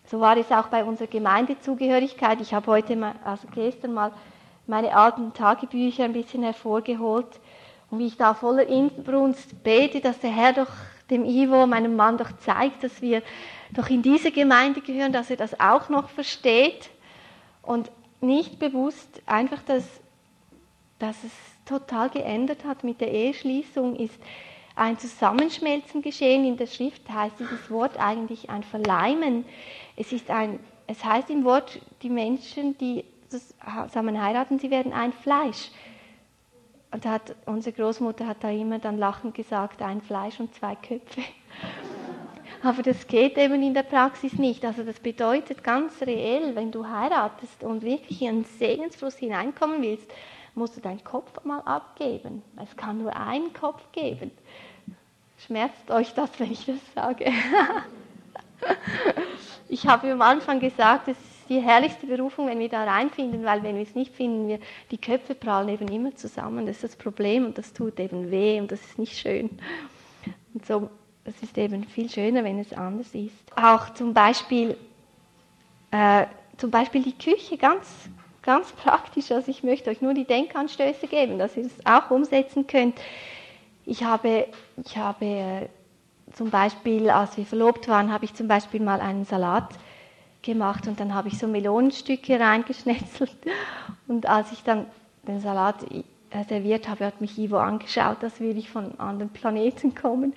so 0.06 0.20
war 0.20 0.38
es 0.38 0.52
auch 0.52 0.68
bei 0.68 0.84
unserer 0.84 1.08
Gemeindezugehörigkeit. 1.08 2.42
Ich 2.42 2.54
habe 2.54 2.68
heute, 2.68 2.96
mal, 2.96 3.16
also 3.24 3.48
gestern 3.54 3.94
mal, 3.94 4.12
meine 4.66 4.96
alten 4.96 5.34
Tagebücher 5.34 6.06
ein 6.06 6.14
bisschen 6.14 6.44
hervorgeholt 6.44 7.28
und 7.92 8.00
wie 8.00 8.08
ich 8.08 8.18
da 8.18 8.34
voller 8.34 8.66
Inbrunst 8.66 9.62
bete, 9.64 10.00
dass 10.00 10.20
der 10.20 10.32
Herr 10.32 10.54
doch 10.54 10.72
dem 11.10 11.26
Ivo, 11.26 11.68
meinem 11.68 11.96
Mann, 11.96 12.18
doch 12.18 12.32
zeigt, 12.38 12.84
dass 12.84 13.02
wir 13.02 13.22
doch 13.72 13.90
in 13.90 14.02
diese 14.02 14.32
Gemeinde 14.32 14.82
gehören, 14.82 15.12
dass 15.12 15.30
er 15.30 15.38
das 15.38 15.60
auch 15.60 15.90
noch 15.90 16.10
versteht 16.10 16.90
und 17.62 17.92
nicht 18.22 18.60
bewusst 18.60 19.22
einfach, 19.26 19.62
dass, 19.64 19.84
dass 21.00 21.24
es 21.24 21.32
total 21.66 22.10
geändert 22.10 22.64
hat 22.66 22.84
mit 22.84 23.02
der 23.02 23.12
Eheschließung, 23.12 23.96
ist 23.96 24.20
ein 24.76 24.98
Zusammenschmelzen 24.98 26.02
geschehen. 26.02 26.46
In 26.46 26.58
der 26.58 26.68
Schrift 26.68 27.10
heißt 27.10 27.40
dieses 27.40 27.70
Wort 27.70 28.00
eigentlich 28.00 28.50
ein 28.50 28.64
Verleimen. 28.64 29.46
Es, 29.96 30.12
ist 30.12 30.30
ein, 30.30 30.60
es 30.88 31.04
heißt 31.04 31.30
im 31.30 31.44
Wort, 31.44 31.80
die 32.02 32.10
Menschen, 32.10 32.78
die 32.78 33.06
zusammen 33.30 34.22
heiraten, 34.22 34.60
sie 34.60 34.72
werden 34.72 34.94
ein 34.94 35.14
Fleisch. 35.14 35.70
Und 36.94 37.08
hat, 37.08 37.36
unsere 37.48 37.76
Großmutter 37.76 38.28
hat 38.28 38.44
da 38.44 38.52
immer 38.52 38.78
dann 38.78 39.00
lachend 39.00 39.34
gesagt, 39.34 39.82
ein 39.82 40.02
Fleisch 40.02 40.40
und 40.40 40.54
zwei 40.54 40.76
Köpfe. 40.76 41.24
Aber 42.64 42.84
das 42.84 43.08
geht 43.08 43.38
eben 43.38 43.62
in 43.64 43.74
der 43.74 43.84
Praxis 43.84 44.34
nicht. 44.34 44.64
Also 44.64 44.84
das 44.84 45.00
bedeutet 45.00 45.64
ganz 45.64 46.00
reell, 46.02 46.56
wenn 46.56 46.72
du 46.72 46.88
heiratest 46.88 47.64
und 47.64 47.82
wirklich 47.82 48.22
in 48.22 48.30
einen 48.30 48.46
Segensfluss 48.46 49.16
hineinkommen 49.16 49.82
willst, 49.82 50.10
musst 50.54 50.78
du 50.78 50.82
deinen 50.82 51.04
Kopf 51.04 51.44
mal 51.44 51.62
abgeben. 51.62 52.44
Es 52.62 52.78
kann 52.78 53.00
nur 53.00 53.16
einen 53.16 53.52
Kopf 53.54 53.82
geben. 53.92 54.30
Schmerzt 55.40 55.90
euch 55.90 56.14
das, 56.14 56.30
wenn 56.40 56.52
ich 56.52 56.68
das 56.68 56.78
sage? 56.94 57.26
ich 59.68 59.88
habe 59.88 60.12
am 60.12 60.22
Anfang 60.22 60.60
gesagt, 60.60 61.08
es 61.08 61.18
ist 61.18 61.33
die 61.50 61.60
herrlichste 61.60 62.06
Berufung, 62.08 62.48
wenn 62.48 62.60
wir 62.60 62.70
da 62.70 62.84
reinfinden, 62.84 63.44
weil 63.44 63.64
wenn 63.64 63.76
wir 63.76 63.84
es 63.84 63.96
nicht 63.96 64.14
finden, 64.14 64.48
wir, 64.48 64.60
die 64.92 64.98
Köpfe 64.98 65.36
prallen 65.36 65.70
eben 65.70 65.88
immer 65.88 66.16
zusammen. 66.16 66.66
Das 66.66 66.78
ist 66.78 66.84
das 66.84 66.96
Problem 66.96 67.46
und 67.46 67.58
das 67.58 67.74
tut 67.74 68.00
eben 68.00 68.32
weh 68.32 68.60
und 68.60 68.72
das 68.72 68.82
ist 68.82 69.00
nicht 69.00 69.18
schön. 69.18 69.50
Und 70.54 70.66
so, 70.66 70.90
es 71.26 71.42
ist 71.42 71.58
eben 71.58 71.84
viel 71.84 72.10
schöner, 72.10 72.44
wenn 72.44 72.60
es 72.60 72.74
anders 72.74 73.14
ist. 73.14 73.36
Auch 73.56 73.94
zum 73.94 74.14
Beispiel, 74.14 74.78
äh, 75.92 76.26
zum 76.58 76.72
Beispiel 76.72 77.04
die 77.04 77.18
Küche, 77.18 77.58
ganz 77.58 78.10
ganz 78.44 78.72
praktisch. 78.74 79.32
Also 79.32 79.50
ich 79.50 79.64
möchte 79.64 79.90
euch 79.90 80.02
nur 80.02 80.14
die 80.14 80.26
Denkanstöße 80.26 81.08
geben, 81.08 81.40
dass 81.40 81.58
ihr 81.58 81.66
es 81.66 81.86
auch 81.86 82.12
umsetzen 82.12 82.68
könnt. 82.68 83.00
Ich 83.86 84.04
habe, 84.04 84.48
ich 84.86 84.98
habe 84.98 85.26
äh, 85.26 85.70
zum 86.34 86.50
Beispiel, 86.50 87.10
als 87.10 87.36
wir 87.38 87.46
verlobt 87.46 87.88
waren, 87.88 88.12
habe 88.14 88.26
ich 88.26 88.34
zum 88.34 88.48
Beispiel 88.48 88.82
mal 88.82 89.02
einen 89.02 89.26
Salat 89.26 89.70
gemacht 90.44 90.88
und 90.88 91.00
dann 91.00 91.14
habe 91.14 91.30
ich 91.30 91.40
so 91.40 91.48
Melonenstücke 91.48 92.40
reingeschnetzelt. 92.40 93.36
Und 94.08 94.28
als 94.28 94.52
ich 94.52 94.64
dann 94.64 94.86
den 95.28 95.40
Salat 95.40 95.84
äh, 95.90 96.44
serviert 96.48 96.88
habe, 96.88 97.06
hat 97.06 97.22
mich 97.22 97.38
Ivo 97.40 97.58
angeschaut, 97.58 98.24
als 98.24 98.40
würde 98.40 98.60
ich 98.60 98.70
von 98.70 99.00
anderen 99.00 99.30
Planeten 99.30 99.96
kommen. 99.96 100.34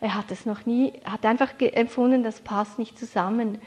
Er 0.00 0.14
hat 0.14 0.30
es 0.30 0.46
noch 0.46 0.66
nie, 0.66 0.94
hat 1.04 1.26
einfach 1.26 1.50
empfunden, 1.60 2.22
das 2.22 2.40
passt 2.40 2.78
nicht 2.78 2.98
zusammen. 2.98 3.58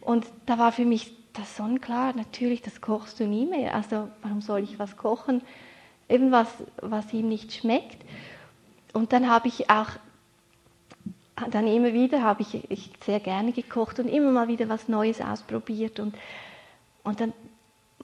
Und 0.00 0.26
da 0.46 0.58
war 0.58 0.70
für 0.70 0.84
mich 0.84 1.16
das 1.32 1.56
sonnenklar, 1.56 2.14
natürlich, 2.14 2.60
das 2.60 2.80
kochst 2.80 3.18
du 3.18 3.26
nie 3.26 3.46
mehr. 3.46 3.74
Also 3.74 4.08
warum 4.20 4.42
soll 4.42 4.62
ich 4.62 4.78
was 4.78 4.96
kochen? 4.96 5.40
Irgendwas, 6.08 6.48
was 6.82 7.12
ihm 7.14 7.28
nicht 7.28 7.52
schmeckt. 7.54 8.04
Und 8.92 9.14
dann 9.14 9.30
habe 9.30 9.48
ich 9.48 9.70
auch 9.70 9.88
dann 11.50 11.66
immer 11.66 11.92
wieder 11.92 12.22
habe 12.22 12.42
ich, 12.42 12.70
ich 12.70 12.90
sehr 13.04 13.20
gerne 13.20 13.52
gekocht 13.52 13.98
und 13.98 14.08
immer 14.08 14.30
mal 14.30 14.48
wieder 14.48 14.68
was 14.68 14.88
Neues 14.88 15.20
ausprobiert. 15.20 15.98
Und, 15.98 16.14
und 17.02 17.20
dann 17.20 17.32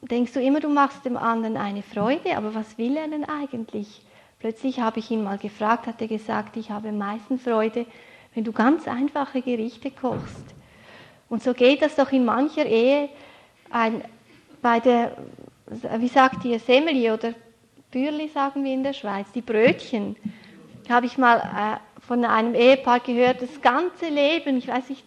denkst 0.03 0.33
du 0.33 0.41
immer, 0.41 0.61
du 0.61 0.69
machst 0.69 1.05
dem 1.05 1.17
anderen 1.17 1.57
eine 1.57 1.83
Freude, 1.83 2.37
aber 2.37 2.55
was 2.55 2.79
will 2.79 2.97
er 2.97 3.09
denn 3.09 3.25
eigentlich? 3.25 4.03
Plötzlich 4.39 4.81
habe 4.81 5.01
ich 5.01 5.11
ihn 5.11 5.25
mal 5.25 5.39
gefragt, 5.39 5.87
hat 5.87 6.01
er 6.01 6.09
gesagt, 6.09 6.57
ich 6.57 6.71
habe 6.71 6.89
am 6.89 6.99
meisten 6.99 7.39
Freude, 7.39 7.87
wenn 8.35 8.45
du 8.45 8.53
ganz 8.53 8.87
einfache 8.87 9.43
Gerichte 9.43 9.91
kochst. 9.91 10.55
Und 11.29 11.43
so 11.43 11.53
geht 11.53 11.83
das 11.83 11.97
doch 11.97 12.13
in 12.13 12.25
mancher 12.25 12.65
Ehe. 12.65 13.09
Ein, 13.71 14.03
bei 14.63 14.81
der, 14.81 15.17
wie 15.99 16.09
sagt 16.09 16.45
ihr, 16.45 16.59
Semmeli 16.61 17.11
oder 17.11 17.35
Bürli 17.91 18.29
sagen 18.29 18.65
wir 18.65 18.73
in 18.73 18.83
der 18.83 18.93
Schweiz, 18.93 19.27
die 19.33 19.43
Brötchen, 19.43 20.17
habe 20.89 21.07
ich 21.07 21.19
mal 21.19 21.39
äh, 21.39 21.88
von 22.09 22.25
einem 22.25 22.55
Ehepaar 22.55 23.01
gehört, 23.01 23.43
das 23.43 23.61
ganze 23.61 24.09
Leben, 24.09 24.57
ich 24.57 24.67
weiß 24.67 24.89
nicht, 24.89 25.05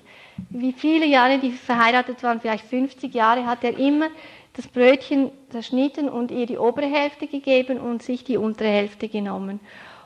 wie 0.51 0.71
viele 0.71 1.07
Jahre 1.07 1.39
die 1.39 1.51
verheiratet 1.51 2.21
waren, 2.21 2.39
vielleicht 2.39 2.65
50 2.65 3.13
Jahre, 3.13 3.47
hat 3.47 3.63
er 3.63 3.77
immer 3.77 4.07
das 4.53 4.67
Brötchen 4.67 5.31
zerschnitten 5.49 6.09
und 6.09 6.29
ihr 6.29 6.45
die 6.45 6.59
obere 6.59 6.85
Hälfte 6.85 7.25
gegeben 7.25 7.79
und 7.79 8.03
sich 8.03 8.23
die 8.23 8.37
untere 8.37 8.67
Hälfte 8.67 9.09
genommen. 9.09 9.59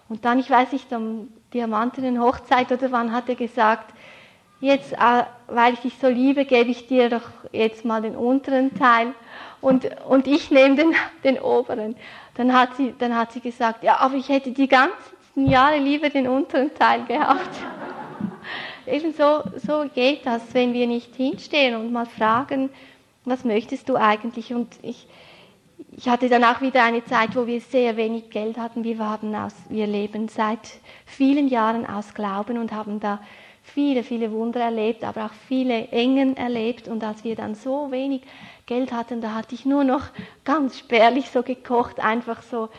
Und 0.08 0.24
dann, 0.24 0.40
ich 0.40 0.50
weiß 0.50 0.72
nicht, 0.72 0.92
am 0.94 1.28
Diamantenen 1.54 2.22
Hochzeit 2.22 2.72
oder 2.72 2.92
wann 2.92 3.12
hat 3.12 3.28
er 3.28 3.36
gesagt, 3.36 3.94
jetzt, 4.62 4.94
äh, 4.94 5.24
weil 5.48 5.74
ich 5.74 5.80
dich 5.80 5.96
so 6.00 6.08
liebe, 6.08 6.46
gebe 6.46 6.70
ich 6.72 6.88
dir 6.88 7.10
doch 7.10 7.28
jetzt 7.52 7.84
mal 7.84 8.04
den 8.04 8.16
unteren 8.16 8.74
Teil 8.74 9.14
und, 9.60 9.90
und 10.08 10.28
ich 10.28 10.50
nehme 10.50 10.76
den, 10.76 10.94
den 11.26 11.40
oberen. 11.40 11.96
Dann 12.36 12.54
hat, 12.54 12.76
sie, 12.78 12.94
dann 12.98 13.16
hat 13.16 13.34
sie 13.34 13.42
gesagt, 13.42 13.84
ja, 13.84 13.98
aber 13.98 14.16
ich 14.16 14.30
hätte 14.30 14.52
die 14.52 14.68
ganzen 15.36 15.52
Jahre 15.52 15.80
lieber 15.80 16.10
den 16.10 16.28
unteren 16.28 16.74
Teil 16.74 17.04
gehabt. 17.06 17.50
Eben 18.88 19.14
so, 19.14 19.44
so 19.58 19.86
geht 19.94 20.26
das, 20.26 20.42
wenn 20.54 20.74
wir 20.74 20.88
nicht 20.88 21.16
hinstehen 21.16 21.76
und 21.76 21.92
mal 21.92 22.06
fragen, 22.06 22.70
was 23.26 23.44
möchtest 23.44 23.90
du 23.90 23.96
eigentlich? 23.96 24.54
Und 24.54 24.70
ich, 24.82 25.08
ich 25.92 26.08
hatte 26.08 26.30
dann 26.30 26.44
auch 26.44 26.62
wieder 26.62 26.84
eine 26.84 27.04
Zeit, 27.04 27.36
wo 27.36 27.48
wir 27.48 27.60
sehr 27.60 27.98
wenig 27.98 28.30
Geld 28.30 28.58
hatten. 28.58 28.84
Wir, 28.84 29.00
haben 29.00 29.36
aus, 29.36 29.56
wir 29.70 29.88
leben 29.88 30.30
seit 30.30 30.80
vielen 31.06 31.48
Jahren 31.48 31.86
aus 31.86 32.14
Glauben 32.14 32.58
und 32.58 32.72
haben 32.72 33.00
da 33.00 33.20
viele, 33.64 34.04
viele 34.04 34.32
Wunder 34.32 34.62
erlebt, 34.62 35.04
aber 35.04 35.26
auch 35.26 35.34
viele 35.48 35.88
Engen 35.88 36.38
erlebt. 36.38 36.88
Und 36.88 37.04
als 37.04 37.24
wir 37.24 37.36
dann 37.36 37.56
so 37.56 37.92
wenig 37.92 38.22
Geld 38.68 38.94
hatten, 38.94 39.20
da 39.20 39.34
hatte 39.34 39.56
ich 39.56 39.66
nur 39.66 39.84
noch 39.84 40.04
ganz 40.46 40.78
spärlich 40.78 41.30
so 41.30 41.42
gekocht, 41.42 42.00
einfach 42.00 42.44
so, 42.44 42.70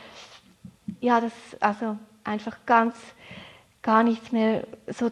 ja, 1.01 1.21
das, 1.21 1.33
also 1.61 1.97
einfach 2.27 2.57
ganz, 2.67 2.97
gar 3.83 4.03
nichts 4.03 4.33
mehr 4.33 4.67
so 4.89 5.11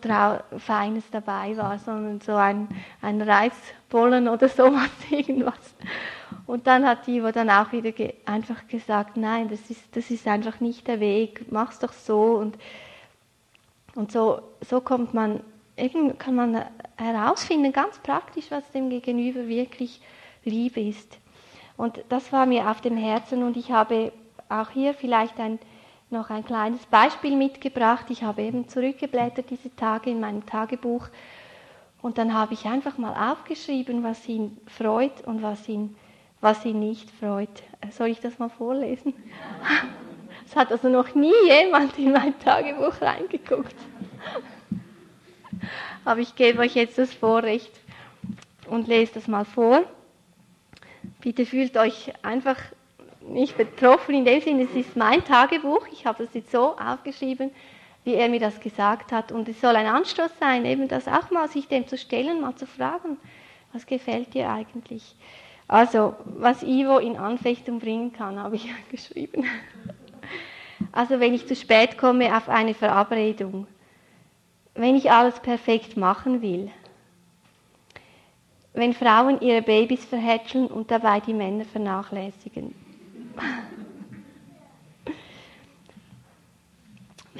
Feines 0.59 1.05
dabei 1.13 1.57
war, 1.57 1.79
sondern 1.79 2.21
so 2.21 2.35
ein, 2.35 2.69
ein 3.01 3.23
Reisbollen 3.23 4.29
oder 4.29 4.49
sowas, 4.61 4.91
irgendwas. 5.11 5.75
Und 6.47 6.67
dann 6.67 6.85
hat 6.85 7.07
Ivo 7.07 7.31
dann 7.31 7.51
auch 7.51 7.73
wieder 7.73 7.93
ge 7.93 8.15
einfach 8.27 8.67
gesagt, 8.67 9.17
nein, 9.17 9.49
das 9.49 9.71
ist, 9.71 9.97
das 9.97 10.11
ist 10.11 10.27
einfach 10.27 10.61
nicht 10.61 10.89
der 10.89 11.01
Weg, 11.01 11.51
mach's 11.53 11.79
doch 11.79 11.93
so. 11.93 12.35
Und, 12.35 12.59
und 13.95 14.11
so, 14.11 14.43
so 14.61 14.81
kommt 14.81 15.15
man, 15.15 15.41
eben 15.77 16.19
kann 16.19 16.35
man 16.35 16.65
herausfinden, 16.97 17.73
ganz 17.73 17.99
praktisch, 17.99 18.51
was 18.51 18.69
dem 18.73 18.91
Gegenüber 18.91 19.47
wirklich 19.47 20.01
lieb 20.45 20.77
ist. 20.77 21.19
Und 21.77 22.05
das 22.09 22.33
war 22.33 22.47
mir 22.47 22.71
auf 22.71 22.81
dem 22.81 22.97
Herzen 22.97 23.43
und 23.43 23.57
ich 23.57 23.71
habe 23.71 24.13
auch 24.49 24.71
hier 24.71 24.95
vielleicht 24.95 25.39
ein, 25.41 25.59
noch 26.11 26.31
ein 26.31 26.45
kleines 26.45 26.85
Beispiel 26.87 27.37
mitgebracht. 27.37 28.07
Ich 28.09 28.23
habe 28.23 28.43
eben 28.43 28.69
zurückgeblättert 28.69 29.51
diese 29.51 29.75
Tage 29.75 30.11
in 30.11 30.21
meinem 30.21 30.47
Tagebuch 30.47 31.09
und 32.03 32.19
dann 32.19 32.35
habe 32.35 32.55
ich 32.55 32.67
einfach 32.67 32.99
mal 32.99 33.33
aufgeschrieben, 33.33 34.05
was 34.05 34.29
ihn 34.29 34.59
freut 34.67 35.27
und 35.27 35.43
was 35.43 35.67
ihn, 35.69 35.97
was 36.41 36.65
ihn 36.65 36.79
nicht 36.79 37.11
freut. 37.11 37.63
Soll 37.91 38.09
ich 38.09 38.21
das 38.21 38.39
mal 38.39 38.51
vorlesen? 38.51 39.15
Es 40.47 40.55
hat 40.55 40.71
also 40.71 40.89
noch 40.89 41.15
nie 41.15 41.33
jemand 41.47 41.99
in 41.99 42.13
mein 42.13 42.39
Tagebuch 42.39 43.01
reingeguckt. 43.01 43.75
Aber 46.05 46.21
ich 46.21 46.37
gebe 46.37 46.61
euch 46.61 46.75
jetzt 46.75 46.99
das 46.99 47.15
Vorrecht 47.15 47.73
und 48.69 48.87
lese 48.87 49.15
das 49.15 49.27
mal 49.27 49.47
vor. 49.47 49.85
Bitte 51.21 51.47
fühlt 51.47 51.79
euch 51.79 52.13
einfach 52.23 52.59
nicht 53.29 53.57
betroffen 53.57 54.15
in 54.15 54.25
dem 54.25 54.41
Sinne, 54.41 54.65
es 54.65 54.75
ist 54.75 54.97
mein 54.97 55.25
Tagebuch. 55.25 55.87
Ich 55.93 56.07
habe 56.07 56.25
das 56.25 56.35
jetzt 56.35 56.53
so 56.53 56.77
aufgeschrieben, 56.77 57.51
wie 58.05 58.15
er 58.15 58.29
mir 58.29 58.41
das 58.41 58.61
gesagt 58.61 59.13
hat. 59.13 59.33
Und 59.33 59.49
es 59.49 59.61
soll 59.61 59.77
ein 59.77 59.87
Anstoß 59.87 60.31
sein, 60.39 60.65
eben 60.67 60.89
das 60.89 61.09
auch 61.09 61.31
mal 61.31 61.49
sich 61.49 61.69
dem 61.69 61.87
zu 61.89 61.97
stellen, 61.97 62.41
mal 62.41 62.55
zu 62.55 62.67
fragen, 62.67 63.17
was 63.73 63.87
gefällt 63.87 64.35
dir 64.35 64.51
eigentlich? 64.51 65.17
Also, 65.67 66.15
was 66.25 66.63
Ivo 66.63 66.99
in 66.99 67.17
Anfechtung 67.17 67.79
bringen 67.79 68.13
kann, 68.13 68.39
habe 68.39 68.57
ich 68.57 68.69
geschrieben. 68.91 69.45
Also, 70.93 71.21
wenn 71.21 71.35
ich 71.35 71.47
zu 71.47 71.57
spät 71.57 71.97
komme 71.97 72.37
auf 72.37 72.49
eine 72.49 72.75
Verabredung, 72.75 73.67
wenn 74.75 74.97
ich 74.97 75.11
alles 75.11 75.41
perfekt 75.41 75.97
machen 75.97 76.43
will, 76.43 76.71
wenn 78.75 78.93
Frauen 78.93 79.41
ihre 79.41 79.63
Babys 79.63 80.05
verhätscheln 80.05 80.67
und 80.67 80.91
dabei 80.91 81.21
die 81.21 81.33
Männer 81.33 81.65
vernachlässigen. 81.65 82.75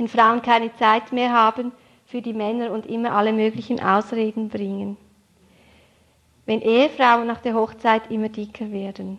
Wenn 0.05 0.09
Frauen 0.11 0.43
keine 0.43 0.75
Zeit 0.77 1.13
mehr 1.13 1.33
haben 1.33 1.73
für 2.05 2.21
die 2.21 2.35
Männer 2.35 2.73
und 2.73 2.85
immer 2.85 3.13
alle 3.13 3.33
möglichen 3.33 3.81
Ausreden 3.81 4.51
bringen. 4.51 4.99
Wenn 6.45 6.61
Ehefrauen 6.61 7.27
nach 7.27 7.41
der 7.41 7.55
Hochzeit 7.55 8.11
immer 8.11 8.29
dicker 8.29 8.71
werden. 8.71 9.19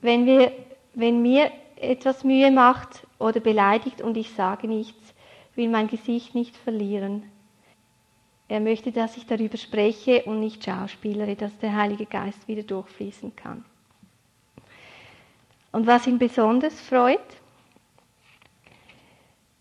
Wenn, 0.00 0.24
wir, 0.24 0.52
wenn 0.94 1.20
mir 1.20 1.50
etwas 1.76 2.24
Mühe 2.24 2.50
macht 2.50 3.06
oder 3.18 3.40
beleidigt 3.40 4.00
und 4.00 4.16
ich 4.16 4.30
sage 4.30 4.66
nichts, 4.66 5.14
will 5.54 5.68
mein 5.68 5.88
Gesicht 5.88 6.34
nicht 6.34 6.56
verlieren. 6.56 7.24
Er 8.48 8.60
möchte, 8.60 8.90
dass 8.90 9.18
ich 9.18 9.26
darüber 9.26 9.58
spreche 9.58 10.22
und 10.22 10.40
nicht 10.40 10.64
schauspielere, 10.64 11.36
dass 11.36 11.58
der 11.58 11.76
Heilige 11.76 12.06
Geist 12.06 12.48
wieder 12.48 12.62
durchfließen 12.62 13.36
kann. 13.36 13.66
Und 15.72 15.86
was 15.86 16.06
ihn 16.06 16.18
besonders 16.18 16.80
freut, 16.80 17.20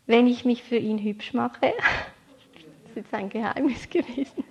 wenn 0.10 0.26
ich 0.26 0.44
mich 0.44 0.64
für 0.64 0.78
ihn 0.78 0.98
hübsch 0.98 1.36
mache, 1.36 1.60
das 2.84 2.90
ist 2.90 2.96
jetzt 2.96 3.14
ein 3.14 3.30
Geheimnis 3.30 3.88
gewesen, 3.92 4.44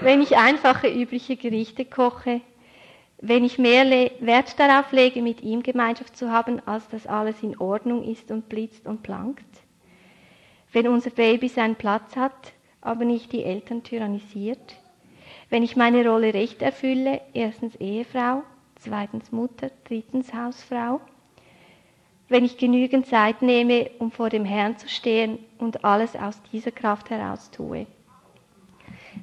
wenn 0.00 0.22
ich 0.22 0.36
einfache 0.36 0.88
übliche 0.88 1.36
Gerichte 1.36 1.84
koche, 1.84 2.40
wenn 3.18 3.42
ich 3.42 3.58
mehr 3.58 3.84
Wert 4.20 4.60
darauf 4.60 4.92
lege, 4.92 5.22
mit 5.22 5.42
ihm 5.42 5.64
Gemeinschaft 5.64 6.16
zu 6.16 6.30
haben, 6.30 6.64
als 6.68 6.88
dass 6.88 7.08
alles 7.08 7.42
in 7.42 7.58
Ordnung 7.58 8.04
ist 8.04 8.30
und 8.30 8.48
blitzt 8.48 8.86
und 8.86 9.02
plankt, 9.02 9.44
wenn 10.72 10.86
unser 10.86 11.10
Baby 11.10 11.48
seinen 11.48 11.74
Platz 11.74 12.14
hat, 12.14 12.52
aber 12.80 13.04
nicht 13.04 13.32
die 13.32 13.42
Eltern 13.42 13.82
tyrannisiert. 13.82 14.76
Wenn 15.50 15.64
ich 15.64 15.74
meine 15.74 16.08
Rolle 16.08 16.32
recht 16.32 16.62
erfülle, 16.62 17.20
erstens 17.32 17.74
Ehefrau, 17.76 18.44
zweitens 18.76 19.32
Mutter, 19.32 19.72
drittens 19.82 20.32
Hausfrau. 20.32 21.00
Wenn 22.28 22.44
ich 22.44 22.56
genügend 22.56 23.06
Zeit 23.06 23.42
nehme, 23.42 23.90
um 23.98 24.10
vor 24.10 24.30
dem 24.30 24.44
Herrn 24.44 24.78
zu 24.78 24.88
stehen 24.88 25.38
und 25.58 25.84
alles 25.84 26.16
aus 26.16 26.40
dieser 26.52 26.70
Kraft 26.70 27.10
heraus 27.10 27.50
tue. 27.50 27.86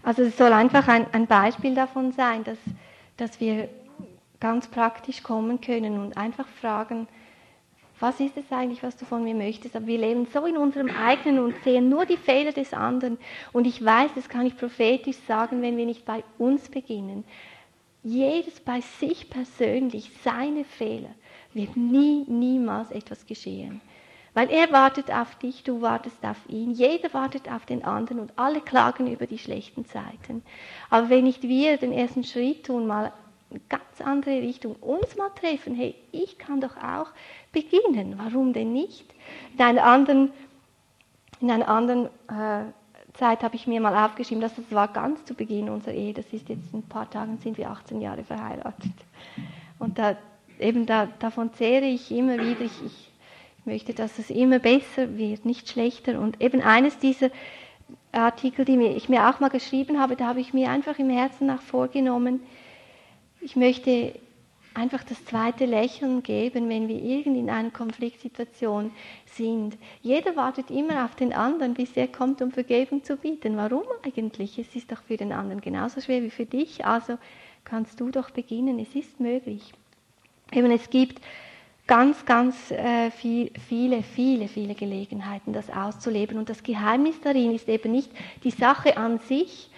Also 0.03 0.23
es 0.23 0.37
soll 0.37 0.53
einfach 0.53 0.87
ein, 0.87 1.05
ein 1.11 1.27
Beispiel 1.27 1.75
davon 1.75 2.11
sein, 2.11 2.43
dass, 2.43 2.57
dass 3.17 3.39
wir 3.39 3.69
ganz 4.39 4.67
praktisch 4.67 5.23
kommen 5.23 5.61
können 5.61 5.99
und 5.99 6.17
einfach 6.17 6.47
fragen, 6.47 7.07
was 8.01 8.19
ist 8.19 8.35
es 8.35 8.51
eigentlich, 8.51 8.81
was 8.81 8.97
du 8.97 9.05
von 9.05 9.23
mir 9.23 9.35
möchtest? 9.35 9.75
Aber 9.75 9.85
wir 9.85 9.99
leben 9.99 10.25
so 10.33 10.45
in 10.45 10.57
unserem 10.57 10.89
eigenen 10.89 11.43
und 11.43 11.53
sehen 11.63 11.87
nur 11.87 12.07
die 12.07 12.17
Fehler 12.17 12.51
des 12.51 12.73
anderen. 12.73 13.19
Und 13.53 13.67
ich 13.67 13.85
weiß, 13.85 14.11
das 14.15 14.27
kann 14.27 14.47
ich 14.47 14.57
prophetisch 14.57 15.17
sagen, 15.27 15.61
wenn 15.61 15.77
wir 15.77 15.85
nicht 15.85 16.03
bei 16.03 16.23
uns 16.39 16.67
beginnen. 16.69 17.23
Jedes 18.03 18.59
bei 18.59 18.81
sich 18.81 19.29
persönlich, 19.29 20.09
seine 20.23 20.63
Fehler, 20.63 21.11
wird 21.53 21.75
nie, 21.77 22.25
niemals 22.27 22.91
etwas 22.91 23.25
geschehen. 23.25 23.81
Weil 24.33 24.49
er 24.49 24.71
wartet 24.71 25.11
auf 25.11 25.35
dich, 25.35 25.63
du 25.63 25.81
wartest 25.81 26.23
auf 26.23 26.37
ihn, 26.47 26.71
jeder 26.71 27.13
wartet 27.13 27.51
auf 27.51 27.65
den 27.65 27.83
anderen 27.83 28.19
und 28.19 28.31
alle 28.37 28.61
klagen 28.61 29.11
über 29.11 29.27
die 29.27 29.37
schlechten 29.37 29.85
Zeiten. 29.85 30.41
Aber 30.89 31.09
wenn 31.09 31.25
nicht 31.25 31.43
wir 31.43 31.77
den 31.77 31.91
ersten 31.91 32.23
Schritt 32.23 32.65
tun, 32.65 32.87
mal 32.87 33.11
eine 33.49 33.59
ganz 33.67 33.99
andere 33.99 34.41
Richtung, 34.41 34.75
uns 34.77 35.17
mal 35.17 35.29
treffen, 35.29 35.75
hey, 35.75 35.95
ich 36.13 36.37
kann 36.37 36.61
doch 36.61 36.77
auch 36.77 37.07
beginnen. 37.51 38.15
Warum 38.17 38.53
denn 38.53 38.71
nicht? 38.71 39.05
In 39.53 39.61
einer 39.61 39.83
anderen, 39.83 40.31
in 41.41 41.51
einer 41.51 41.67
anderen 41.67 42.05
äh, 42.29 42.71
Zeit 43.13 43.43
habe 43.43 43.55
ich 43.57 43.67
mir 43.67 43.81
mal 43.81 44.05
aufgeschrieben, 44.05 44.41
dass 44.41 44.55
das 44.55 44.71
war 44.71 44.87
ganz 44.87 45.25
zu 45.25 45.33
Beginn 45.33 45.69
unserer 45.69 45.93
Ehe. 45.93 46.13
Das 46.13 46.25
ist 46.31 46.47
jetzt 46.47 46.73
in 46.73 46.79
ein 46.79 46.83
paar 46.83 47.09
Tagen 47.09 47.37
sind 47.39 47.57
wir 47.57 47.69
18 47.69 47.99
Jahre 47.99 48.23
verheiratet. 48.23 48.93
Und 49.79 49.99
da, 49.99 50.15
eben 50.61 50.85
da, 50.85 51.07
davon 51.19 51.53
zehre 51.53 51.85
ich 51.85 52.11
immer 52.11 52.37
wieder. 52.37 52.61
Ich, 52.61 52.81
ich 52.83 53.11
möchte, 53.65 53.93
dass 53.93 54.17
es 54.19 54.29
immer 54.29 54.59
besser 54.59 55.17
wird, 55.17 55.45
nicht 55.45 55.69
schlechter. 55.69 56.19
Und 56.19 56.41
eben 56.41 56.61
eines 56.61 56.97
dieser 56.97 57.29
Artikel, 58.11 58.65
die 58.65 58.77
ich 58.87 59.09
mir 59.09 59.29
auch 59.29 59.39
mal 59.39 59.49
geschrieben 59.49 59.99
habe, 59.99 60.15
da 60.15 60.27
habe 60.27 60.41
ich 60.41 60.53
mir 60.53 60.69
einfach 60.69 60.99
im 60.99 61.09
Herzen 61.09 61.47
nach 61.47 61.61
vorgenommen, 61.61 62.41
ich 63.39 63.55
möchte 63.55 64.13
einfach 64.73 65.03
das 65.03 65.23
zweite 65.25 65.65
Lächeln 65.65 66.23
geben, 66.23 66.69
wenn 66.69 66.87
wir 66.87 67.01
irgendwie 67.01 67.39
in 67.39 67.49
einer 67.49 67.71
Konfliktsituation 67.71 68.91
sind. 69.25 69.77
Jeder 70.01 70.35
wartet 70.35 70.71
immer 70.71 71.05
auf 71.05 71.15
den 71.15 71.33
anderen, 71.33 71.73
bis 71.73 71.97
er 71.97 72.07
kommt, 72.07 72.41
um 72.41 72.51
Vergebung 72.51 73.03
zu 73.03 73.17
bieten. 73.17 73.57
Warum 73.57 73.83
eigentlich? 74.03 74.57
Es 74.57 74.75
ist 74.75 74.91
doch 74.91 75.01
für 75.03 75.17
den 75.17 75.33
anderen 75.33 75.61
genauso 75.61 75.99
schwer 75.99 76.23
wie 76.23 76.29
für 76.29 76.45
dich, 76.45 76.85
also 76.85 77.17
kannst 77.65 77.99
du 77.99 78.11
doch 78.11 78.29
beginnen. 78.29 78.79
Es 78.79 78.95
ist 78.95 79.19
möglich. 79.19 79.73
Eben, 80.51 80.71
es 80.71 80.89
gibt 80.89 81.21
ganz, 81.87 82.25
ganz 82.25 82.71
äh, 82.71 83.11
viel, 83.11 83.51
viele, 83.67 84.03
viele, 84.03 84.47
viele 84.47 84.75
Gelegenheiten, 84.75 85.53
das 85.53 85.69
auszuleben. 85.69 86.37
Und 86.37 86.49
das 86.49 86.63
Geheimnis 86.63 87.19
darin 87.21 87.53
ist 87.53 87.67
eben 87.67 87.91
nicht 87.91 88.11
die 88.43 88.51
Sache 88.51 88.97
an 88.97 89.19
sich, 89.19 89.69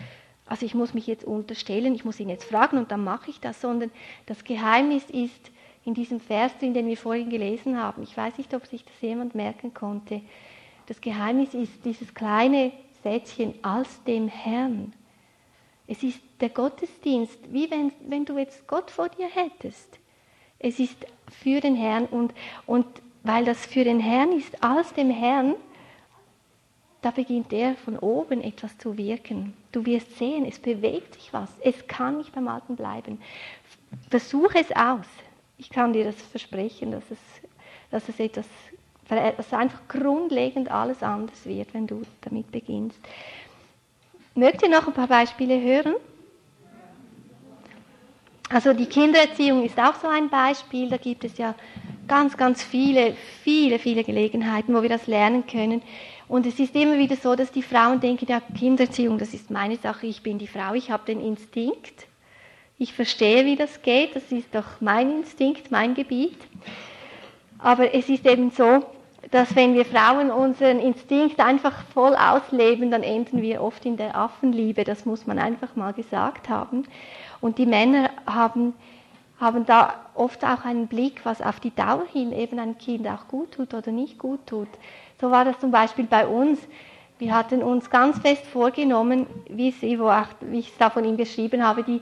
also 0.45 0.65
ich 0.65 0.76
muss 0.76 0.93
mich 0.93 1.07
jetzt 1.07 1.24
unterstellen, 1.24 1.95
ich 1.95 2.05
muss 2.05 2.19
ihn 2.19 2.30
jetzt 2.30 2.43
fragen 2.43 2.78
und 2.78 2.91
dann 2.91 3.03
mache 3.03 3.30
ich 3.30 3.39
das, 3.39 3.61
sondern 3.61 3.91
das 4.26 4.43
Geheimnis 4.43 5.03
ist 5.09 5.51
in 5.86 5.93
diesem 5.93 6.19
Vers 6.19 6.51
den 6.59 6.74
wir 6.74 6.97
vorhin 6.97 7.30
gelesen 7.30 7.82
haben. 7.82 8.03
Ich 8.03 8.15
weiß 8.15 8.38
nicht, 8.38 8.53
ob 8.53 8.65
sich 8.67 8.84
das 8.86 8.93
jemand 9.01 9.36
merken 9.36 9.74
konnte. 9.74 10.21
Das 10.88 11.01
Geheimnis 11.01 11.53
ist 11.53 11.86
dieses 11.86 12.13
kleine 12.13 12.71
Sätzchen 13.03 13.55
als 13.63 14.03
dem 14.03 14.28
Herrn. 14.28 14.93
Es 15.88 16.03
ist 16.03 16.21
der 16.39 16.49
Gottesdienst, 16.49 17.38
wie 17.51 17.69
wenn, 17.69 17.91
wenn 18.07 18.26
du 18.26 18.38
jetzt 18.38 18.67
Gott 18.67 18.91
vor 18.91 19.09
dir 19.09 19.28
hättest. 19.28 19.99
Es 20.64 20.80
ist 20.80 21.05
für 21.43 21.59
den 21.59 21.76
Herrn 21.76 22.05
und, 22.05 22.34
und 22.66 22.86
weil 23.24 23.45
das 23.45 23.66
für 23.66 23.84
den 23.84 23.99
Herrn 23.99 24.32
ist, 24.32 24.64
als 24.64 24.93
dem 24.93 25.09
Herrn, 25.11 25.55
da 27.01 27.11
beginnt 27.11 27.51
er 27.51 27.76
von 27.76 27.99
oben 27.99 28.41
etwas 28.41 28.78
zu 28.78 28.97
wirken. 28.97 29.53
Du 29.74 29.86
wirst 29.86 30.18
sehen, 30.18 30.45
es 30.45 30.57
bewegt 30.57 31.16
sich 31.16 31.34
was. 31.34 31.49
Es 31.61 31.86
kann 31.88 32.18
nicht 32.18 32.34
beim 32.34 32.47
Alten 32.47 32.78
bleiben. 32.78 33.22
Versuche 34.09 34.59
es 34.59 34.72
aus. 34.74 35.05
Ich 35.57 35.70
kann 35.70 35.91
dir 35.91 36.05
das 36.05 36.16
versprechen, 36.22 36.91
dass 36.91 37.03
es, 37.11 37.20
dass 37.91 38.07
es 38.07 38.20
etwas, 38.20 38.47
dass 39.09 39.53
einfach 39.53 39.82
grundlegend 39.89 40.72
alles 40.72 41.03
anders 41.03 41.45
wird, 41.45 41.74
wenn 41.74 41.88
du 41.88 42.03
damit 42.22 42.51
beginnst. 42.51 42.99
Mögt 44.34 44.64
ihr 44.64 44.70
noch 44.70 44.88
ein 44.88 44.93
paar 44.93 45.07
Beispiele 45.07 45.61
hören? 45.61 45.95
Also 48.53 48.71
die 48.73 48.85
Kindererziehung 48.85 49.65
ist 49.65 49.79
auch 49.79 49.95
so 49.95 50.07
ein 50.07 50.29
Beispiel. 50.29 50.87
Da 50.87 50.97
gibt 50.97 51.23
es 51.23 51.39
ja 51.39 51.55
ganz, 52.07 52.37
ganz 52.37 52.61
viele, 52.61 53.15
viele, 53.43 53.79
viele 53.79 54.03
Gelegenheiten, 54.03 54.75
wo 54.75 54.83
wir 54.83 54.89
das 54.89 55.07
lernen 55.07 55.47
können. 55.47 55.81
Und 56.27 56.45
es 56.45 56.59
ist 56.59 56.75
immer 56.75 56.99
wieder 56.99 57.15
so, 57.15 57.35
dass 57.35 57.51
die 57.51 57.63
Frauen 57.63 57.99
denken, 57.99 58.27
ja, 58.29 58.41
Kindererziehung, 58.55 59.17
das 59.17 59.33
ist 59.33 59.49
meine 59.49 59.77
Sache, 59.77 60.05
ich 60.05 60.21
bin 60.21 60.37
die 60.37 60.45
Frau, 60.45 60.75
ich 60.75 60.91
habe 60.91 61.03
den 61.07 61.19
Instinkt, 61.19 62.05
ich 62.77 62.93
verstehe, 62.93 63.43
wie 63.45 63.55
das 63.55 63.81
geht, 63.81 64.15
das 64.15 64.31
ist 64.31 64.53
doch 64.53 64.81
mein 64.81 65.09
Instinkt, 65.09 65.71
mein 65.71 65.95
Gebiet. 65.95 66.37
Aber 67.57 67.95
es 67.95 68.07
ist 68.07 68.27
eben 68.27 68.51
so, 68.51 68.85
dass 69.31 69.55
wenn 69.55 69.73
wir 69.73 69.85
Frauen 69.85 70.29
unseren 70.29 70.79
Instinkt 70.79 71.39
einfach 71.39 71.85
voll 71.93 72.15
ausleben, 72.15 72.91
dann 72.91 73.01
enden 73.01 73.41
wir 73.41 73.63
oft 73.63 73.83
in 73.85 73.97
der 73.97 74.15
Affenliebe, 74.15 74.83
das 74.83 75.05
muss 75.05 75.25
man 75.25 75.39
einfach 75.39 75.75
mal 75.75 75.93
gesagt 75.93 76.49
haben. 76.49 76.85
Und 77.43 77.57
die 77.57 77.65
Männer 77.65 78.09
haben, 78.25 78.73
haben 79.37 79.65
da 79.65 79.95
oft 80.15 80.45
auch 80.45 80.63
einen 80.63 80.87
Blick, 80.87 81.25
was 81.25 81.41
auf 81.41 81.59
die 81.59 81.75
Dauer 81.75 82.05
hin 82.09 82.31
eben 82.31 82.57
ein 82.57 82.77
Kind 82.77 83.05
auch 83.05 83.27
gut 83.27 83.51
tut 83.51 83.73
oder 83.73 83.91
nicht 83.91 84.17
gut 84.17 84.47
tut. 84.47 84.69
So 85.19 85.29
war 85.29 85.43
das 85.43 85.59
zum 85.59 85.69
Beispiel 85.69 86.05
bei 86.05 86.25
uns. 86.25 86.57
Wir 87.19 87.35
hatten 87.35 87.61
uns 87.61 87.89
ganz 87.89 88.17
fest 88.19 88.45
vorgenommen, 88.45 89.27
wie, 89.49 89.67
ich 89.67 89.83
es 89.83 90.77
da 90.77 90.89
von 90.89 91.03
ihm 91.03 91.17
geschrieben 91.17 91.67
habe, 91.67 91.83
die, 91.83 92.01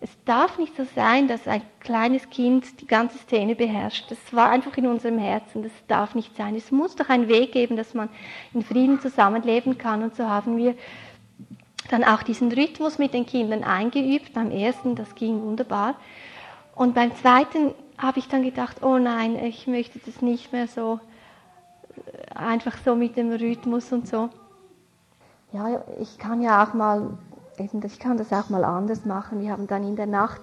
es 0.00 0.10
darf 0.24 0.56
nicht 0.58 0.74
so 0.74 0.86
sein, 0.94 1.28
dass 1.28 1.46
ein 1.46 1.60
kleines 1.80 2.30
Kind 2.30 2.80
die 2.80 2.86
ganze 2.86 3.18
Szene 3.18 3.54
beherrscht. 3.56 4.10
Das 4.10 4.18
war 4.32 4.48
einfach 4.48 4.74
in 4.78 4.86
unserem 4.86 5.18
Herzen. 5.18 5.62
Das 5.62 5.72
darf 5.86 6.14
nicht 6.14 6.34
sein. 6.34 6.56
Es 6.56 6.70
muss 6.70 6.96
doch 6.96 7.10
einen 7.10 7.28
Weg 7.28 7.52
geben, 7.52 7.76
dass 7.76 7.92
man 7.92 8.08
in 8.54 8.62
Frieden 8.62 9.02
zusammenleben 9.02 9.76
kann. 9.76 10.02
Und 10.02 10.16
so 10.16 10.26
haben 10.26 10.56
wir 10.56 10.74
dann 11.88 12.04
auch 12.04 12.22
diesen 12.22 12.52
Rhythmus 12.52 12.98
mit 12.98 13.14
den 13.14 13.26
Kindern 13.26 13.64
eingeübt. 13.64 14.32
Beim 14.34 14.50
ersten, 14.50 14.94
das 14.94 15.14
ging 15.14 15.42
wunderbar. 15.42 15.94
Und 16.74 16.94
beim 16.94 17.14
zweiten 17.16 17.74
habe 17.96 18.20
ich 18.20 18.28
dann 18.28 18.42
gedacht, 18.42 18.82
oh 18.82 18.98
nein, 18.98 19.36
ich 19.36 19.66
möchte 19.66 19.98
das 19.98 20.22
nicht 20.22 20.52
mehr 20.52 20.68
so 20.68 21.00
einfach 22.34 22.76
so 22.84 22.94
mit 22.94 23.16
dem 23.16 23.32
Rhythmus 23.32 23.92
und 23.92 24.06
so. 24.06 24.28
Ja, 25.52 25.82
ich 26.00 26.18
kann 26.18 26.40
ja 26.42 26.62
auch 26.62 26.74
mal, 26.74 27.18
ich 27.58 27.98
kann 27.98 28.18
das 28.18 28.32
auch 28.32 28.50
mal 28.50 28.64
anders 28.64 29.04
machen. 29.04 29.40
Wir 29.40 29.50
haben 29.50 29.66
dann 29.66 29.82
in 29.82 29.96
der 29.96 30.06
Nacht, 30.06 30.40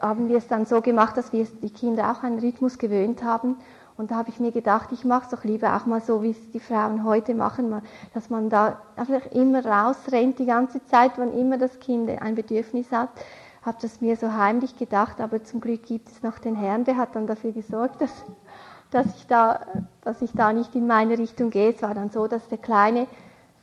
haben 0.00 0.28
wir 0.28 0.36
es 0.36 0.46
dann 0.46 0.66
so 0.66 0.80
gemacht, 0.80 1.16
dass 1.16 1.32
wir 1.32 1.46
die 1.62 1.70
Kinder 1.70 2.12
auch 2.12 2.22
einen 2.22 2.38
Rhythmus 2.38 2.78
gewöhnt 2.78 3.24
haben. 3.24 3.56
Und 4.00 4.10
da 4.10 4.16
habe 4.16 4.30
ich 4.30 4.40
mir 4.40 4.50
gedacht, 4.50 4.92
ich 4.92 5.04
mache 5.04 5.24
es 5.24 5.28
doch 5.28 5.44
lieber 5.44 5.76
auch 5.76 5.84
mal 5.84 6.00
so, 6.00 6.22
wie 6.22 6.30
es 6.30 6.50
die 6.52 6.58
Frauen 6.58 7.04
heute 7.04 7.34
machen, 7.34 7.82
dass 8.14 8.30
man 8.30 8.48
da 8.48 8.80
einfach 8.96 9.26
immer 9.30 9.62
rausrennt 9.62 10.38
die 10.38 10.46
ganze 10.46 10.82
Zeit, 10.86 11.12
wann 11.18 11.34
immer 11.34 11.58
das 11.58 11.78
Kind 11.80 12.08
ein 12.08 12.34
Bedürfnis 12.34 12.90
hat. 12.92 13.10
Habe 13.60 13.76
das 13.82 14.00
mir 14.00 14.16
so 14.16 14.32
heimlich 14.32 14.78
gedacht, 14.78 15.20
aber 15.20 15.44
zum 15.44 15.60
Glück 15.60 15.82
gibt 15.84 16.08
es 16.08 16.22
noch 16.22 16.38
den 16.38 16.56
Herrn, 16.56 16.84
der 16.84 16.96
hat 16.96 17.14
dann 17.14 17.26
dafür 17.26 17.52
gesorgt, 17.52 18.00
dass 18.00 18.24
dass 18.90 19.06
ich 19.16 19.26
da, 19.26 19.60
dass 20.02 20.22
ich 20.22 20.32
da 20.32 20.52
nicht 20.52 20.74
in 20.74 20.86
meine 20.86 21.18
Richtung 21.18 21.50
gehe. 21.50 21.70
Es 21.72 21.82
war 21.82 21.94
dann 21.94 22.10
so, 22.10 22.26
dass 22.26 22.48
der 22.48 22.58
Kleine 22.58 23.06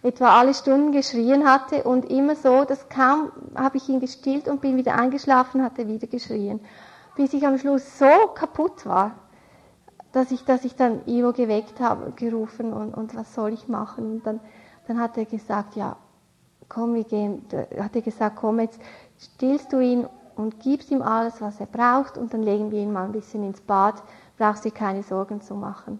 etwa 0.03 0.39
alle 0.39 0.53
Stunden 0.53 0.91
geschrien 0.91 1.49
hatte 1.49 1.83
und 1.83 2.05
immer 2.09 2.35
so, 2.35 2.63
dass 2.63 2.89
kaum 2.89 3.31
habe 3.55 3.77
ich 3.77 3.89
ihn 3.89 3.99
gestillt 3.99 4.47
und 4.47 4.61
bin 4.61 4.77
wieder 4.77 4.95
eingeschlafen, 4.95 5.63
hat 5.63 5.79
er 5.79 5.87
wieder 5.87 6.07
geschrien. 6.07 6.59
Bis 7.15 7.33
ich 7.33 7.45
am 7.45 7.57
Schluss 7.57 7.97
so 7.97 8.05
kaputt 8.35 8.85
war, 8.85 9.15
dass 10.11 10.31
ich, 10.31 10.45
dass 10.45 10.65
ich 10.65 10.75
dann 10.75 11.01
Ivo 11.05 11.33
geweckt 11.33 11.79
habe, 11.79 12.11
gerufen 12.15 12.73
und, 12.73 12.93
und 12.93 13.15
was 13.15 13.33
soll 13.33 13.53
ich 13.53 13.67
machen? 13.67 14.11
Und 14.11 14.27
dann, 14.27 14.39
dann 14.87 14.99
hat 14.99 15.17
er 15.17 15.25
gesagt, 15.25 15.75
ja, 15.75 15.97
komm, 16.69 16.93
wir 16.93 17.03
gehen, 17.03 17.43
hat 17.79 17.95
er 17.95 18.01
gesagt, 18.01 18.37
komm, 18.37 18.59
jetzt 18.59 18.79
stillst 19.19 19.71
du 19.73 19.79
ihn 19.79 20.05
und 20.35 20.59
gibst 20.59 20.91
ihm 20.91 21.01
alles, 21.01 21.41
was 21.41 21.59
er 21.59 21.65
braucht 21.65 22.17
und 22.17 22.33
dann 22.33 22.43
legen 22.43 22.71
wir 22.71 22.81
ihn 22.81 22.93
mal 22.93 23.05
ein 23.05 23.11
bisschen 23.11 23.43
ins 23.43 23.61
Bad, 23.61 24.01
brauchst 24.37 24.65
dir 24.65 24.71
keine 24.71 25.03
Sorgen 25.03 25.41
zu 25.41 25.55
machen. 25.55 25.99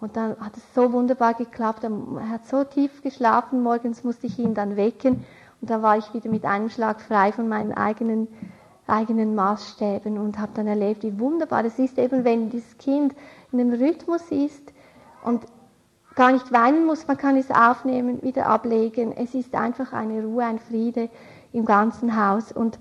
Und 0.00 0.16
dann 0.16 0.36
hat 0.40 0.56
es 0.56 0.62
so 0.74 0.92
wunderbar 0.92 1.34
geklappt. 1.34 1.84
Er 1.84 2.28
hat 2.28 2.46
so 2.46 2.64
tief 2.64 3.02
geschlafen. 3.02 3.62
Morgens 3.62 4.02
musste 4.02 4.26
ich 4.26 4.38
ihn 4.38 4.54
dann 4.54 4.76
wecken. 4.76 5.24
Und 5.60 5.68
dann 5.68 5.82
war 5.82 5.98
ich 5.98 6.14
wieder 6.14 6.30
mit 6.30 6.44
einem 6.46 6.70
Schlag 6.70 7.02
frei 7.02 7.32
von 7.32 7.48
meinen 7.48 7.72
eigenen, 7.72 8.28
eigenen 8.90 9.34
Maßstäben 9.34 10.18
und 10.18 10.38
habe 10.38 10.52
dann 10.54 10.66
erlebt, 10.66 11.02
wie 11.02 11.18
wunderbar 11.18 11.64
es 11.64 11.78
ist, 11.78 11.98
eben 11.98 12.24
wenn 12.24 12.50
dieses 12.50 12.76
Kind 12.78 13.14
in 13.52 13.60
einem 13.60 13.72
Rhythmus 13.72 14.30
ist 14.30 14.72
und 15.24 15.44
gar 16.14 16.32
nicht 16.32 16.52
weinen 16.52 16.86
muss, 16.86 17.06
man 17.06 17.16
kann 17.16 17.36
es 17.36 17.50
aufnehmen, 17.50 18.22
wieder 18.22 18.46
ablegen. 18.46 19.12
Es 19.12 19.34
ist 19.34 19.54
einfach 19.54 19.92
eine 19.92 20.22
Ruhe, 20.22 20.44
ein 20.44 20.58
Friede 20.58 21.08
im 21.52 21.64
ganzen 21.64 22.16
Haus. 22.16 22.52
Und 22.52 22.78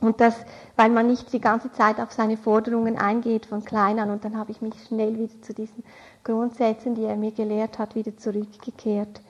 und 0.00 0.20
das, 0.20 0.34
weil 0.76 0.90
man 0.90 1.06
nicht 1.06 1.32
die 1.32 1.40
ganze 1.40 1.72
Zeit 1.72 1.98
auf 1.98 2.12
seine 2.12 2.36
Forderungen 2.36 2.98
eingeht 2.98 3.46
von 3.46 3.64
klein 3.64 3.98
an. 3.98 4.10
Und 4.10 4.24
dann 4.24 4.36
habe 4.36 4.50
ich 4.50 4.60
mich 4.60 4.74
schnell 4.86 5.18
wieder 5.18 5.40
zu 5.40 5.54
diesen 5.54 5.82
Grundsätzen, 6.24 6.94
die 6.94 7.04
er 7.04 7.16
mir 7.16 7.32
gelehrt 7.32 7.78
hat, 7.78 7.94
wieder 7.94 8.14
zurückgekehrt. 8.16 9.22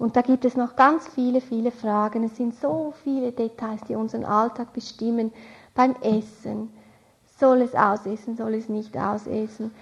Und 0.00 0.16
da 0.16 0.22
gibt 0.22 0.46
es 0.46 0.56
noch 0.56 0.76
ganz 0.76 1.06
viele, 1.08 1.42
viele 1.42 1.70
Fragen. 1.70 2.24
Es 2.24 2.34
sind 2.34 2.58
so 2.58 2.94
viele 3.04 3.32
Details, 3.32 3.82
die 3.86 3.94
unseren 3.94 4.24
Alltag 4.24 4.72
bestimmen. 4.72 5.30
Beim 5.74 5.94
Essen. 6.00 6.70
Soll 7.38 7.60
es 7.60 7.74
ausessen, 7.74 8.34
soll 8.34 8.54
es 8.54 8.70
nicht 8.70 8.96
ausessen? 8.96 9.72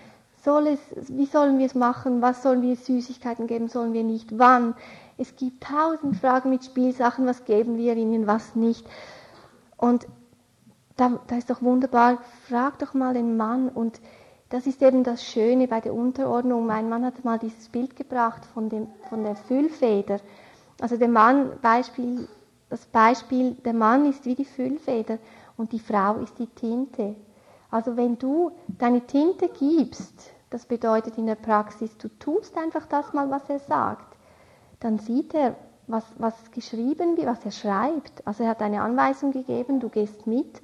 Soll 0.42 0.66
es, 0.66 0.80
wie 1.08 1.26
sollen 1.26 1.60
wir 1.60 1.66
es 1.66 1.76
machen? 1.76 2.20
Was 2.20 2.42
sollen 2.42 2.62
wir 2.62 2.74
Süßigkeiten 2.74 3.46
geben, 3.46 3.68
sollen 3.68 3.92
wir 3.92 4.02
nicht? 4.02 4.36
Wann? 4.36 4.74
Es 5.18 5.36
gibt 5.36 5.62
tausend 5.62 6.16
Fragen 6.16 6.50
mit 6.50 6.64
Spielsachen. 6.64 7.24
Was 7.24 7.44
geben 7.44 7.78
wir 7.78 7.96
ihnen, 7.96 8.26
was 8.26 8.56
nicht? 8.56 8.84
Und 9.76 10.08
da, 10.96 11.20
da 11.28 11.36
ist 11.36 11.48
doch 11.48 11.62
wunderbar, 11.62 12.18
frag 12.48 12.80
doch 12.80 12.92
mal 12.92 13.14
den 13.14 13.36
Mann. 13.36 13.68
Und 13.68 14.00
das 14.50 14.66
ist 14.66 14.82
eben 14.82 15.04
das 15.04 15.24
Schöne 15.24 15.68
bei 15.68 15.80
der 15.80 15.94
Unterordnung. 15.94 16.66
Mein 16.66 16.88
Mann 16.88 17.04
hat 17.04 17.24
mal 17.24 17.38
dieses 17.38 17.68
Bild 17.68 17.96
gebracht 17.96 18.44
von, 18.54 18.68
dem, 18.68 18.86
von 19.08 19.22
der 19.22 19.36
Füllfeder. 19.36 20.20
Also 20.80 20.96
der 20.96 21.08
Mann, 21.08 21.52
Beispiel, 21.60 22.26
das 22.70 22.86
Beispiel, 22.86 23.52
der 23.52 23.74
Mann 23.74 24.08
ist 24.08 24.24
wie 24.24 24.34
die 24.34 24.44
Füllfeder 24.44 25.18
und 25.56 25.72
die 25.72 25.80
Frau 25.80 26.16
ist 26.16 26.38
die 26.38 26.46
Tinte. 26.46 27.16
Also 27.70 27.96
wenn 27.96 28.18
du 28.18 28.52
deine 28.68 29.02
Tinte 29.02 29.48
gibst, 29.48 30.30
das 30.48 30.64
bedeutet 30.64 31.18
in 31.18 31.26
der 31.26 31.34
Praxis, 31.34 31.96
du 31.98 32.08
tust 32.18 32.56
einfach 32.56 32.86
das 32.86 33.12
mal, 33.12 33.30
was 33.30 33.48
er 33.50 33.58
sagt, 33.58 34.16
dann 34.80 34.98
sieht 34.98 35.34
er, 35.34 35.56
was, 35.86 36.04
was 36.16 36.50
geschrieben 36.52 37.16
wird, 37.18 37.26
was 37.26 37.44
er 37.44 37.50
schreibt. 37.50 38.26
Also 38.26 38.44
er 38.44 38.50
hat 38.50 38.62
eine 38.62 38.80
Anweisung 38.80 39.32
gegeben, 39.32 39.80
du 39.80 39.90
gehst 39.90 40.26
mit, 40.26 40.62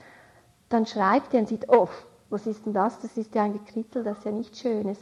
dann 0.70 0.86
schreibt 0.86 1.34
er 1.34 1.40
und 1.40 1.48
sieht, 1.48 1.68
oh, 1.68 1.88
was 2.34 2.46
ist 2.46 2.66
denn 2.66 2.74
das? 2.74 2.98
Das 2.98 3.16
ist 3.16 3.34
ja 3.34 3.44
ein 3.44 3.52
Gekritzel, 3.54 4.02
das 4.04 4.18
ist 4.18 4.24
ja 4.24 4.32
nichts 4.32 4.60
Schönes. 4.60 4.98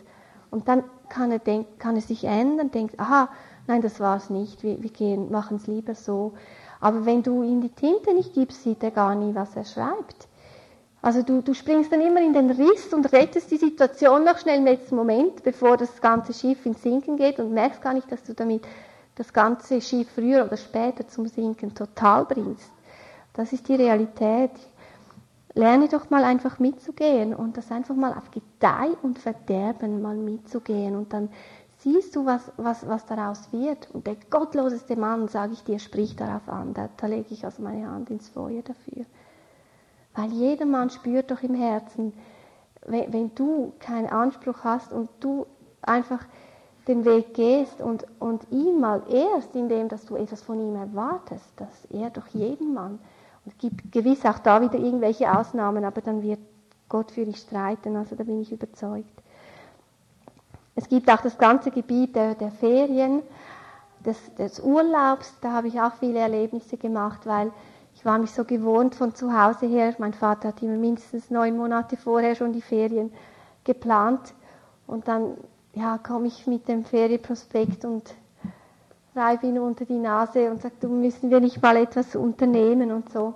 Und 0.50 0.68
dann 0.68 0.84
kann 1.08 1.32
er, 1.32 1.38
denk, 1.38 1.80
kann 1.80 1.96
er 1.96 2.02
sich 2.02 2.24
ändern, 2.24 2.70
denkt, 2.70 3.00
aha, 3.00 3.28
nein, 3.66 3.80
das 3.80 3.98
war 3.98 4.18
es 4.18 4.30
nicht, 4.30 4.62
wir, 4.62 4.82
wir 4.82 5.16
machen 5.16 5.56
es 5.56 5.66
lieber 5.66 5.94
so. 5.94 6.34
Aber 6.80 7.06
wenn 7.06 7.22
du 7.22 7.42
ihm 7.42 7.62
die 7.62 7.70
Tinte 7.70 8.12
nicht 8.14 8.34
gibst, 8.34 8.62
sieht 8.62 8.82
er 8.82 8.90
gar 8.90 9.14
nie, 9.14 9.34
was 9.34 9.56
er 9.56 9.64
schreibt. 9.64 10.28
Also 11.00 11.22
du, 11.22 11.42
du 11.42 11.54
springst 11.54 11.90
dann 11.90 12.00
immer 12.00 12.20
in 12.20 12.32
den 12.32 12.50
Riss 12.50 12.92
und 12.92 13.12
rettest 13.12 13.50
die 13.50 13.56
Situation 13.56 14.24
noch 14.24 14.38
schnell 14.38 14.58
im 14.58 14.64
letzten 14.64 14.94
Moment, 14.94 15.42
bevor 15.42 15.76
das 15.76 16.00
ganze 16.00 16.32
Schiff 16.32 16.64
ins 16.64 16.82
Sinken 16.82 17.16
geht 17.16 17.40
und 17.40 17.52
merkst 17.52 17.82
gar 17.82 17.94
nicht, 17.94 18.12
dass 18.12 18.22
du 18.22 18.34
damit 18.34 18.64
das 19.16 19.32
ganze 19.32 19.80
Schiff 19.80 20.08
früher 20.14 20.44
oder 20.44 20.56
später 20.56 21.08
zum 21.08 21.26
Sinken 21.26 21.74
total 21.74 22.24
bringst. 22.24 22.70
Das 23.32 23.52
ist 23.52 23.68
die 23.68 23.74
Realität. 23.74 24.52
Lerne 25.54 25.88
doch 25.88 26.08
mal 26.08 26.24
einfach 26.24 26.58
mitzugehen 26.58 27.34
und 27.34 27.56
das 27.56 27.70
einfach 27.70 27.94
mal 27.94 28.14
auf 28.14 28.30
Gedeih 28.30 28.96
und 29.02 29.18
Verderben 29.18 30.00
mal 30.00 30.16
mitzugehen 30.16 30.96
und 30.96 31.12
dann 31.12 31.28
siehst 31.82 32.16
du, 32.16 32.24
was, 32.24 32.50
was, 32.56 32.86
was 32.86 33.06
daraus 33.06 33.52
wird. 33.52 33.90
Und 33.92 34.06
der 34.06 34.16
gottloseste 34.30 34.96
Mann, 34.96 35.28
sage 35.28 35.52
ich 35.52 35.64
dir, 35.64 35.78
spricht 35.78 36.20
darauf 36.20 36.48
an. 36.48 36.74
Da, 36.74 36.88
da 36.96 37.06
lege 37.06 37.34
ich 37.34 37.44
also 37.44 37.62
meine 37.62 37.90
Hand 37.90 38.08
ins 38.10 38.28
Feuer 38.28 38.62
dafür. 38.62 39.04
Weil 40.14 40.30
jeder 40.30 40.66
Mann 40.66 40.90
spürt 40.90 41.30
doch 41.30 41.42
im 41.42 41.54
Herzen, 41.54 42.12
wenn, 42.86 43.12
wenn 43.12 43.34
du 43.34 43.72
keinen 43.78 44.08
Anspruch 44.08 44.64
hast 44.64 44.92
und 44.92 45.08
du 45.20 45.46
einfach 45.80 46.24
den 46.88 47.04
Weg 47.04 47.34
gehst 47.34 47.80
und, 47.80 48.06
und 48.18 48.46
ihn 48.50 48.80
mal 48.80 49.02
ehrst, 49.08 49.54
indem 49.54 49.88
dass 49.88 50.04
du 50.04 50.16
etwas 50.16 50.42
von 50.42 50.60
ihm 50.60 50.74
erwartest, 50.74 51.52
dass 51.56 51.84
er 51.90 52.10
doch 52.10 52.26
jeden 52.28 52.74
Mann, 52.74 52.98
und 53.44 53.52
es 53.52 53.58
gibt 53.58 53.92
gewiss 53.92 54.24
auch 54.24 54.38
da 54.38 54.60
wieder 54.60 54.78
irgendwelche 54.78 55.36
Ausnahmen, 55.36 55.84
aber 55.84 56.00
dann 56.00 56.22
wird 56.22 56.40
Gott 56.88 57.10
für 57.10 57.24
dich 57.24 57.38
streiten, 57.38 57.96
also 57.96 58.16
da 58.16 58.24
bin 58.24 58.40
ich 58.40 58.52
überzeugt. 58.52 59.22
Es 60.74 60.88
gibt 60.88 61.10
auch 61.10 61.20
das 61.20 61.36
ganze 61.38 61.70
Gebiet 61.70 62.16
der, 62.16 62.34
der 62.34 62.50
Ferien, 62.50 63.22
des, 64.04 64.34
des 64.34 64.60
Urlaubs, 64.60 65.34
da 65.40 65.52
habe 65.52 65.68
ich 65.68 65.80
auch 65.80 65.94
viele 65.94 66.18
Erlebnisse 66.18 66.76
gemacht, 66.76 67.20
weil 67.24 67.52
ich 67.94 68.04
war 68.04 68.18
mich 68.18 68.32
so 68.32 68.44
gewohnt 68.44 68.94
von 68.94 69.14
zu 69.14 69.32
Hause 69.32 69.66
her. 69.66 69.94
Mein 69.98 70.14
Vater 70.14 70.48
hat 70.48 70.62
immer 70.62 70.76
mindestens 70.76 71.30
neun 71.30 71.56
Monate 71.56 71.96
vorher 71.96 72.34
schon 72.34 72.52
die 72.52 72.62
Ferien 72.62 73.12
geplant. 73.64 74.34
Und 74.86 75.06
dann 75.08 75.36
ja, 75.74 75.98
komme 75.98 76.26
ich 76.26 76.46
mit 76.46 76.68
dem 76.68 76.84
Ferienprospekt 76.84 77.84
und 77.84 78.14
reibe 79.14 79.46
ihn 79.46 79.58
unter 79.58 79.84
die 79.84 79.98
Nase 79.98 80.50
und 80.50 80.62
sage, 80.62 80.74
du 80.80 80.88
müssen 80.88 81.30
wir 81.30 81.40
nicht 81.40 81.62
mal 81.62 81.76
etwas 81.76 82.16
unternehmen 82.16 82.92
und 82.92 83.10
so. 83.12 83.34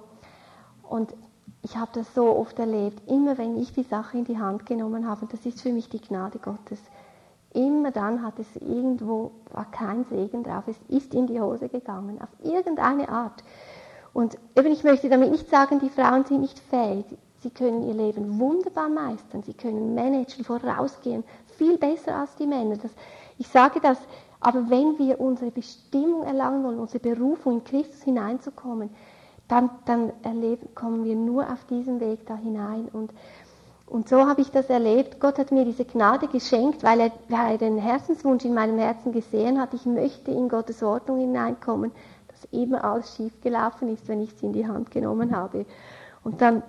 Und 0.82 1.14
ich 1.62 1.76
habe 1.76 1.90
das 1.94 2.14
so 2.14 2.36
oft 2.36 2.58
erlebt, 2.58 3.10
immer 3.10 3.36
wenn 3.38 3.56
ich 3.56 3.72
die 3.72 3.82
Sache 3.82 4.18
in 4.18 4.24
die 4.24 4.38
Hand 4.38 4.66
genommen 4.66 5.08
habe, 5.08 5.22
und 5.22 5.32
das 5.32 5.44
ist 5.44 5.60
für 5.60 5.72
mich 5.72 5.88
die 5.88 6.00
Gnade 6.00 6.38
Gottes, 6.38 6.80
immer 7.52 7.90
dann 7.90 8.22
hat 8.22 8.38
es 8.38 8.56
irgendwo, 8.56 9.32
war 9.52 9.70
kein 9.70 10.04
Segen 10.04 10.44
drauf, 10.44 10.64
es 10.68 10.76
ist 10.88 11.14
in 11.14 11.26
die 11.26 11.40
Hose 11.40 11.68
gegangen, 11.68 12.20
auf 12.20 12.28
irgendeine 12.44 13.08
Art. 13.08 13.42
Und 14.12 14.38
eben, 14.56 14.68
ich 14.68 14.84
möchte 14.84 15.08
damit 15.08 15.30
nicht 15.30 15.48
sagen, 15.50 15.80
die 15.80 15.90
Frauen 15.90 16.24
sind 16.24 16.40
nicht 16.40 16.58
fähig. 16.58 17.04
Sie 17.42 17.50
können 17.50 17.86
ihr 17.86 17.94
Leben 17.94 18.38
wunderbar 18.38 18.88
meistern, 18.88 19.42
sie 19.42 19.52
können 19.52 19.94
managen, 19.94 20.44
vorausgehen, 20.44 21.22
viel 21.58 21.78
besser 21.78 22.16
als 22.16 22.34
die 22.36 22.46
Männer. 22.46 22.76
Das, 22.76 22.90
ich 23.38 23.48
sage 23.48 23.80
das, 23.80 23.98
aber 24.40 24.70
wenn 24.70 24.98
wir 24.98 25.20
unsere 25.20 25.50
Bestimmung 25.50 26.24
erlangen 26.24 26.64
wollen, 26.64 26.78
unsere 26.78 27.00
Berufung 27.00 27.54
in 27.54 27.64
Christus 27.64 28.02
hineinzukommen, 28.02 28.90
dann, 29.48 29.70
dann 29.84 30.12
erleben, 30.22 30.74
kommen 30.74 31.04
wir 31.04 31.14
nur 31.14 31.44
auf 31.44 31.64
diesen 31.66 32.00
Weg 32.00 32.26
da 32.26 32.36
hinein. 32.36 32.88
Und 32.92 33.12
und 33.86 34.08
so 34.08 34.26
habe 34.26 34.40
ich 34.40 34.50
das 34.50 34.68
erlebt. 34.68 35.20
Gott 35.20 35.38
hat 35.38 35.52
mir 35.52 35.64
diese 35.64 35.84
Gnade 35.84 36.26
geschenkt, 36.26 36.82
weil 36.82 37.00
er, 37.00 37.12
weil 37.28 37.52
er 37.52 37.58
den 37.58 37.78
Herzenswunsch 37.78 38.44
in 38.44 38.52
meinem 38.52 38.78
Herzen 38.78 39.12
gesehen 39.12 39.60
hat. 39.60 39.74
Ich 39.74 39.86
möchte 39.86 40.32
in 40.32 40.48
Gottes 40.48 40.82
Ordnung 40.82 41.20
hineinkommen, 41.20 41.92
dass 42.28 42.44
immer 42.50 42.84
alles 42.84 43.14
schief 43.14 43.40
gelaufen 43.42 43.88
ist, 43.88 44.08
wenn 44.08 44.20
ich 44.20 44.32
es 44.34 44.42
in 44.42 44.52
die 44.52 44.66
Hand 44.66 44.90
genommen 44.90 45.34
habe. 45.36 45.66
Und 46.24 46.40
dann, 46.40 46.64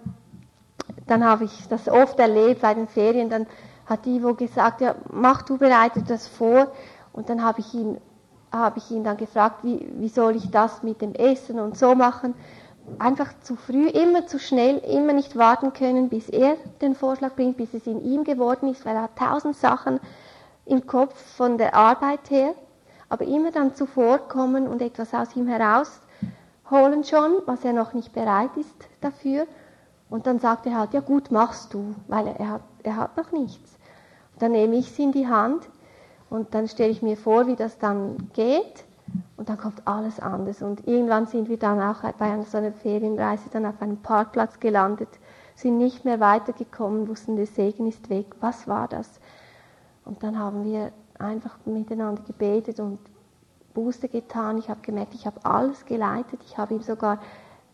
dann 1.08 1.26
habe 1.26 1.46
ich 1.46 1.68
das 1.70 1.90
oft 1.90 2.20
erlebt 2.20 2.62
bei 2.62 2.76
den 2.76 2.88
Ferien. 2.88 3.32
Dann 3.32 3.48
hat 3.88 4.06
Ivo 4.06 4.36
gesagt, 4.36 4.82
ja, 4.82 4.94
mach 5.12 5.42
du 5.42 5.58
bereite 5.58 6.04
das 6.04 6.28
vor. 6.28 6.68
Und 7.18 7.30
dann 7.30 7.44
habe 7.44 7.60
ich 7.60 7.74
ihn, 7.74 7.98
habe 8.52 8.78
ich 8.78 8.92
ihn 8.92 9.04
dann 9.04 9.18
gefragt, 9.18 9.64
wie, 9.64 9.92
wie 9.98 10.08
soll 10.08 10.36
ich 10.36 10.52
das 10.52 10.84
mit 10.84 11.02
dem 11.02 11.14
Essen 11.16 11.60
und 11.60 11.78
so 11.78 11.96
machen 11.96 12.36
einfach 13.00 13.34
zu 13.42 13.56
früh, 13.56 13.88
immer 13.88 14.28
zu 14.28 14.40
schnell, 14.40 14.78
immer 14.78 15.14
nicht 15.14 15.36
warten 15.36 15.74
können, 15.74 16.10
bis 16.10 16.30
er 16.30 16.56
den 16.82 16.96
Vorschlag 16.96 17.36
bringt, 17.36 17.58
bis 17.58 17.74
es 17.74 17.86
in 17.86 18.02
ihm 18.02 18.24
geworden 18.24 18.70
ist, 18.70 18.86
weil 18.86 18.96
er 18.96 19.04
hat 19.04 19.18
tausend 19.18 19.56
Sachen 19.58 20.00
im 20.66 20.88
Kopf 20.88 21.16
von 21.36 21.58
der 21.58 21.76
Arbeit 21.76 22.30
her, 22.30 22.54
aber 23.10 23.26
immer 23.26 23.52
dann 23.52 23.76
zuvorkommen 23.76 24.68
und 24.68 24.82
etwas 24.82 25.14
aus 25.14 25.36
ihm 25.36 25.48
herausholen 25.48 27.04
schon, 27.04 27.42
was 27.46 27.66
er 27.66 27.74
noch 27.74 27.94
nicht 27.94 28.14
bereit 28.14 28.56
ist 28.56 28.88
dafür. 29.02 29.48
Und 30.10 30.26
dann 30.26 30.40
sagt 30.40 30.66
er 30.66 30.78
halt, 30.78 30.94
ja 30.94 31.02
gut, 31.02 31.32
machst 31.32 31.74
du, 31.74 31.94
weil 32.08 32.28
er 32.28 32.50
hat, 32.50 32.62
er 32.84 32.96
hat 32.96 33.18
noch 33.18 33.34
nichts. 33.34 33.78
Und 34.34 34.42
dann 34.42 34.54
nehme 34.54 34.78
ich 34.78 34.92
es 34.92 35.00
in 35.00 35.12
die 35.12 35.28
Hand 35.28 35.68
und 36.30 36.54
dann 36.54 36.68
stelle 36.68 36.90
ich 36.90 37.02
mir 37.02 37.18
vor, 37.18 37.48
wie 37.48 37.56
das 37.56 37.78
dann 37.78 38.30
geht 38.34 38.86
und 39.38 39.50
dann 39.50 39.58
kommt 39.58 39.88
alles 39.88 40.20
anders. 40.20 40.62
Und 40.62 40.88
irgendwann 40.88 41.28
sind 41.28 41.50
wir 41.50 41.58
dann 41.58 41.82
auch 41.82 42.02
bei 42.14 42.26
einer 42.26 42.44
so 42.44 42.58
einer 42.58 42.74
Ferienreise 42.74 43.50
dann 43.52 43.66
auf 43.66 43.82
einem 43.82 43.98
Parkplatz 43.98 44.60
gelandet, 44.60 45.10
sind 45.56 45.78
nicht 45.78 46.06
mehr 46.06 46.20
weitergekommen, 46.20 47.08
wussten, 47.08 47.36
der 47.36 47.46
Segen 47.46 47.88
ist 47.88 48.10
weg. 48.10 48.28
Was 48.42 48.68
war 48.68 48.88
das? 48.88 49.20
Und 50.06 50.22
dann 50.24 50.38
haben 50.38 50.64
wir 50.66 50.92
einfach 51.18 51.58
miteinander 51.66 52.22
gebetet 52.24 52.80
und 52.80 53.00
Buße 53.74 54.08
getan. 54.08 54.58
Ich 54.58 54.70
habe 54.70 54.82
gemerkt, 54.82 55.14
ich 55.14 55.26
habe 55.26 55.44
alles 55.44 55.86
geleitet. 55.86 56.42
Ich 56.46 56.58
habe 56.58 56.76
ihm 56.76 56.82
sogar, 56.82 57.20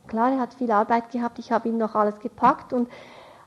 klar, 0.08 0.32
er 0.32 0.40
hat 0.40 0.54
viel 0.54 0.72
Arbeit 0.72 1.12
gehabt, 1.12 1.40
ich 1.40 1.52
habe 1.52 1.70
ihm 1.70 1.78
noch 1.78 1.96
alles 1.96 2.20
gepackt 2.20 2.72
und 2.72 2.90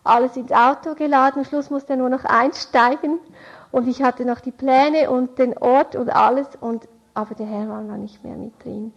alles 0.04 0.36
ins 0.36 0.52
Auto 0.52 0.94
geladen. 0.94 1.40
Am 1.40 1.44
Schluss 1.44 1.70
musste 1.70 1.94
er 1.94 1.96
nur 1.96 2.08
noch 2.08 2.24
einsteigen 2.24 3.18
und 3.72 3.88
ich 3.88 4.02
hatte 4.02 4.24
noch 4.24 4.40
die 4.40 4.52
Pläne 4.52 5.10
und 5.10 5.38
den 5.38 5.56
Ort 5.58 5.96
und 5.96 6.10
alles 6.10 6.48
und 6.60 6.88
aber 7.16 7.34
der 7.34 7.46
Herr 7.46 7.68
war 7.68 7.80
nicht 7.96 8.22
mehr 8.24 8.36
mit 8.36 8.62
drin. 8.62 8.92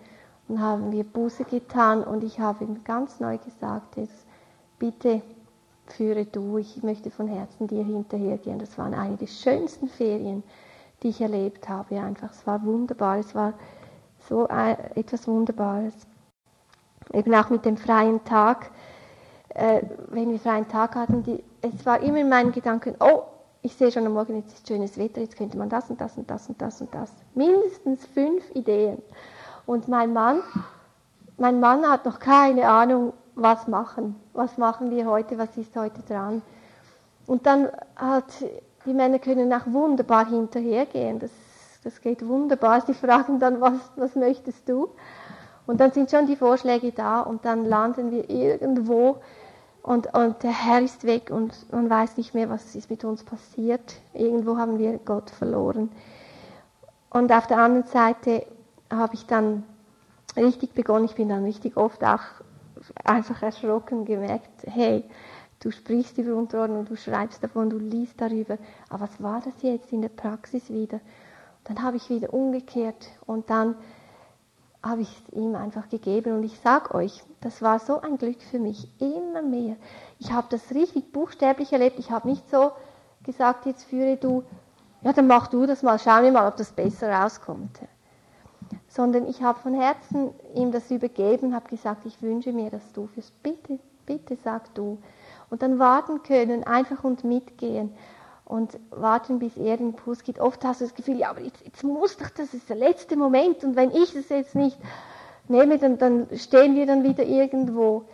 Und 0.50 0.60
haben 0.60 0.92
wir 0.92 1.06
Buße 1.06 1.46
getan 1.46 2.04
und 2.04 2.24
ich 2.24 2.40
habe 2.40 2.66
ihm 2.66 2.84
ganz 2.84 3.22
neu 3.22 3.38
gesagt, 3.38 3.96
jetzt 3.96 4.26
bitte 4.78 5.22
führe 5.88 6.26
du, 6.26 6.58
ich 6.58 6.84
möchte 6.84 7.12
von 7.12 7.28
Herzen 7.28 7.68
dir 7.68 7.84
hinterhergehen. 7.84 8.60
Das 8.60 8.78
waren 8.78 8.94
eine 8.94 9.16
der 9.16 9.28
schönsten 9.28 9.88
Ferien, 9.88 10.44
die 11.02 11.10
ich 11.10 11.22
erlebt 11.22 11.70
habe. 11.70 12.02
Einfach, 12.02 12.32
es 12.32 12.46
war 12.46 12.64
wunderbar, 12.66 13.20
es 13.20 13.34
war 13.34 13.54
so 14.28 14.48
etwas 14.48 15.28
Wunderbares. 15.28 15.94
Eben 17.14 17.34
auch 17.34 17.50
mit 17.50 17.64
dem 17.64 17.78
freien 17.78 18.24
Tag, 18.26 18.70
äh, 19.50 19.82
wenn 20.10 20.30
wir 20.32 20.40
freien 20.40 20.68
Tag 20.68 20.96
hatten, 20.96 21.24
die, 21.24 21.42
es 21.62 21.86
war 21.86 22.02
immer 22.02 22.20
in 22.20 22.30
meinen 22.30 22.52
Gedanken, 22.52 22.96
oh, 23.00 23.24
ich 23.62 23.76
sehe 23.76 23.91
schon 23.91 24.05
am 24.05 24.14
Morgen, 24.14 24.38
jetzt 24.38 24.53
ist 24.53 24.68
schönes 24.68 24.97
Wetter, 24.97 25.22
jetzt 25.22 25.36
könnte 25.36 25.57
man 25.57 25.70
das 25.70 25.89
und 25.89 25.99
das 25.99 26.18
und 26.18 26.30
das 26.30 26.47
und 26.47 26.62
das 26.62 26.82
und 26.82 26.93
das. 26.93 27.12
Mindestens 27.36 28.05
fünf 28.05 28.43
Ideen. 28.55 29.01
Und 29.66 29.88
mein 29.88 30.14
Mann, 30.14 30.41
mein 31.38 31.60
Mann 31.60 31.86
hat 31.86 32.05
noch 32.05 32.20
keine 32.20 32.70
Ahnung, 32.70 33.14
was 33.36 33.68
machen. 33.68 34.16
Was 34.34 34.57
machen 34.57 34.91
wir 34.91 35.05
heute, 35.05 35.38
was 35.38 35.55
ist 35.57 35.76
heute 35.76 36.01
dran. 36.07 36.41
Und 37.28 37.45
dann 37.45 37.70
hat, 37.95 38.26
die 38.86 38.93
Männer 38.93 39.20
können 39.20 39.51
auch 39.53 39.68
wunderbar 39.68 40.28
hinterhergehen. 40.28 41.20
Das, 41.20 41.32
das 41.84 42.01
geht 42.01 42.26
wunderbar. 42.28 42.82
Sie 42.82 42.93
fragen 42.93 43.39
dann, 43.39 43.62
was, 43.62 43.78
was 43.95 44.16
möchtest 44.16 44.68
du? 44.68 44.89
Und 45.68 45.80
dann 45.80 45.91
sind 45.91 46.10
schon 46.10 46.26
die 46.26 46.36
Vorschläge 46.36 46.91
da 46.91 47.22
und 47.22 47.45
dann 47.45 47.66
landen 47.66 48.10
wir 48.10 48.28
irgendwo 48.30 49.18
und, 49.84 50.14
und 50.14 50.44
der 50.44 50.52
Herr 50.52 50.82
ist 50.82 51.04
weg 51.04 51.30
und 51.32 51.72
man 51.72 51.90
weiß 51.90 52.18
nicht 52.18 52.34
mehr, 52.34 52.50
was 52.50 52.76
ist 52.76 52.90
mit 52.90 53.04
uns 53.04 53.24
passiert. 53.24 53.96
Irgendwo 54.14 54.58
haben 54.58 54.78
wir 54.78 54.98
Gott 55.00 55.30
verloren. 55.30 55.90
Und 57.10 57.32
auf 57.32 57.48
der 57.48 57.58
anderen 57.58 57.88
Seite 57.88 58.46
habe 58.92 59.16
ich 59.16 59.26
dann 59.26 59.64
richtig 60.36 60.74
begonnen, 60.74 61.06
ich 61.06 61.16
bin 61.16 61.30
dann 61.30 61.44
richtig 61.44 61.78
oft 61.78 62.04
auch 62.04 62.22
einfach 63.04 63.42
erschrocken 63.42 64.06
gemerkt, 64.06 64.50
hey, 64.66 65.04
du 65.60 65.72
sprichst 65.72 66.18
über 66.18 66.36
Unterordnung, 66.36 66.86
du 66.86 66.96
schreibst 66.96 67.44
davon, 67.44 67.70
du 67.70 67.78
liest 67.78 68.20
darüber, 68.22 68.58
aber 68.90 69.02
was 69.02 69.22
war 69.22 69.42
das 69.42 69.62
jetzt 69.62 69.92
in 69.92 70.02
der 70.02 70.10
Praxis 70.10 70.70
wieder? 70.70 71.00
Dann 71.64 71.82
habe 71.82 71.98
ich 71.98 72.10
wieder 72.10 72.34
umgekehrt 72.34 73.10
und 73.26 73.50
dann 73.50 73.76
habe 74.82 75.02
ich 75.02 75.10
es 75.10 75.34
ihm 75.34 75.56
einfach 75.56 75.90
gegeben. 75.90 76.34
Und 76.38 76.44
ich 76.44 76.60
sage 76.60 76.94
euch, 76.96 77.24
das 77.42 77.62
war 77.62 77.80
so 77.80 78.00
ein 78.02 78.18
Glück 78.18 78.42
für 78.42 78.60
mich, 78.60 78.90
immer 79.00 79.42
mehr. 79.42 79.76
Ich 80.20 80.32
habe 80.32 80.48
das 80.50 80.74
richtig 80.74 81.12
buchstäblich 81.12 81.74
erlebt. 81.74 82.00
Ich 82.00 82.12
habe 82.12 82.28
nicht 82.28 82.50
so 82.50 82.72
gesagt, 83.24 83.66
jetzt 83.66 83.84
führe 83.84 84.18
du, 84.18 84.44
ja, 85.02 85.14
dann 85.14 85.28
mach 85.28 85.48
du 85.48 85.66
das 85.66 85.84
mal, 85.84 86.00
schau 86.00 86.22
mir 86.22 86.32
mal, 86.32 86.48
ob 86.48 86.58
das 86.58 86.72
besser 86.72 87.12
rauskommt. 87.12 87.80
Sondern 88.88 89.28
ich 89.28 89.42
habe 89.42 89.60
von 89.60 89.74
Herzen 89.74 90.32
ihm 90.56 90.72
das 90.72 90.92
übergeben, 90.92 91.56
habe 91.56 91.70
gesagt, 91.70 92.06
ich 92.06 92.22
wünsche 92.22 92.54
mir, 92.54 92.70
dass 92.70 92.92
du 92.94 93.08
fürs 93.08 93.32
Bitte, 93.32 93.80
bitte 94.06 94.38
sag 94.44 94.74
du. 94.76 94.98
Und 95.50 95.62
dann 95.62 95.80
warten 95.80 96.22
können, 96.24 96.64
einfach 96.64 97.04
und 97.04 97.24
mitgehen. 97.24 97.92
Und 98.50 98.80
warten, 98.89 99.38
bis 99.38 99.56
er 99.58 99.78
den 99.78 99.91
Impuls 99.91 100.24
gibt. 100.24 100.39
Oft 100.39 100.66
hast 100.66 100.82
du 100.82 100.86
das 100.86 100.95
Gefühl, 100.95 101.20
ja, 101.20 101.30
aber 101.30 101.41
jetzt, 101.41 101.64
jetzt 101.64 101.84
muss 101.84 102.18
doch, 102.18 102.32
das 102.32 102.56
ist 102.56 102.68
der 102.68 102.78
letzte 102.78 103.16
Moment 103.16 103.64
und 103.64 103.76
wenn 103.76 103.91
ich 103.91 104.12
das 104.12 104.28
jetzt 104.30 104.56
nicht 104.56 104.76
nehme, 105.47 105.78
dann, 105.78 106.00
dann 106.00 106.28
stehen 106.34 106.76
wir 106.76 106.88
dann 106.88 107.04
wieder 107.04 107.24
irgendwo. 107.24 108.06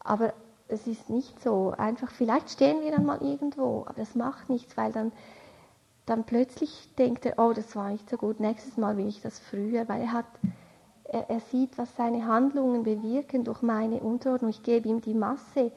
Aber 0.00 0.32
es 0.66 0.88
ist 0.88 1.08
nicht 1.08 1.40
so. 1.40 1.72
Einfach, 1.78 2.10
vielleicht 2.10 2.50
stehen 2.50 2.82
wir 2.82 2.90
dann 2.90 3.06
mal 3.06 3.22
irgendwo, 3.22 3.84
aber 3.86 3.94
das 3.98 4.16
macht 4.16 4.50
nichts, 4.50 4.76
weil 4.76 4.90
dann, 4.90 5.12
dann 6.06 6.24
plötzlich 6.24 6.92
denkt 6.98 7.24
er, 7.24 7.38
oh, 7.38 7.52
das 7.52 7.76
war 7.76 7.90
nicht 7.90 8.10
so 8.10 8.16
gut, 8.16 8.40
nächstes 8.40 8.76
Mal 8.76 8.96
will 8.96 9.06
ich 9.06 9.22
das 9.22 9.38
früher, 9.38 9.88
weil 9.88 10.02
er 10.02 10.12
hat, 10.12 10.26
er, 11.04 11.30
er 11.30 11.40
sieht, 11.52 11.78
was 11.78 11.94
seine 11.94 12.26
Handlungen 12.26 12.82
bewirken 12.82 13.44
durch 13.44 13.62
meine 13.62 14.00
Unterordnung. 14.00 14.50
Ich 14.50 14.64
gebe 14.64 14.88
ihm 14.88 15.00
die 15.00 15.14
Masse, 15.14 15.70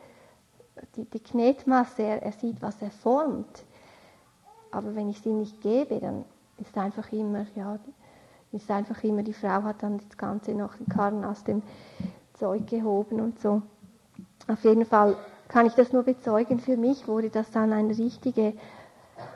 die, 0.95 1.05
die 1.05 1.19
Knetmasse, 1.19 2.01
er, 2.01 2.23
er 2.23 2.31
sieht, 2.31 2.63
was 2.63 2.81
er 2.81 2.89
formt. 2.89 3.63
Aber 4.75 4.93
wenn 4.95 5.09
ich 5.09 5.21
sie 5.21 5.31
nicht 5.31 5.61
gebe, 5.61 5.99
dann 5.99 6.25
ist 6.57 6.77
einfach 6.77 7.11
immer, 7.11 7.45
ja, 7.55 7.79
ist 8.51 8.69
einfach 8.69 9.03
immer, 9.03 9.23
die 9.23 9.33
Frau 9.33 9.63
hat 9.63 9.81
dann 9.81 9.99
das 9.99 10.17
Ganze 10.17 10.53
noch 10.53 10.75
den 10.75 10.87
Karren 10.87 11.23
aus 11.23 11.43
dem 11.43 11.61
Zeug 12.33 12.67
gehoben 12.67 13.21
und 13.21 13.39
so. 13.39 13.61
Auf 14.47 14.63
jeden 14.63 14.85
Fall 14.85 15.15
kann 15.47 15.65
ich 15.65 15.73
das 15.73 15.93
nur 15.93 16.03
bezeugen. 16.03 16.59
Für 16.59 16.75
mich 16.77 17.07
wurde 17.07 17.29
das 17.29 17.51
dann 17.51 17.71
eine 17.71 17.97
richtige, 17.97 18.53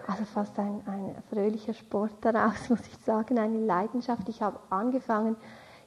also 0.08 0.26
fast 0.26 0.60
ein, 0.60 0.82
ein 0.86 1.16
fröhlicher 1.30 1.74
Sport 1.74 2.12
daraus, 2.22 2.56
muss 2.70 2.82
ich 2.82 2.98
sagen, 3.06 3.40
eine 3.40 3.60
Leidenschaft. 3.60 4.28
Ich 4.28 4.42
habe 4.42 4.60
angefangen, 4.70 5.38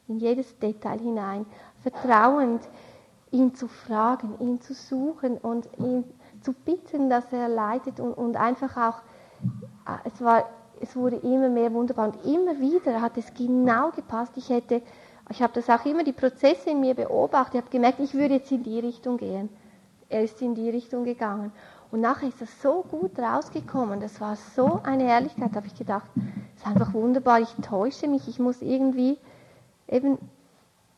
in 0.09 0.19
jedes 0.19 0.59
Detail 0.59 0.99
hinein, 0.99 1.47
vertrauend 1.83 2.63
ihn 3.31 3.55
zu 3.55 3.69
fragen, 3.69 4.35
ihn 4.41 4.61
zu 4.61 4.75
suchen 4.75 5.39
und 5.39 5.69
ihn 5.79 6.05
zu 6.41 6.53
bitten, 6.53 7.09
dass 7.09 7.33
er 7.33 7.49
leitet 7.49 8.01
und, 8.01 8.13
und 8.15 8.37
einfach 8.37 8.77
auch, 8.77 9.03
es, 10.05 10.21
war, 10.23 10.49
es 10.81 10.95
wurde 10.97 11.17
immer 11.17 11.49
mehr 11.49 11.73
wunderbar 11.73 12.09
und 12.09 12.25
immer 12.25 12.59
wieder 12.61 13.01
hat 13.01 13.17
es 13.17 13.33
genau 13.35 13.91
gepasst. 13.91 14.33
Ich 14.37 14.49
hätte 14.49 14.83
ich 15.31 15.41
habe 15.41 15.53
das 15.55 15.71
auch 15.71 15.85
immer 15.87 16.05
die 16.05 16.13
Prozesse 16.13 16.71
in 16.71 16.81
mir 16.81 16.95
beobachtet. 16.95 17.55
Ich 17.55 17.61
habe 17.63 17.71
gemerkt, 17.71 18.01
ich 18.01 18.15
würde 18.15 18.35
jetzt 18.35 18.53
in 18.53 18.63
die 18.63 18.79
Richtung 18.81 19.17
gehen. 19.17 19.49
Er 20.09 20.23
ist 20.23 20.43
in 20.43 20.55
die 20.55 20.69
Richtung 20.69 21.05
gegangen. 21.05 21.53
Und 21.91 22.01
nachher 22.01 22.29
ist 22.29 22.41
das 22.41 22.61
so 22.61 22.83
gut 22.83 23.19
rausgekommen. 23.19 24.01
Das 24.01 24.21
war 24.21 24.37
so 24.37 24.81
eine 24.83 25.05
Herrlichkeit. 25.05 25.55
Habe 25.55 25.67
ich 25.67 25.75
gedacht, 25.75 26.07
das 26.15 26.25
ist 26.57 26.67
einfach 26.67 26.93
wunderbar. 26.93 27.41
Ich 27.41 27.55
täusche 27.63 28.09
mich. 28.09 28.29
Ich 28.29 28.39
muss 28.39 28.61
irgendwie 28.61 29.17
eben, 29.89 30.19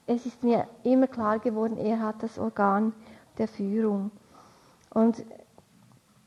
es 0.06 0.26
ist 0.26 0.42
mir 0.42 0.66
immer 0.82 1.06
klar 1.06 1.38
geworden, 1.38 1.76
er 1.76 2.00
hat 2.00 2.22
das 2.22 2.38
Organ 2.38 2.92
der 3.38 3.48
Führung. 3.48 4.10
Und, 4.90 5.24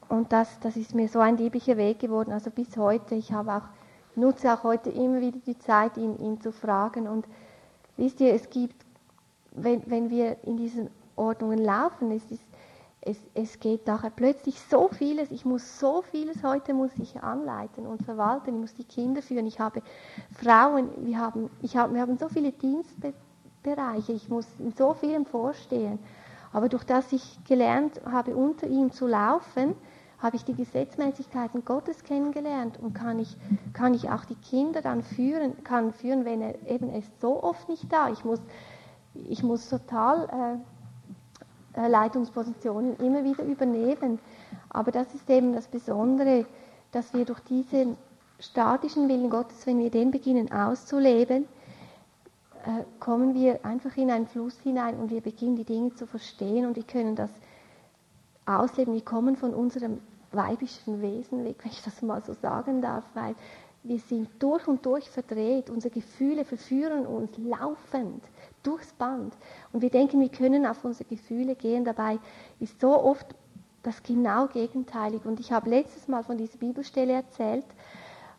und 0.10 0.32
das, 0.32 0.60
das 0.60 0.78
ist 0.78 0.96
mir 0.96 1.08
so 1.08 1.20
ein 1.20 1.38
lieblicher 1.38 1.78
Weg 1.78 2.00
geworden. 2.00 2.32
Also 2.32 2.50
bis 2.52 2.78
heute. 2.78 3.16
Ich 3.16 3.32
habe 3.32 3.54
auch, 3.54 3.68
nutze 4.16 4.54
auch 4.54 4.64
heute 4.64 4.90
immer 4.90 5.22
wieder 5.22 5.40
die 5.46 5.58
Zeit, 5.60 5.98
ihn, 5.98 6.18
ihn 6.20 6.42
zu 6.42 6.52
fragen 6.52 7.08
und 7.08 7.26
Wisst 7.98 8.22
ihr, 8.22 8.34
es 8.34 8.50
gibt, 8.52 8.76
wenn, 9.52 9.82
wenn 9.90 10.12
wir 10.12 10.38
in 10.44 10.58
diesen 10.58 10.90
Ordnungen 11.16 11.58
laufen, 11.58 12.12
es, 12.12 12.24
ist, 12.30 12.44
es, 13.02 13.18
es 13.34 13.60
geht 13.60 13.88
nachher 13.88 14.12
plötzlich 14.12 14.60
so 14.70 14.88
vieles, 14.88 15.32
ich 15.32 15.46
muss 15.46 15.80
so 15.80 16.04
vieles 16.04 16.44
heute 16.44 16.76
muss 16.76 16.92
ich 17.00 17.22
anleiten 17.24 17.88
und 17.88 18.04
verwalten, 18.04 18.54
ich 18.54 18.62
muss 18.62 18.74
die 18.76 18.84
Kinder 18.84 19.24
führen, 19.24 19.48
ich 19.48 19.60
habe 19.60 19.82
Frauen, 20.32 20.90
wir 21.06 21.18
haben, 21.18 21.50
ich 21.64 21.76
habe, 21.76 21.96
wir 21.96 22.02
haben 22.02 22.20
so 22.20 22.30
viele 22.30 22.52
Dienstbereiche, 22.52 24.14
ich 24.14 24.30
muss 24.30 24.48
in 24.60 24.72
so 24.74 24.94
vielem 24.94 25.26
vorstehen. 25.26 25.98
Aber 26.54 26.70
durch 26.70 26.84
das 26.84 27.12
ich 27.12 27.44
gelernt 27.46 28.00
habe, 28.06 28.36
unter 28.36 28.68
ihm 28.68 28.92
zu 28.92 29.08
laufen, 29.08 29.74
habe 30.20 30.36
ich 30.36 30.46
die 30.46 30.56
Gesetzmäßigkeiten 30.56 31.64
Gottes 31.64 32.04
kennengelernt 32.04 32.80
und 32.80 32.94
kann 32.94 33.20
ich, 33.20 33.36
kann 33.74 33.94
ich 33.94 34.10
auch 34.10 34.26
die 34.26 34.36
Kinder 34.36 34.82
dann 34.82 35.04
führen, 35.04 35.64
kann 35.64 35.94
führen, 35.94 36.26
wenn 36.26 36.42
er 36.42 36.56
eben 36.68 36.94
ist 36.94 37.22
so 37.22 37.44
oft 37.44 37.70
nicht 37.70 37.92
da. 37.92 38.10
Ich 38.10 38.26
muss, 38.26 38.42
ich 39.14 39.44
muss 39.44 39.70
total 39.70 40.60
äh, 41.76 41.82
äh, 41.82 41.88
Leitungspositionen 41.88 42.98
immer 42.98 43.24
wieder 43.24 43.44
übernehmen. 43.44 44.20
Aber 44.70 44.92
das 44.92 45.14
ist 45.14 45.30
eben 45.30 45.54
das 45.54 45.68
Besondere, 45.68 46.46
dass 46.92 47.14
wir 47.14 47.26
durch 47.26 47.40
diesen 47.42 47.96
statischen 48.40 49.08
Willen 49.08 49.30
Gottes, 49.30 49.68
wenn 49.68 49.80
wir 49.80 49.92
den 49.92 50.10
beginnen 50.10 50.52
auszuleben, 50.52 51.46
äh, 52.66 52.84
kommen 53.00 53.36
wir 53.36 53.64
einfach 53.64 53.96
in 53.98 54.10
einen 54.10 54.28
Fluss 54.28 54.60
hinein 54.62 54.98
und 54.98 55.12
wir 55.12 55.22
beginnen 55.22 55.56
die 55.56 55.64
Dinge 55.64 55.94
zu 55.94 56.08
verstehen 56.08 56.66
und 56.66 56.76
wir 56.76 56.84
können 56.84 57.16
das 57.16 57.30
ausleben. 58.48 58.94
Wir 58.94 59.04
kommen 59.04 59.36
von 59.36 59.54
unserem 59.54 60.00
weibischen 60.32 61.02
Wesen 61.02 61.44
weg, 61.46 61.58
wenn 61.64 61.72
ich 61.72 61.84
das 61.84 62.02
mal 62.02 62.24
so 62.24 62.34
sagen 62.34 62.82
darf, 62.82 63.04
weil 63.14 63.36
wir 63.84 64.00
sind 64.00 64.30
durch 64.40 64.68
und 64.68 64.86
durch 64.86 65.10
verdreht. 65.10 65.70
Unsere 65.70 65.94
Gefühle 65.94 66.44
verführen 66.44 67.06
uns 67.06 67.38
laufend 67.38 68.24
durchs 68.64 68.92
Band. 68.94 69.34
Und 69.72 69.82
wir 69.82 69.90
denken, 69.90 70.20
wir 70.20 70.30
können 70.30 70.66
auf 70.66 70.84
unsere 70.84 71.08
Gefühle 71.08 71.56
gehen. 71.56 71.86
Dabei 71.86 72.20
ist 72.60 72.82
so 72.82 73.02
oft 73.02 73.28
das 73.84 74.04
genau 74.04 74.48
gegenteilig. 74.48 75.26
Und 75.26 75.40
ich 75.40 75.52
habe 75.52 75.70
letztes 75.70 76.08
Mal 76.08 76.24
von 76.24 76.38
dieser 76.38 76.58
Bibelstelle 76.58 77.14
erzählt, 77.14 77.66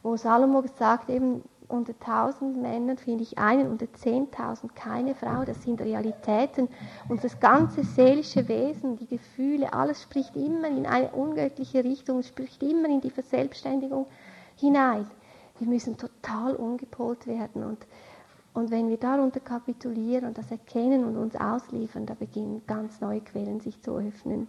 wo 0.02 0.16
Salomo 0.16 0.60
gesagt 0.60 1.08
eben, 1.08 1.42
unter 1.68 1.98
tausend 1.98 2.60
Männern 2.60 2.96
finde 2.96 3.22
ich 3.22 3.38
einen, 3.38 3.70
unter 3.70 3.92
zehntausend 3.92 4.74
keine 4.74 5.14
Frau. 5.14 5.44
Das 5.44 5.62
sind 5.62 5.80
Realitäten. 5.82 6.68
Und 7.08 7.22
das 7.22 7.38
ganze 7.40 7.84
seelische 7.84 8.48
Wesen, 8.48 8.96
die 8.96 9.06
Gefühle, 9.06 9.72
alles 9.74 10.02
spricht 10.02 10.34
immer 10.34 10.68
in 10.68 10.86
eine 10.86 11.10
ungöttliche 11.10 11.84
Richtung, 11.84 12.22
spricht 12.22 12.62
immer 12.62 12.88
in 12.88 13.02
die 13.02 13.10
Verselbstständigung 13.10 14.06
hinein. 14.56 15.06
Wir 15.58 15.68
müssen 15.68 15.98
total 15.98 16.56
umgepolt 16.56 17.26
werden. 17.26 17.62
Und, 17.62 17.86
und 18.54 18.70
wenn 18.70 18.88
wir 18.88 18.96
darunter 18.96 19.40
kapitulieren 19.40 20.24
und 20.24 20.38
das 20.38 20.50
erkennen 20.50 21.04
und 21.04 21.18
uns 21.18 21.36
ausliefern, 21.36 22.06
da 22.06 22.14
beginnen 22.14 22.62
ganz 22.66 23.02
neue 23.02 23.20
Quellen 23.20 23.60
sich 23.60 23.82
zu 23.82 23.94
öffnen. 23.94 24.48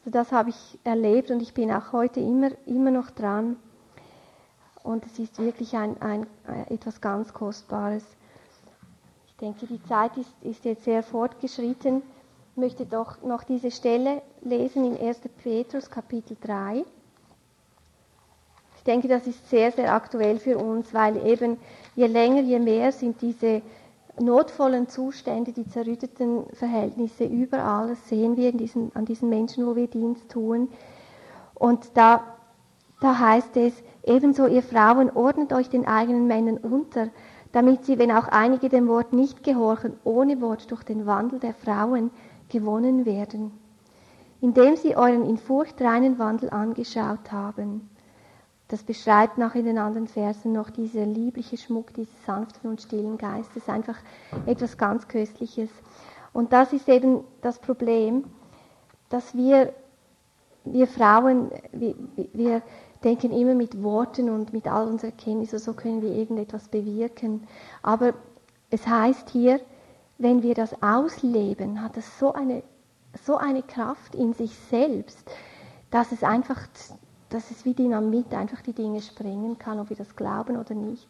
Also 0.00 0.10
das 0.10 0.32
habe 0.32 0.50
ich 0.50 0.78
erlebt 0.84 1.30
und 1.30 1.40
ich 1.40 1.54
bin 1.54 1.72
auch 1.72 1.92
heute 1.92 2.20
immer, 2.20 2.50
immer 2.66 2.90
noch 2.90 3.10
dran. 3.10 3.56
Und 4.86 5.04
es 5.04 5.18
ist 5.18 5.40
wirklich 5.40 5.74
ein, 5.74 6.00
ein, 6.00 6.28
äh, 6.46 6.72
etwas 6.72 7.00
ganz 7.00 7.32
Kostbares. 7.32 8.04
Ich 9.26 9.34
denke, 9.38 9.66
die 9.66 9.82
Zeit 9.82 10.16
ist, 10.16 10.30
ist 10.42 10.64
jetzt 10.64 10.84
sehr 10.84 11.02
fortgeschritten. 11.02 12.02
Ich 12.52 12.56
möchte 12.56 12.86
doch 12.86 13.20
noch 13.22 13.42
diese 13.42 13.72
Stelle 13.72 14.22
lesen 14.42 14.84
in 14.84 14.96
1. 14.96 15.22
Petrus 15.42 15.90
Kapitel 15.90 16.36
3. 16.40 16.84
Ich 18.76 18.82
denke, 18.84 19.08
das 19.08 19.26
ist 19.26 19.50
sehr, 19.50 19.72
sehr 19.72 19.92
aktuell 19.92 20.38
für 20.38 20.56
uns, 20.56 20.94
weil 20.94 21.16
eben 21.26 21.58
je 21.96 22.06
länger, 22.06 22.42
je 22.42 22.60
mehr 22.60 22.92
sind 22.92 23.20
diese 23.20 23.62
notvollen 24.20 24.88
Zustände, 24.88 25.52
die 25.52 25.68
zerrütteten 25.68 26.44
Verhältnisse 26.52 27.24
überall, 27.24 27.88
das 27.88 28.08
sehen 28.08 28.36
wir 28.36 28.52
diesen, 28.52 28.94
an 28.94 29.04
diesen 29.04 29.30
Menschen, 29.30 29.66
wo 29.66 29.74
wir 29.74 29.88
Dienst 29.88 30.30
tun. 30.30 30.68
Und 31.54 31.96
da, 31.96 32.22
da 33.00 33.18
heißt 33.18 33.56
es, 33.56 33.74
Ebenso 34.06 34.46
ihr 34.46 34.62
Frauen 34.62 35.10
ordnet 35.10 35.52
euch 35.52 35.68
den 35.68 35.86
eigenen 35.86 36.28
Männern 36.28 36.58
unter, 36.58 37.08
damit 37.50 37.84
sie, 37.84 37.98
wenn 37.98 38.12
auch 38.12 38.28
einige 38.28 38.68
dem 38.68 38.86
Wort 38.86 39.12
nicht 39.12 39.42
gehorchen, 39.42 39.94
ohne 40.04 40.40
Wort 40.40 40.70
durch 40.70 40.84
den 40.84 41.06
Wandel 41.06 41.40
der 41.40 41.54
Frauen 41.54 42.12
gewonnen 42.48 43.04
werden, 43.04 43.50
indem 44.40 44.76
sie 44.76 44.96
euren 44.96 45.28
in 45.28 45.38
Furcht 45.38 45.80
reinen 45.80 46.20
Wandel 46.20 46.50
angeschaut 46.50 47.32
haben. 47.32 47.90
Das 48.68 48.84
beschreibt 48.84 49.38
noch 49.38 49.54
in 49.54 49.64
den 49.64 49.78
anderen 49.78 50.06
Versen 50.06 50.52
noch 50.52 50.70
dieser 50.70 51.04
liebliche 51.04 51.56
Schmuck 51.56 51.92
dieses 51.94 52.24
sanften 52.24 52.70
und 52.70 52.82
stillen 52.82 53.18
Geistes, 53.18 53.68
einfach 53.68 53.96
etwas 54.46 54.76
ganz 54.76 55.08
Köstliches. 55.08 55.70
Und 56.32 56.52
das 56.52 56.72
ist 56.72 56.88
eben 56.88 57.24
das 57.42 57.58
Problem, 57.58 58.24
dass 59.08 59.34
wir, 59.34 59.72
wir 60.64 60.86
Frauen, 60.86 61.50
wir, 61.72 61.94
wir 62.32 62.62
denken 63.06 63.30
immer 63.30 63.54
mit 63.54 63.82
Worten 63.82 64.28
und 64.28 64.52
mit 64.52 64.66
all 64.66 64.88
unserer 64.88 65.12
Kenntnis, 65.12 65.52
so 65.52 65.72
können 65.72 66.02
wir 66.02 66.10
irgendetwas 66.10 66.68
bewirken. 66.68 67.46
Aber 67.82 68.14
es 68.70 68.86
heißt 68.86 69.30
hier, 69.30 69.60
wenn 70.18 70.42
wir 70.42 70.54
das 70.54 70.82
ausleben, 70.82 71.80
hat 71.82 71.96
es 71.96 72.18
so 72.18 72.32
eine, 72.32 72.62
so 73.24 73.36
eine 73.36 73.62
Kraft 73.62 74.14
in 74.14 74.32
sich 74.32 74.52
selbst, 74.70 75.18
dass 75.90 76.10
es 76.10 76.24
einfach, 76.24 76.60
dass 77.28 77.50
es 77.52 77.64
wie 77.64 77.74
Dynamit 77.74 78.34
einfach 78.34 78.60
die 78.60 78.72
Dinge 78.72 79.00
sprengen 79.00 79.56
kann, 79.56 79.78
ob 79.78 79.90
wir 79.90 79.96
das 79.96 80.16
glauben 80.16 80.56
oder 80.56 80.74
nicht. 80.74 81.08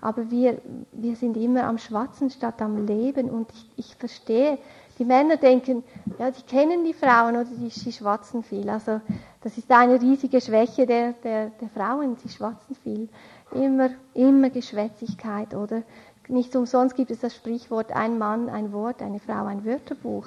Aber 0.00 0.30
wir, 0.30 0.60
wir 0.92 1.16
sind 1.16 1.36
immer 1.36 1.64
am 1.64 1.78
Schwatzen 1.78 2.30
statt 2.30 2.62
am 2.62 2.86
Leben 2.86 3.28
und 3.28 3.50
ich, 3.52 3.70
ich 3.76 3.96
verstehe, 3.96 4.58
die 4.98 5.04
Männer 5.04 5.36
denken, 5.36 5.82
ja, 6.18 6.30
die 6.30 6.42
kennen 6.42 6.84
die 6.84 6.94
Frauen 6.94 7.36
oder 7.36 7.44
die, 7.44 7.68
die 7.68 7.92
schwatzen 7.92 8.42
viel. 8.42 8.68
Also 8.68 9.00
das 9.42 9.58
ist 9.58 9.70
eine 9.70 10.00
riesige 10.00 10.40
Schwäche 10.40 10.86
der, 10.86 11.12
der, 11.24 11.50
der 11.50 11.68
Frauen, 11.68 12.16
sie 12.16 12.28
schwatzen 12.28 12.76
viel. 12.82 13.08
Immer, 13.52 13.90
immer 14.14 14.50
Geschwätzigkeit, 14.50 15.54
oder? 15.54 15.82
Nicht 16.28 16.56
umsonst 16.56 16.96
gibt 16.96 17.10
es 17.10 17.20
das 17.20 17.34
Sprichwort, 17.34 17.92
ein 17.92 18.18
Mann 18.18 18.48
ein 18.48 18.72
Wort, 18.72 19.02
eine 19.02 19.20
Frau 19.20 19.44
ein 19.44 19.64
Wörterbuch. 19.64 20.26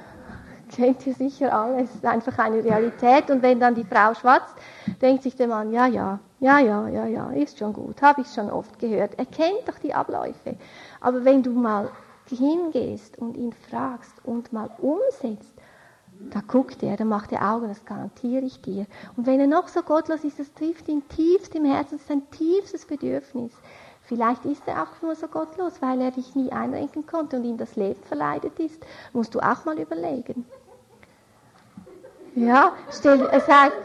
kennt 0.76 1.06
ihr 1.06 1.14
sicher 1.14 1.52
alle, 1.52 1.82
es 1.82 1.94
ist 1.94 2.04
einfach 2.04 2.38
eine 2.38 2.62
Realität. 2.62 3.30
Und 3.30 3.42
wenn 3.42 3.58
dann 3.58 3.74
die 3.74 3.84
Frau 3.84 4.14
schwatzt, 4.14 4.54
denkt 5.00 5.22
sich 5.22 5.34
der 5.34 5.48
Mann, 5.48 5.72
ja, 5.72 5.86
ja, 5.86 6.20
ja, 6.38 6.58
ja, 6.58 6.88
ja, 6.88 7.06
ja, 7.06 7.30
ist 7.30 7.58
schon 7.58 7.72
gut, 7.72 8.00
habe 8.02 8.20
ich 8.20 8.28
schon 8.28 8.50
oft 8.50 8.78
gehört. 8.78 9.18
Er 9.18 9.26
kennt 9.26 9.66
doch 9.66 9.78
die 9.78 9.94
Abläufe. 9.94 10.56
Aber 11.00 11.24
wenn 11.24 11.42
du 11.42 11.52
mal 11.52 11.88
hingehst 12.30 13.18
und 13.18 13.36
ihn 13.36 13.52
fragst 13.52 14.12
und 14.24 14.52
mal 14.52 14.70
umsetzt, 14.78 15.52
da 16.30 16.40
guckt 16.40 16.82
er, 16.82 16.96
da 16.96 17.04
macht 17.04 17.32
er 17.32 17.52
Augen, 17.52 17.68
das 17.68 17.84
garantiere 17.84 18.44
ich 18.44 18.62
dir. 18.62 18.86
Und 19.16 19.26
wenn 19.26 19.38
er 19.38 19.46
noch 19.46 19.68
so 19.68 19.82
gottlos 19.82 20.24
ist, 20.24 20.38
das 20.38 20.52
trifft 20.54 20.88
ihn 20.88 21.06
tiefst 21.08 21.54
im 21.54 21.64
Herzen, 21.64 21.92
das 21.92 22.00
ist 22.00 22.08
sein 22.08 22.30
tiefstes 22.30 22.86
Bedürfnis. 22.86 23.52
Vielleicht 24.02 24.44
ist 24.44 24.62
er 24.66 24.82
auch 24.82 25.02
nur 25.02 25.14
so 25.14 25.26
gottlos, 25.26 25.82
weil 25.82 26.00
er 26.00 26.12
dich 26.12 26.34
nie 26.34 26.50
einrenken 26.52 27.06
konnte 27.06 27.36
und 27.36 27.44
ihm 27.44 27.58
das 27.58 27.76
Leben 27.76 28.02
verleidet 28.04 28.58
ist. 28.58 28.80
Musst 29.12 29.34
du 29.34 29.40
auch 29.40 29.64
mal 29.64 29.78
überlegen. 29.78 30.46
Ja, 32.34 32.72
stell, 32.90 33.28
es, 33.32 33.48
heißt, 33.48 33.76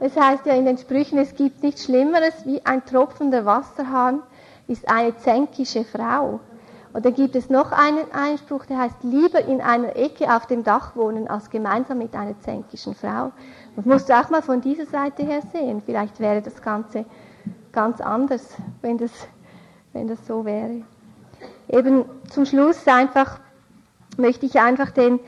es 0.00 0.16
heißt 0.16 0.46
ja 0.46 0.54
in 0.54 0.66
den 0.66 0.78
Sprüchen, 0.78 1.18
es 1.18 1.34
gibt 1.34 1.62
nichts 1.62 1.84
Schlimmeres 1.84 2.44
wie 2.44 2.64
ein 2.64 2.84
tropfender 2.84 3.44
Wasserhahn 3.44 4.22
ist 4.70 4.88
eine 4.88 5.16
zänkische 5.16 5.84
Frau. 5.84 6.40
Und 6.92 7.04
dann 7.04 7.14
gibt 7.14 7.36
es 7.36 7.48
noch 7.48 7.70
einen 7.70 8.10
Einspruch, 8.12 8.66
der 8.66 8.78
heißt, 8.78 8.96
lieber 9.02 9.44
in 9.44 9.60
einer 9.60 9.94
Ecke 9.94 10.34
auf 10.34 10.46
dem 10.46 10.64
Dach 10.64 10.96
wohnen, 10.96 11.28
als 11.28 11.48
gemeinsam 11.48 11.98
mit 11.98 12.14
einer 12.14 12.38
zänkischen 12.40 12.94
Frau. 12.94 13.30
Das 13.76 13.84
musst 13.84 14.08
du 14.08 14.18
auch 14.18 14.28
mal 14.30 14.42
von 14.42 14.60
dieser 14.60 14.86
Seite 14.86 15.22
her 15.22 15.40
sehen. 15.52 15.82
Vielleicht 15.84 16.18
wäre 16.18 16.42
das 16.42 16.60
Ganze 16.60 17.04
ganz 17.70 18.00
anders, 18.00 18.56
wenn 18.82 18.98
das, 18.98 19.12
wenn 19.92 20.08
das 20.08 20.26
so 20.26 20.44
wäre. 20.44 20.82
Eben 21.68 22.04
zum 22.28 22.44
Schluss 22.44 22.86
einfach 22.88 23.38
möchte 24.16 24.46
ich 24.46 24.60
einfach 24.60 24.90
den, 24.90 25.20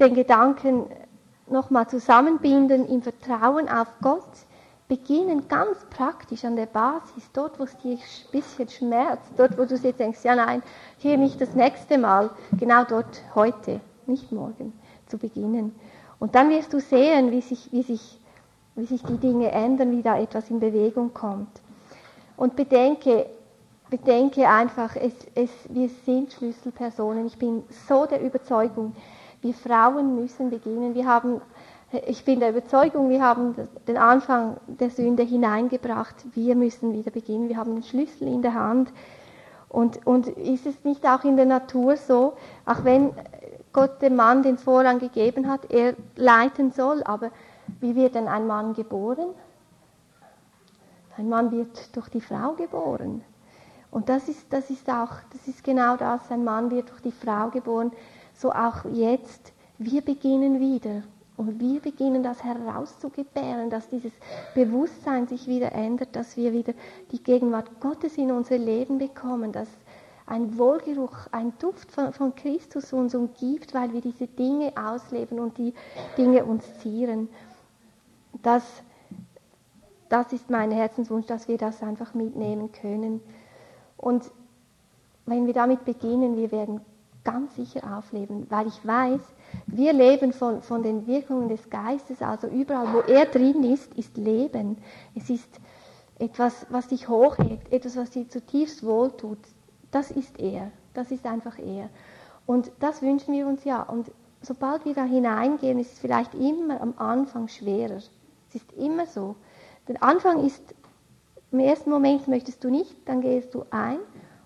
den 0.00 0.14
Gedanken 0.14 0.86
nochmal 1.46 1.86
zusammenbinden 1.88 2.88
im 2.88 3.02
Vertrauen 3.02 3.68
auf 3.68 3.88
Gott, 4.00 4.24
beginnen 4.96 5.48
ganz 5.48 5.84
praktisch 5.90 6.44
an 6.44 6.54
der 6.54 6.66
Basis, 6.66 7.28
dort, 7.32 7.58
wo 7.58 7.64
es 7.64 7.76
dir 7.78 7.96
ein 7.96 8.30
bisschen 8.30 8.68
schmerzt, 8.68 9.28
dort, 9.36 9.58
wo 9.58 9.64
du 9.64 9.74
jetzt 9.74 9.98
denkst, 9.98 10.20
ja 10.22 10.36
nein, 10.36 10.62
hier 10.98 11.18
nicht 11.18 11.40
das 11.40 11.54
nächste 11.56 11.98
Mal, 11.98 12.30
genau 12.56 12.84
dort 12.84 13.22
heute, 13.34 13.80
nicht 14.06 14.30
morgen, 14.30 14.72
zu 15.08 15.18
beginnen. 15.18 15.74
Und 16.20 16.36
dann 16.36 16.48
wirst 16.48 16.72
du 16.72 16.78
sehen, 16.78 17.32
wie 17.32 17.40
sich, 17.40 17.72
wie 17.72 17.82
sich, 17.82 18.20
wie 18.76 18.84
sich 18.84 19.02
die 19.02 19.18
Dinge 19.18 19.50
ändern, 19.50 19.90
wie 19.90 20.02
da 20.02 20.16
etwas 20.16 20.48
in 20.48 20.60
Bewegung 20.60 21.12
kommt. 21.12 21.60
Und 22.36 22.54
bedenke, 22.54 23.26
bedenke 23.90 24.48
einfach, 24.48 24.94
es, 24.94 25.14
es, 25.34 25.50
wir 25.70 25.88
sind 26.06 26.32
Schlüsselpersonen. 26.32 27.26
Ich 27.26 27.38
bin 27.38 27.64
so 27.88 28.06
der 28.06 28.22
Überzeugung, 28.22 28.94
wir 29.40 29.54
Frauen 29.54 30.14
müssen 30.14 30.50
beginnen. 30.50 30.94
Wir 30.94 31.06
haben 31.06 31.40
ich 32.06 32.24
bin 32.24 32.40
der 32.40 32.50
Überzeugung, 32.50 33.08
wir 33.08 33.22
haben 33.22 33.54
den 33.86 33.96
Anfang 33.96 34.56
der 34.66 34.90
Sünde 34.90 35.22
hineingebracht. 35.22 36.14
Wir 36.34 36.54
müssen 36.56 36.92
wieder 36.92 37.10
beginnen. 37.10 37.48
Wir 37.48 37.56
haben 37.56 37.74
den 37.74 37.82
Schlüssel 37.82 38.28
in 38.28 38.42
der 38.42 38.54
Hand. 38.54 38.92
Und, 39.68 40.06
und 40.06 40.28
ist 40.28 40.66
es 40.66 40.84
nicht 40.84 41.06
auch 41.06 41.24
in 41.24 41.36
der 41.36 41.46
Natur 41.46 41.96
so, 41.96 42.34
auch 42.64 42.84
wenn 42.84 43.12
Gott 43.72 44.00
dem 44.02 44.14
Mann 44.14 44.42
den 44.42 44.56
Vorrang 44.56 45.00
gegeben 45.00 45.48
hat, 45.48 45.70
er 45.72 45.94
leiten 46.14 46.70
soll, 46.70 47.02
aber 47.02 47.32
wie 47.80 47.96
wird 47.96 48.14
denn 48.14 48.28
ein 48.28 48.46
Mann 48.46 48.74
geboren? 48.74 49.34
Ein 51.16 51.28
Mann 51.28 51.50
wird 51.50 51.94
durch 51.96 52.08
die 52.08 52.20
Frau 52.20 52.52
geboren. 52.52 53.24
Und 53.90 54.08
das 54.08 54.28
ist, 54.28 54.52
das 54.52 54.70
ist 54.70 54.88
auch, 54.88 55.10
das 55.32 55.48
ist 55.48 55.64
genau 55.64 55.96
das, 55.96 56.30
ein 56.30 56.44
Mann 56.44 56.70
wird 56.70 56.90
durch 56.90 57.02
die 57.02 57.12
Frau 57.12 57.50
geboren. 57.50 57.92
So 58.34 58.52
auch 58.52 58.84
jetzt, 58.92 59.52
wir 59.78 60.02
beginnen 60.02 60.60
wieder. 60.60 61.02
Und 61.36 61.58
wir 61.60 61.80
beginnen 61.80 62.22
das 62.22 62.44
herauszugebären, 62.44 63.68
dass 63.68 63.88
dieses 63.88 64.12
Bewusstsein 64.54 65.26
sich 65.26 65.48
wieder 65.48 65.72
ändert, 65.72 66.14
dass 66.14 66.36
wir 66.36 66.52
wieder 66.52 66.74
die 67.10 67.22
Gegenwart 67.22 67.80
Gottes 67.80 68.16
in 68.16 68.30
unser 68.30 68.56
Leben 68.56 68.98
bekommen, 68.98 69.50
dass 69.50 69.68
ein 70.26 70.56
Wohlgeruch, 70.56 71.26
ein 71.32 71.52
Duft 71.58 71.90
von, 71.90 72.12
von 72.12 72.34
Christus 72.34 72.92
uns 72.92 73.14
umgibt, 73.14 73.74
weil 73.74 73.92
wir 73.92 74.00
diese 74.00 74.26
Dinge 74.26 74.72
ausleben 74.76 75.38
und 75.38 75.58
die 75.58 75.74
Dinge 76.16 76.44
uns 76.44 76.78
zieren. 76.78 77.28
Das, 78.42 78.62
das 80.08 80.32
ist 80.32 80.48
mein 80.50 80.70
Herzenswunsch, 80.70 81.26
dass 81.26 81.48
wir 81.48 81.58
das 81.58 81.82
einfach 81.82 82.14
mitnehmen 82.14 82.70
können. 82.72 83.20
Und 83.96 84.30
wenn 85.26 85.46
wir 85.46 85.54
damit 85.54 85.84
beginnen, 85.84 86.36
wir 86.36 86.52
werden 86.52 86.80
ganz 87.24 87.56
sicher 87.56 87.96
aufleben, 87.96 88.46
weil 88.50 88.66
ich 88.66 88.86
weiß, 88.86 89.20
wir 89.66 89.92
leben 89.92 90.32
von, 90.32 90.62
von 90.62 90.82
den 90.82 91.06
Wirkungen 91.06 91.48
des 91.48 91.68
Geistes, 91.70 92.22
also 92.22 92.46
überall, 92.46 92.92
wo 92.92 93.00
er 93.00 93.26
drin 93.26 93.64
ist, 93.64 93.94
ist 93.94 94.16
Leben. 94.16 94.78
Es 95.14 95.30
ist 95.30 95.60
etwas, 96.18 96.66
was 96.70 96.88
dich 96.88 97.08
hochhebt, 97.08 97.72
etwas, 97.72 97.96
was 97.96 98.10
dir 98.10 98.28
zutiefst 98.28 98.84
wohltut. 98.84 99.38
Das 99.90 100.10
ist 100.10 100.38
er, 100.38 100.70
das 100.92 101.10
ist 101.10 101.26
einfach 101.26 101.58
er. 101.58 101.88
Und 102.46 102.70
das 102.80 103.02
wünschen 103.02 103.34
wir 103.34 103.46
uns 103.46 103.64
ja. 103.64 103.82
Und 103.82 104.10
sobald 104.42 104.84
wir 104.84 104.94
da 104.94 105.04
hineingehen, 105.04 105.78
ist 105.78 105.94
es 105.94 105.98
vielleicht 105.98 106.34
immer 106.34 106.80
am 106.80 106.94
Anfang 106.96 107.48
schwerer. 107.48 107.96
Es 107.96 108.54
ist 108.54 108.72
immer 108.74 109.06
so. 109.06 109.36
Der 109.88 110.02
Anfang 110.02 110.44
ist, 110.44 110.62
im 111.50 111.60
ersten 111.60 111.90
Moment 111.90 112.28
möchtest 112.28 112.62
du 112.64 112.70
nicht, 112.70 112.96
dann 113.06 113.20
gehst 113.20 113.54
du 113.54 113.64
ein 113.70 113.98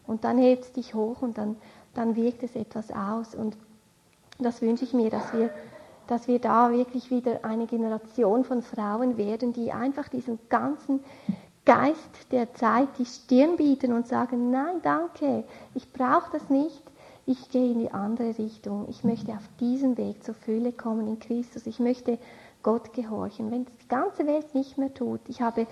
und 0.07 0.25
dann 0.25 0.39
hebst 0.39 0.77
dich 0.77 0.95
hoch 0.95 1.23
und 1.23 1.39
dann, 1.39 1.57
dann 1.95 2.17
wirkt 2.17 2.43
es 2.43 2.57
etwas 2.57 2.91
aus. 2.91 3.35
Und 3.35 3.57
das 4.39 4.63
wünsche 4.63 4.85
ich 4.85 4.93
mir, 4.93 5.11
dass 5.11 5.33
wir, 5.33 5.51
dass 6.07 6.29
wir 6.29 6.39
da 6.39 6.71
wirklich 6.71 7.11
wieder 7.11 7.45
eine 7.45 7.67
Generation 7.67 8.45
von 8.45 8.63
Frauen 8.63 9.17
werden, 9.17 9.53
die 9.53 9.73
einfach 9.73 10.09
diesen 10.09 10.39
ganzen 10.49 11.01
Geist 11.65 12.33
der 12.33 12.55
Zeit 12.55 12.89
die 12.99 13.05
Stirn 13.05 13.57
bieten 13.57 13.93
und 13.93 14.07
sagen, 14.07 14.51
nein, 14.51 14.81
danke, 14.83 15.45
ich 15.75 15.93
brauche 15.93 16.31
das 16.33 16.49
nicht, 16.49 16.83
ich 17.27 17.51
gehe 17.51 17.73
in 17.73 17.81
die 17.81 17.91
andere 17.91 18.39
Richtung, 18.39 18.87
ich 18.89 19.05
möchte 19.05 19.33
auf 19.33 19.47
diesem 19.61 19.99
Weg 19.99 20.25
zur 20.25 20.35
Fülle 20.35 20.73
kommen 20.73 21.07
in 21.07 21.19
Christus, 21.19 21.67
ich 21.67 21.79
möchte 21.79 22.19
Gott 22.63 22.95
gehorchen, 22.95 23.51
wenn 23.51 23.63
es 23.63 23.77
die 23.83 23.89
ganze 23.89 24.27
Welt 24.27 24.55
nicht 24.55 24.79
mehr 24.79 24.95
tut. 24.95 25.21
Ich 25.29 25.43
habe 25.43 25.67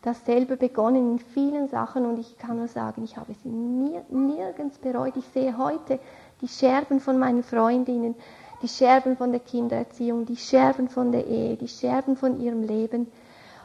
das 0.00 0.24
selber 0.24 0.56
begonnen 0.56 1.12
in 1.12 1.18
vielen 1.18 1.68
Sachen 1.68 2.06
und 2.06 2.18
ich 2.18 2.36
kann 2.38 2.56
nur 2.56 2.68
sagen, 2.68 3.04
ich 3.04 3.16
habe 3.16 3.34
sie 3.34 3.48
nirgends 3.48 4.78
bereut. 4.78 5.16
Ich 5.16 5.26
sehe 5.28 5.56
heute 5.56 6.00
die 6.42 6.48
Scherben 6.48 7.00
von 7.00 7.18
meinen 7.18 7.42
Freundinnen, 7.42 8.14
die 8.60 8.68
Scherben 8.68 9.16
von 9.16 9.30
der 9.30 9.40
Kindererziehung, 9.40 10.26
die 10.26 10.36
Scherben 10.36 10.88
von 10.88 11.12
der 11.12 11.26
Ehe, 11.26 11.56
die 11.56 11.68
Scherben 11.68 12.16
von 12.16 12.40
ihrem 12.40 12.62
Leben. 12.62 13.10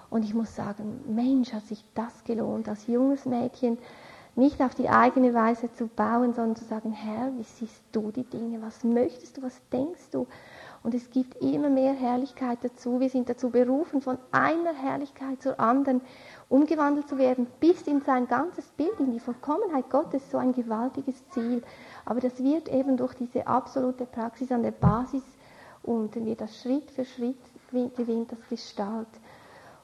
Und 0.10 0.24
ich 0.24 0.34
muss 0.34 0.56
sagen, 0.56 1.02
Mensch, 1.08 1.52
hat 1.52 1.66
sich 1.66 1.84
das 1.96 2.24
gelohnt, 2.24 2.70
als 2.70 2.88
junges 2.88 3.26
Mädchen 3.26 3.78
nicht 4.36 4.62
auf 4.62 4.76
die 4.76 4.88
eigene 4.88 5.34
Weise 5.34 5.74
zu 5.74 5.88
bauen, 5.88 6.34
sondern 6.34 6.56
zu 6.56 6.66
sagen, 6.66 6.92
Herr, 6.92 7.32
wie 7.38 7.44
siehst 7.44 7.82
du 7.92 8.12
die 8.12 8.24
Dinge? 8.24 8.62
Was 8.62 8.84
möchtest 8.84 9.36
du? 9.36 9.42
Was 9.42 9.60
denkst 9.74 10.12
du? 10.12 10.28
Und 10.84 10.94
es 10.94 11.10
gibt 11.10 11.42
immer 11.42 11.70
mehr 11.70 11.94
Herrlichkeit 11.94 12.60
dazu. 12.62 13.00
Wir 13.00 13.10
sind 13.10 13.28
dazu 13.30 13.50
berufen, 13.50 14.00
von 14.02 14.20
einer 14.32 14.74
Herrlichkeit 14.74 15.42
zur 15.42 15.60
anderen 15.60 16.02
umgewandelt 16.50 17.10
zu 17.10 17.18
werden, 17.18 17.48
bis 17.60 17.82
in 17.88 18.02
sein 18.02 18.28
ganzes 18.28 18.66
Bild, 18.70 19.00
in 19.00 19.12
die 19.12 19.20
Vollkommenheit 19.20 19.90
Gottes, 19.90 20.30
so 20.30 20.38
ein 20.38 20.54
gewaltiges 20.54 21.28
Ziel. 21.30 21.64
Aber 22.08 22.22
das 22.22 22.42
wird 22.42 22.70
eben 22.70 22.96
durch 22.96 23.16
diese 23.16 23.46
absolute 23.48 24.06
Praxis 24.06 24.50
an 24.54 24.64
der 24.64 24.72
Basis 24.72 25.24
und 25.84 26.16
wenn 26.16 26.26
wir 26.26 26.38
das 26.38 26.62
Schritt 26.62 26.90
für 26.90 27.04
Schritt 27.04 27.36
gewinnt 27.70 28.32
das 28.32 28.40
Gestalt. 28.50 29.10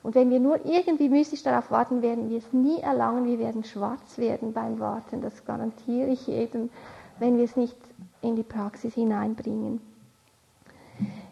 Und 0.04 0.16
wenn 0.16 0.30
wir 0.30 0.40
nur 0.40 0.66
irgendwie 0.66 1.10
mystisch 1.10 1.44
darauf 1.44 1.70
warten, 1.70 2.02
werden 2.02 2.30
wir 2.30 2.38
es 2.38 2.54
nie 2.54 2.80
erlangen. 2.80 3.26
Wir 3.26 3.40
werden 3.40 3.66
schwarz 3.66 4.18
werden 4.18 4.54
beim 4.54 4.80
Warten. 4.80 5.22
Das 5.22 5.44
garantiere 5.44 6.08
ich 6.08 6.26
jedem, 6.26 6.70
wenn 7.20 7.38
wir 7.38 7.44
es 7.44 7.58
nicht 7.58 7.76
in 8.22 8.38
die 8.38 8.44
Praxis 8.44 8.94
hineinbringen. 8.94 9.82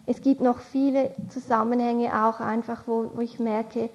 Es 0.06 0.22
gibt 0.22 0.42
noch 0.42 0.60
viele 0.60 1.16
Zusammenhänge 1.30 2.26
auch 2.26 2.42
einfach, 2.42 2.84
wo, 2.86 3.12
wo 3.16 3.22
ich 3.22 3.40
merke, 3.40 3.90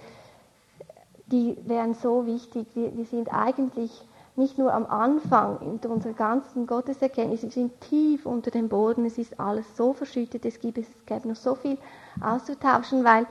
die 1.27 1.59
wären 1.67 1.93
so 1.93 2.25
wichtig. 2.25 2.69
Wir, 2.75 2.97
wir 2.97 3.05
sind 3.05 3.35
eigentlich 3.35 4.03
nicht 4.37 4.59
nur 4.59 4.73
am 4.73 4.87
Anfang 4.87 5.59
in 5.63 5.91
unserer 5.91 6.13
ganzen 6.13 6.67
Gotteserkenntnis, 6.67 7.43
wir 7.43 7.51
sind 7.51 7.81
tief 7.81 8.27
unter 8.27 8.51
dem 8.51 8.69
Boden, 8.69 9.07
es 9.07 9.17
ist 9.17 9.41
alles 9.41 9.65
so 9.77 9.95
verschüttet, 9.95 10.45
es 10.45 10.61
gibt, 10.61 10.79
es 10.79 10.87
gäbe 11.07 11.29
noch 11.29 11.37
so 11.37 11.55
viel 11.55 11.79
auszutauschen, 12.21 13.03
weil 13.03 13.27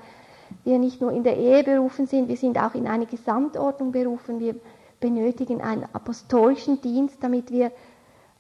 wir 0.64 0.80
nicht 0.80 1.02
nur 1.02 1.12
in 1.12 1.24
der 1.24 1.38
Ehe 1.38 1.64
berufen 1.64 2.08
sind, 2.08 2.28
wir 2.28 2.38
sind 2.38 2.58
auch 2.58 2.74
in 2.74 2.88
eine 2.88 3.06
Gesamtordnung 3.06 3.92
berufen, 3.92 4.40
wir 4.40 4.56
benötigen 5.00 5.62
einen 5.62 5.86
apostolischen 5.94 6.82
Dienst, 6.82 7.18
damit 7.22 7.52
wir 7.52 7.72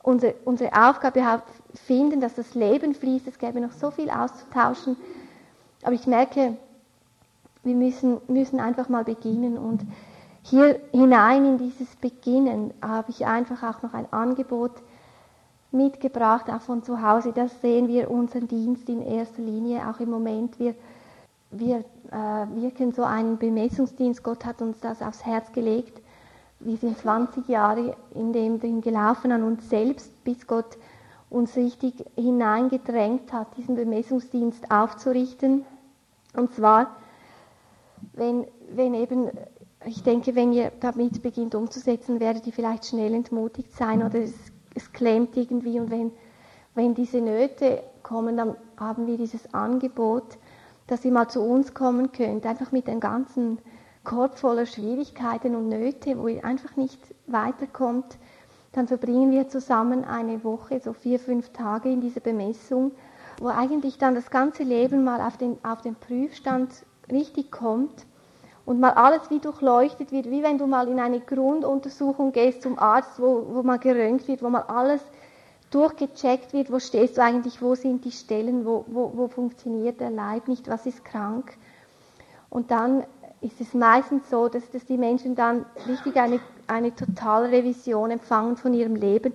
unsere, 0.01 0.33
unsere 0.45 0.71
Aufgabe 0.73 1.21
finden, 1.73 2.19
dass 2.19 2.35
das 2.35 2.55
Leben 2.55 2.95
fließt, 2.95 3.27
es 3.27 3.37
gäbe 3.37 3.61
noch 3.61 3.73
so 3.73 3.91
viel 3.91 4.09
auszutauschen, 4.09 4.97
aber 5.83 5.93
ich 5.93 6.07
merke, 6.07 6.57
wir 7.63 7.75
müssen, 7.75 8.17
müssen 8.27 8.59
einfach 8.59 8.89
mal 8.89 9.03
beginnen 9.03 9.57
und 9.57 9.81
hier 10.45 10.79
hinein 10.91 11.45
in 11.45 11.57
dieses 11.57 11.95
Beginnen 11.95 12.73
habe 12.81 13.09
ich 13.09 13.25
einfach 13.25 13.63
auch 13.63 13.81
noch 13.81 13.93
ein 13.93 14.11
Angebot, 14.11 14.71
mitgebracht, 15.75 16.49
auch 16.49 16.61
von 16.61 16.81
zu 16.83 17.01
Hause. 17.01 17.31
Das 17.33 17.61
sehen 17.61 17.87
wir 17.87 18.09
unseren 18.09 18.47
Dienst 18.47 18.89
in 18.89 19.01
erster 19.01 19.41
Linie, 19.41 19.87
auch 19.87 19.99
im 19.99 20.09
Moment. 20.09 20.57
Wir, 20.59 20.73
wir 21.51 21.83
äh, 22.11 22.61
wirken 22.61 22.91
so 22.93 23.03
einen 23.03 23.37
Bemessungsdienst. 23.37 24.23
Gott 24.23 24.45
hat 24.45 24.61
uns 24.61 24.79
das 24.79 25.01
aufs 25.01 25.25
Herz 25.25 25.51
gelegt. 25.51 26.01
Wir 26.59 26.77
sind 26.77 26.97
20 26.97 27.47
Jahre 27.47 27.95
in 28.15 28.33
dem 28.33 28.59
drin 28.59 28.81
gelaufen 28.81 29.31
an 29.31 29.43
uns 29.43 29.69
selbst, 29.69 30.23
bis 30.23 30.47
Gott 30.47 30.77
uns 31.29 31.55
richtig 31.57 31.93
hineingedrängt 32.15 33.33
hat, 33.33 33.47
diesen 33.57 33.75
Bemessungsdienst 33.75 34.71
aufzurichten. 34.71 35.65
Und 36.33 36.53
zwar, 36.53 36.95
wenn, 38.13 38.47
wenn 38.69 38.93
eben, 38.93 39.29
ich 39.85 40.03
denke, 40.03 40.35
wenn 40.35 40.53
ihr 40.53 40.71
damit 40.79 41.21
beginnt 41.21 41.55
umzusetzen, 41.55 42.19
werdet 42.19 42.47
ihr 42.47 42.53
vielleicht 42.53 42.85
schnell 42.85 43.13
entmutigt 43.13 43.71
sein 43.73 44.03
oder 44.03 44.19
es, 44.19 44.33
es 44.73 44.91
klemmt 44.91 45.37
irgendwie. 45.37 45.79
Und 45.79 45.89
wenn, 45.89 46.11
wenn 46.73 46.93
diese 46.93 47.21
Nöte 47.21 47.83
kommen, 48.03 48.37
dann 48.37 48.55
haben 48.77 49.07
wir 49.07 49.17
dieses 49.17 49.53
Angebot, 49.53 50.37
dass 50.87 51.05
ihr 51.05 51.11
mal 51.11 51.27
zu 51.27 51.41
uns 51.41 51.73
kommen 51.73 52.11
könnt, 52.11 52.45
einfach 52.45 52.71
mit 52.71 52.87
dem 52.87 52.99
ganzen 52.99 53.59
Korb 54.03 54.37
voller 54.37 54.65
Schwierigkeiten 54.65 55.55
und 55.55 55.69
Nöte, 55.69 56.17
wo 56.19 56.27
ihr 56.27 56.45
einfach 56.45 56.75
nicht 56.75 56.99
weiterkommt 57.27 58.17
dann 58.75 58.87
verbringen 58.87 59.31
wir 59.31 59.47
zusammen 59.47 60.03
eine 60.03 60.43
Woche, 60.43 60.81
so 60.81 60.91
vier, 60.91 61.17
fünf 61.17 61.49
Tage 61.53 61.89
in 61.89 62.01
dieser 62.01 62.19
Bemessung, 62.19 62.91
wo 63.39 63.47
eigentlich 63.47 63.97
dann 63.97 64.15
das 64.15 64.29
ganze 64.29 64.63
Leben 64.63 65.05
mal 65.05 65.21
auf 65.21 65.37
den, 65.37 65.57
auf 65.63 65.81
den 65.81 65.95
Prüfstand 65.95 66.85
richtig 67.09 67.51
kommt 67.51 68.05
und 68.65 68.79
mal 68.79 68.91
alles 68.91 69.29
wie 69.29 69.39
durchleuchtet 69.39 70.11
wird, 70.11 70.29
wie 70.29 70.41
wenn 70.43 70.57
du 70.57 70.65
mal 70.67 70.87
in 70.87 70.99
eine 70.99 71.19
Grunduntersuchung 71.19 72.31
gehst 72.31 72.63
zum 72.63 72.79
Arzt, 72.79 73.19
wo, 73.19 73.45
wo 73.51 73.63
mal 73.63 73.77
gerönt 73.77 74.27
wird, 74.27 74.41
wo 74.41 74.49
mal 74.49 74.63
alles 74.63 75.01
durchgecheckt 75.69 76.53
wird, 76.53 76.71
wo 76.71 76.79
stehst 76.79 77.17
du 77.17 77.21
eigentlich, 77.21 77.61
wo 77.61 77.75
sind 77.75 78.05
die 78.05 78.11
Stellen, 78.11 78.65
wo, 78.65 78.85
wo, 78.87 79.11
wo 79.15 79.27
funktioniert 79.27 79.99
der 79.99 80.09
Leib 80.09 80.47
nicht, 80.47 80.67
was 80.67 80.85
ist 80.85 81.05
krank. 81.05 81.57
Und 82.49 82.71
dann 82.71 83.03
ist 83.41 83.59
es 83.61 83.73
meistens 83.73 84.29
so, 84.29 84.47
dass, 84.47 84.69
dass 84.71 84.85
die 84.85 84.97
Menschen 84.97 85.35
dann 85.35 85.65
richtig 85.87 86.15
eine, 86.15 86.39
eine 86.67 86.95
Totalrevision 86.95 88.11
empfangen 88.11 88.57
von 88.57 88.73
ihrem 88.73 88.95
Leben 88.95 89.33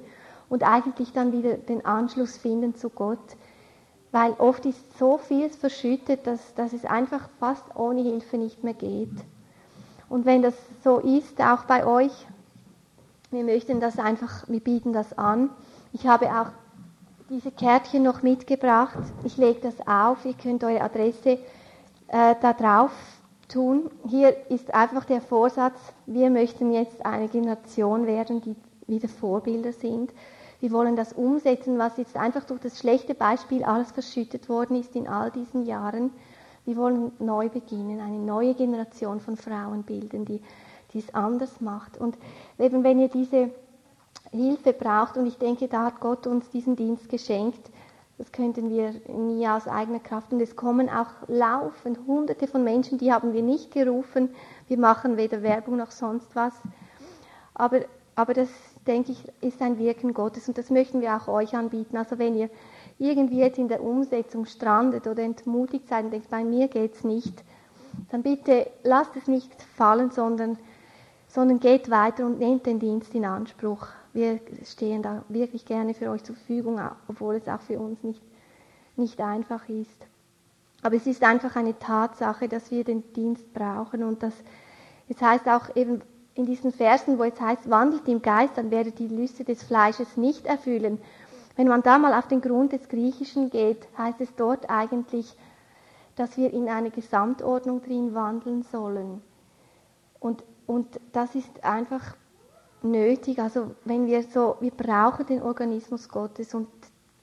und 0.49 0.64
eigentlich 0.64 1.12
dann 1.12 1.33
wieder 1.33 1.55
den 1.55 1.85
Anschluss 1.85 2.37
finden 2.37 2.74
zu 2.74 2.91
Gott. 2.91 3.18
Weil 4.13 4.33
oft 4.33 4.67
ist 4.67 4.99
so 4.99 5.19
vieles 5.19 5.57
verschüttet, 5.57 6.27
dass, 6.27 6.55
dass 6.55 6.73
es 6.73 6.85
einfach 6.85 7.29
fast 7.39 7.65
ohne 7.77 8.03
Hilfe 8.03 8.39
nicht 8.39 8.65
mehr 8.65 8.75
geht. 8.75 9.15
Und 10.09 10.25
wenn 10.27 10.43
das 10.43 10.55
so 10.83 10.99
ist, 10.99 11.41
auch 11.41 11.65
bei 11.65 11.87
euch, 11.87 12.13
wir 13.31 13.45
möchten 13.45 13.79
das 13.79 13.99
einfach, 13.99 14.49
wir 14.49 14.61
bieten 14.61 14.93
das 14.93 15.17
an. 15.17 15.51
Ich 15.93 16.07
habe 16.09 16.27
auch 16.27 16.51
diese 17.29 17.53
Kärtchen 17.53 18.03
noch 18.03 18.23
mitgebracht. 18.23 18.99
Ich 19.25 19.37
lege 19.37 19.61
das 19.61 19.87
auf. 19.87 20.25
Ihr 20.25 20.35
könnt 20.35 20.65
eure 20.65 20.81
Adresse 20.81 21.39
äh, 22.09 22.35
da 22.41 22.53
drauf 22.53 22.91
tun. 23.49 23.91
Hier 24.09 24.51
ist 24.51 24.75
einfach 24.75 25.05
der 25.05 25.21
Vorsatz, 25.21 25.79
wir 26.07 26.31
möchten 26.31 26.73
jetzt 26.73 27.05
eine 27.07 27.29
Generation 27.29 28.07
werden, 28.07 28.41
die 28.41 28.57
wieder 28.89 29.09
Vorbilder 29.09 29.73
sind. 29.73 30.13
Wir 30.61 30.71
wollen 30.73 30.95
das 30.95 31.13
umsetzen, 31.15 31.79
was 31.79 31.97
jetzt 31.97 32.17
einfach 32.17 32.45
durch 32.45 32.61
das 32.61 32.79
schlechte 32.79 33.15
Beispiel 33.15 33.65
alles 33.65 33.93
verschüttet 33.93 34.49
worden 34.49 34.77
ist 34.77 34.95
in 34.95 35.09
all 35.09 35.31
diesen 35.31 35.65
Jahren. 35.65 36.11
Wir 36.67 36.77
wollen 36.77 37.13
neu 37.19 37.49
beginnen, 37.49 38.01
eine 38.01 38.19
neue 38.19 38.55
Generation 38.55 39.21
von 39.21 39.37
Frauen 39.37 39.83
bilden, 39.85 40.27
die, 40.27 40.43
die 40.93 40.99
es 40.99 41.15
anders 41.15 41.61
macht. 41.61 41.99
Und 41.99 42.19
eben 42.59 42.85
wenn 42.85 43.01
ihr 43.01 43.09
diese 43.09 43.51
Hilfe 44.33 44.75
braucht, 44.75 45.17
und 45.17 45.27
ich 45.27 45.39
denke, 45.39 45.67
da 45.67 45.87
hat 45.87 46.01
Gott 46.01 46.27
uns 46.27 46.51
diesen 46.51 46.77
Dienst 46.77 47.09
geschenkt, 47.09 47.71
das 48.19 48.33
könnten 48.33 48.69
wir 48.69 48.93
nie 49.09 49.49
aus 49.49 49.67
eigener 49.67 49.99
Kraft. 49.99 50.31
Und 50.31 50.43
es 50.43 50.55
kommen 50.55 50.91
auch 50.91 51.09
laufend 51.27 52.01
hunderte 52.07 52.47
von 52.47 52.63
Menschen, 52.63 52.99
die 52.99 53.15
haben 53.15 53.33
wir 53.33 53.43
nicht 53.43 53.73
gerufen. 53.73 54.29
Wir 54.69 54.77
machen 54.77 55.17
weder 55.17 55.43
Werbung 55.43 55.79
noch 55.79 55.91
sonst 55.91 56.37
was. 56.37 56.53
Aber, 57.55 57.81
aber 58.17 58.35
das, 58.35 58.51
denke 58.87 59.12
ich, 59.12 59.24
ist 59.41 59.61
ein 59.62 59.78
Wirken 59.78 60.14
Gottes 60.14 60.49
und 60.49 60.59
das 60.59 60.70
möchten 60.70 61.01
wir 61.01 61.16
auch 61.16 61.28
euch 61.28 61.55
anbieten. 61.55 61.97
Also 61.97 62.18
wenn 62.18 62.37
ihr 62.37 62.51
irgendwie 62.99 63.39
jetzt 63.39 63.59
in 63.59 63.68
der 63.68 63.83
Umsetzung 63.83 64.47
strandet 64.47 65.07
oder 65.07 65.22
entmutigt 65.22 65.89
seid 65.89 66.05
und 66.05 66.12
denkt, 66.12 66.31
bei 66.31 66.45
mir 66.45 66.68
geht 66.68 66.95
es 66.95 67.05
nicht, 67.05 67.45
dann 68.11 68.22
bitte 68.22 68.70
lasst 68.83 69.16
es 69.16 69.26
nicht 69.26 69.51
fallen, 69.76 70.11
sondern, 70.11 70.59
sondern 71.28 71.61
geht 71.61 71.91
weiter 71.91 72.26
und 72.26 72.39
nehmt 72.39 72.66
den 72.66 72.78
Dienst 72.78 73.14
in 73.14 73.24
Anspruch 73.24 73.89
wir 74.12 74.41
stehen 74.64 75.03
da 75.03 75.24
wirklich 75.28 75.64
gerne 75.64 75.95
für 75.95 76.11
euch 76.11 76.24
zur 76.24 76.35
Verfügung, 76.35 76.81
obwohl 77.09 77.37
es 77.37 77.49
auch 77.49 77.61
für 77.61 77.78
uns 77.78 78.03
nicht, 78.03 78.22
nicht 78.97 79.20
einfach 79.20 79.68
ist. 79.68 80.07
Aber 80.83 80.97
es 80.97 81.07
ist 81.07 81.22
einfach 81.22 81.57
eine 81.57 81.78
Tatsache, 81.78 82.49
dass 82.49 82.70
wir 82.70 82.85
den 82.85 83.12
Dienst 83.12 83.53
brauchen 83.53 84.03
und 84.03 84.22
das, 84.22 84.35
es 85.09 85.20
heißt 85.20 85.47
auch 85.49 85.74
eben 85.76 86.01
in 86.41 86.47
diesen 86.47 86.72
Versen, 86.72 87.18
wo 87.18 87.24
es 87.24 87.41
heißt, 87.41 87.70
wandelt 87.70 88.09
im 88.09 88.22
Geist, 88.22 88.57
dann 88.57 88.70
werdet 88.70 88.99
die 88.99 89.09
Lüste 89.09 89.45
des 89.45 89.62
Fleisches 89.62 90.16
nicht 90.16 90.47
erfüllen. 90.47 90.99
Wenn 91.57 91.68
man 91.68 91.82
da 91.82 91.99
mal 91.99 92.18
auf 92.18 92.28
den 92.28 92.41
Grund 92.41 92.72
des 92.72 92.88
Griechischen 92.88 93.51
geht, 93.51 93.86
heißt 93.97 94.20
es 94.20 94.34
dort 94.34 94.70
eigentlich, 94.70 95.36
dass 96.16 96.36
wir 96.36 96.53
in 96.53 96.68
eine 96.68 96.91
Gesamtordnung 96.91 97.82
drin 97.82 98.14
wandeln 98.14 98.62
sollen. 98.62 99.22
Und, 100.18 100.43
und 100.66 101.01
das 101.12 101.34
ist 101.34 101.64
einfach 101.64 102.16
nötig. 102.82 103.38
Also 103.41 103.72
wenn 103.84 104.07
wir 104.07 104.22
so, 104.22 104.57
wir 104.61 104.70
brauchen 104.70 105.26
den 105.26 105.43
Organismus 105.43 106.09
Gottes 106.09 106.55
und 106.55 106.68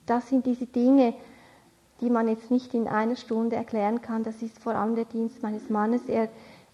das 0.06 0.28
sind 0.28 0.46
diese 0.46 0.66
Dinge, 0.66 1.14
die 2.00 2.10
man 2.10 2.28
jetzt 2.28 2.50
nicht 2.50 2.74
in 2.74 2.86
einer 2.86 3.16
Stunde 3.16 3.56
erklären 3.56 4.00
kann. 4.00 4.22
Das 4.22 4.40
ist 4.42 4.58
vor 4.58 4.74
allem 4.74 4.94
der 4.94 5.04
Dienst 5.04 5.42
meines 5.42 5.68
Mannes. 5.68 6.08
Er, 6.08 6.28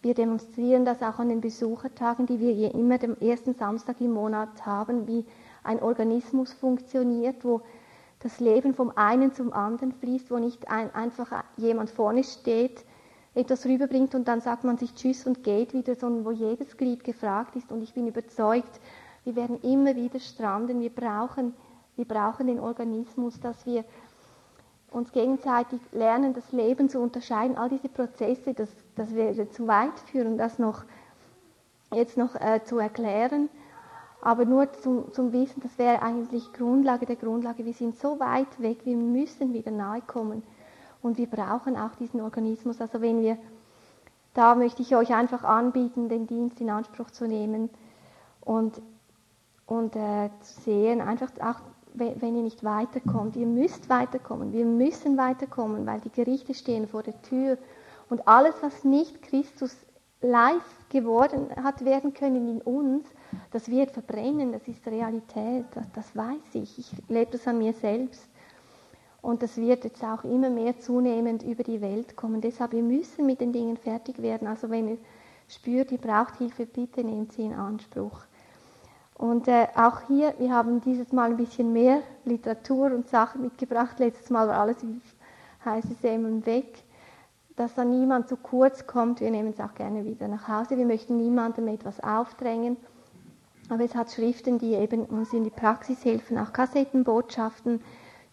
wir 0.04 0.14
demonstrieren 0.14 0.84
das 0.84 1.02
auch 1.02 1.18
an 1.18 1.30
den 1.30 1.40
Besuchertagen, 1.40 2.26
die 2.26 2.38
wir 2.38 2.52
hier 2.52 2.74
immer 2.74 2.98
dem 2.98 3.16
ersten 3.20 3.54
Samstag 3.54 4.00
im 4.02 4.12
Monat 4.12 4.66
haben, 4.66 5.06
wie 5.06 5.24
ein 5.62 5.80
Organismus 5.82 6.52
funktioniert, 6.52 7.42
wo 7.42 7.62
das 8.20 8.38
Leben 8.38 8.74
vom 8.74 8.92
einen 8.96 9.32
zum 9.32 9.52
anderen 9.54 9.92
fließt, 9.92 10.30
wo 10.30 10.38
nicht 10.38 10.68
ein, 10.68 10.94
einfach 10.94 11.44
jemand 11.56 11.88
vorne 11.88 12.22
steht, 12.22 12.84
etwas 13.34 13.64
rüberbringt 13.64 14.14
und 14.14 14.28
dann 14.28 14.42
sagt 14.42 14.64
man 14.64 14.76
sich 14.76 14.94
Tschüss 14.94 15.26
und 15.26 15.42
geht 15.42 15.72
wieder, 15.72 15.94
sondern 15.94 16.24
wo 16.26 16.30
jedes 16.30 16.76
Glied 16.76 17.02
gefragt 17.02 17.56
ist. 17.56 17.72
Und 17.72 17.82
ich 17.82 17.94
bin 17.94 18.06
überzeugt, 18.06 18.80
wir 19.24 19.36
werden 19.36 19.58
immer 19.62 19.96
wieder 19.96 20.20
stranden. 20.20 20.80
Wir 20.80 20.90
brauchen, 20.90 21.54
wir 21.96 22.04
brauchen 22.04 22.46
den 22.46 22.60
Organismus, 22.60 23.40
dass 23.40 23.64
wir 23.64 23.84
uns 24.94 25.12
gegenseitig 25.12 25.80
lernen, 25.92 26.34
das 26.34 26.52
Leben 26.52 26.88
zu 26.88 27.00
unterscheiden. 27.00 27.58
All 27.58 27.68
diese 27.68 27.88
Prozesse, 27.88 28.54
das, 28.54 28.70
das 28.96 29.14
wäre 29.14 29.50
zu 29.50 29.66
weit 29.66 29.98
führen, 30.10 30.38
das 30.38 30.58
noch 30.58 30.84
jetzt 31.92 32.16
noch 32.16 32.34
äh, 32.36 32.60
zu 32.64 32.78
erklären. 32.78 33.48
Aber 34.20 34.44
nur 34.44 34.72
zum, 34.72 35.12
zum 35.12 35.32
Wissen, 35.32 35.60
das 35.62 35.76
wäre 35.76 36.00
eigentlich 36.00 36.52
Grundlage 36.54 37.06
der 37.06 37.16
Grundlage. 37.16 37.64
Wir 37.64 37.74
sind 37.74 37.98
so 37.98 38.18
weit 38.20 38.60
weg, 38.60 38.78
wir 38.84 38.96
müssen 38.96 39.52
wieder 39.52 39.70
nahe 39.70 40.00
kommen. 40.00 40.42
Und 41.02 41.18
wir 41.18 41.26
brauchen 41.26 41.76
auch 41.76 41.94
diesen 41.96 42.22
Organismus. 42.22 42.80
Also 42.80 43.02
wenn 43.02 43.20
wir, 43.20 43.36
da 44.32 44.54
möchte 44.54 44.80
ich 44.80 44.96
euch 44.96 45.14
einfach 45.14 45.44
anbieten, 45.44 46.08
den 46.08 46.26
Dienst 46.26 46.60
in 46.60 46.70
Anspruch 46.70 47.10
zu 47.10 47.28
nehmen 47.28 47.68
und, 48.40 48.80
und 49.66 49.94
äh, 49.96 50.30
zu 50.40 50.60
sehen, 50.62 51.02
einfach 51.02 51.30
auch, 51.40 51.60
wenn 51.94 52.36
ihr 52.36 52.42
nicht 52.42 52.64
weiterkommt, 52.64 53.36
ihr 53.36 53.46
müsst 53.46 53.88
weiterkommen, 53.88 54.52
wir 54.52 54.64
müssen 54.64 55.16
weiterkommen, 55.16 55.86
weil 55.86 56.00
die 56.00 56.10
Gerichte 56.10 56.52
stehen 56.54 56.88
vor 56.88 57.02
der 57.02 57.20
Tür 57.22 57.56
und 58.08 58.26
alles, 58.26 58.54
was 58.60 58.84
nicht 58.84 59.22
Christus 59.22 59.76
live 60.20 60.88
geworden 60.88 61.48
hat 61.62 61.84
werden 61.84 62.14
können 62.14 62.48
in 62.48 62.62
uns, 62.62 63.06
das 63.50 63.70
wird 63.70 63.90
verbrennen, 63.90 64.52
das 64.52 64.66
ist 64.66 64.86
Realität, 64.86 65.66
das, 65.94 66.16
weiß 66.16 66.54
ich, 66.54 66.78
ich 66.78 66.92
lebe 67.08 67.32
das 67.32 67.46
an 67.46 67.58
mir 67.58 67.72
selbst. 67.74 68.28
Und 69.20 69.42
das 69.42 69.56
wird 69.56 69.84
jetzt 69.84 70.04
auch 70.04 70.22
immer 70.24 70.50
mehr 70.50 70.78
zunehmend 70.78 71.42
über 71.42 71.62
die 71.62 71.80
Welt 71.80 72.14
kommen. 72.14 72.42
Deshalb, 72.42 72.72
wir 72.72 72.82
müssen 72.82 73.24
mit 73.24 73.40
den 73.40 73.52
Dingen 73.52 73.78
fertig 73.78 74.20
werden. 74.20 74.46
Also 74.46 74.68
wenn 74.68 74.86
ihr 74.86 74.98
spürt, 75.48 75.92
ihr 75.92 75.98
braucht 75.98 76.36
Hilfe, 76.36 76.66
bitte 76.66 77.02
nehmt 77.02 77.32
sie 77.32 77.44
in 77.44 77.54
Anspruch. 77.54 78.20
Und 79.14 79.46
äh, 79.46 79.68
auch 79.76 80.00
hier, 80.08 80.34
wir 80.38 80.52
haben 80.52 80.80
dieses 80.80 81.12
Mal 81.12 81.30
ein 81.30 81.36
bisschen 81.36 81.72
mehr 81.72 82.02
Literatur 82.24 82.86
und 82.86 83.08
Sachen 83.08 83.42
mitgebracht. 83.42 83.98
Letztes 83.98 84.30
Mal 84.30 84.48
war 84.48 84.58
alles 84.58 84.76
wie 84.82 85.00
heiße 85.64 85.94
Semmeln 86.02 86.44
weg. 86.46 86.82
Dass 87.56 87.74
da 87.76 87.84
niemand 87.84 88.28
zu 88.28 88.36
kurz 88.36 88.86
kommt, 88.88 89.20
wir 89.20 89.30
nehmen 89.30 89.50
es 89.50 89.60
auch 89.60 89.74
gerne 89.74 90.04
wieder 90.04 90.26
nach 90.26 90.48
Hause. 90.48 90.76
Wir 90.76 90.86
möchten 90.86 91.16
niemandem 91.16 91.68
etwas 91.68 92.00
aufdrängen. 92.00 92.76
Aber 93.70 93.84
es 93.84 93.94
hat 93.94 94.10
Schriften, 94.10 94.58
die 94.58 94.74
eben 94.74 95.06
uns 95.06 95.32
in 95.32 95.44
die 95.44 95.50
Praxis 95.50 96.04
helfen, 96.04 96.36
auch 96.36 96.52
Kassettenbotschaften, 96.52 97.80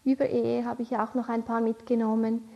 über 0.04 0.28
Ehe 0.28 0.64
habe 0.64 0.82
ich 0.82 0.96
auch 0.96 1.14
noch 1.14 1.28
ein 1.28 1.44
paar 1.44 1.60
mitgenommen, 1.60 2.48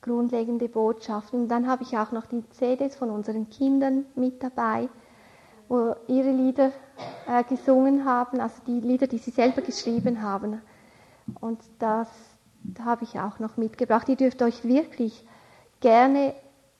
grundlegende 0.00 0.68
Botschaften. 0.68 1.42
Und 1.42 1.48
dann 1.48 1.66
habe 1.66 1.82
ich 1.82 1.98
auch 1.98 2.12
noch 2.12 2.26
die 2.26 2.48
CDs 2.50 2.94
von 2.94 3.10
unseren 3.10 3.50
Kindern 3.50 4.06
mit 4.14 4.42
dabei, 4.42 4.88
wo 5.68 5.94
ihre 6.06 6.30
Lieder 6.30 6.72
äh, 7.26 7.44
gesungen 7.44 8.04
haben, 8.04 8.40
also 8.40 8.56
die 8.66 8.80
Lieder, 8.80 9.06
die 9.06 9.18
sie 9.18 9.30
selber 9.30 9.62
geschrieben 9.62 10.22
haben. 10.22 10.60
Und 11.40 11.60
das 11.78 12.08
habe 12.84 13.04
ich 13.04 13.18
auch 13.18 13.38
noch 13.38 13.56
mitgebracht. 13.56 14.08
Ihr 14.08 14.16
dürft 14.16 14.42
euch 14.42 14.64
wirklich 14.64 15.24
gerne 15.80 16.34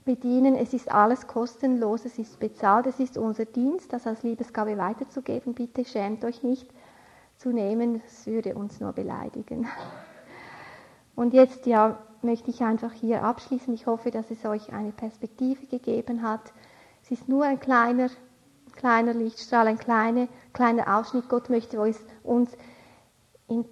bedienen. 0.04 0.54
Es 0.54 0.72
ist 0.72 0.90
alles 0.90 1.26
kostenlos, 1.26 2.04
es 2.04 2.18
ist 2.18 2.38
bezahlt, 2.38 2.86
es 2.86 3.00
ist 3.00 3.18
unser 3.18 3.44
Dienst, 3.44 3.92
das 3.92 4.06
als 4.06 4.22
Liebesgabe 4.22 4.78
weiterzugeben. 4.78 5.54
Bitte 5.54 5.84
schämt 5.84 6.24
euch 6.24 6.42
nicht 6.42 6.68
zu 7.36 7.50
nehmen, 7.50 8.00
es 8.06 8.26
würde 8.26 8.54
uns 8.54 8.80
nur 8.80 8.92
beleidigen. 8.92 9.66
Und 11.14 11.34
jetzt 11.34 11.66
ja, 11.66 11.98
möchte 12.22 12.50
ich 12.50 12.62
einfach 12.62 12.92
hier 12.92 13.22
abschließen. 13.24 13.74
Ich 13.74 13.86
hoffe, 13.86 14.10
dass 14.10 14.30
es 14.30 14.44
euch 14.44 14.72
eine 14.72 14.92
Perspektive 14.92 15.66
gegeben 15.66 16.22
hat. 16.22 16.52
Es 17.02 17.10
ist 17.10 17.28
nur 17.28 17.44
ein 17.44 17.60
kleiner, 17.60 18.08
kleiner 18.76 19.14
Lichtstrahl, 19.14 19.66
ein 19.66 19.78
kleiner, 19.78 20.28
kleiner 20.52 20.98
Ausschnitt. 20.98 21.28
Gott 21.28 21.50
möchte 21.50 21.80
uns 21.80 22.50
in 23.48 23.64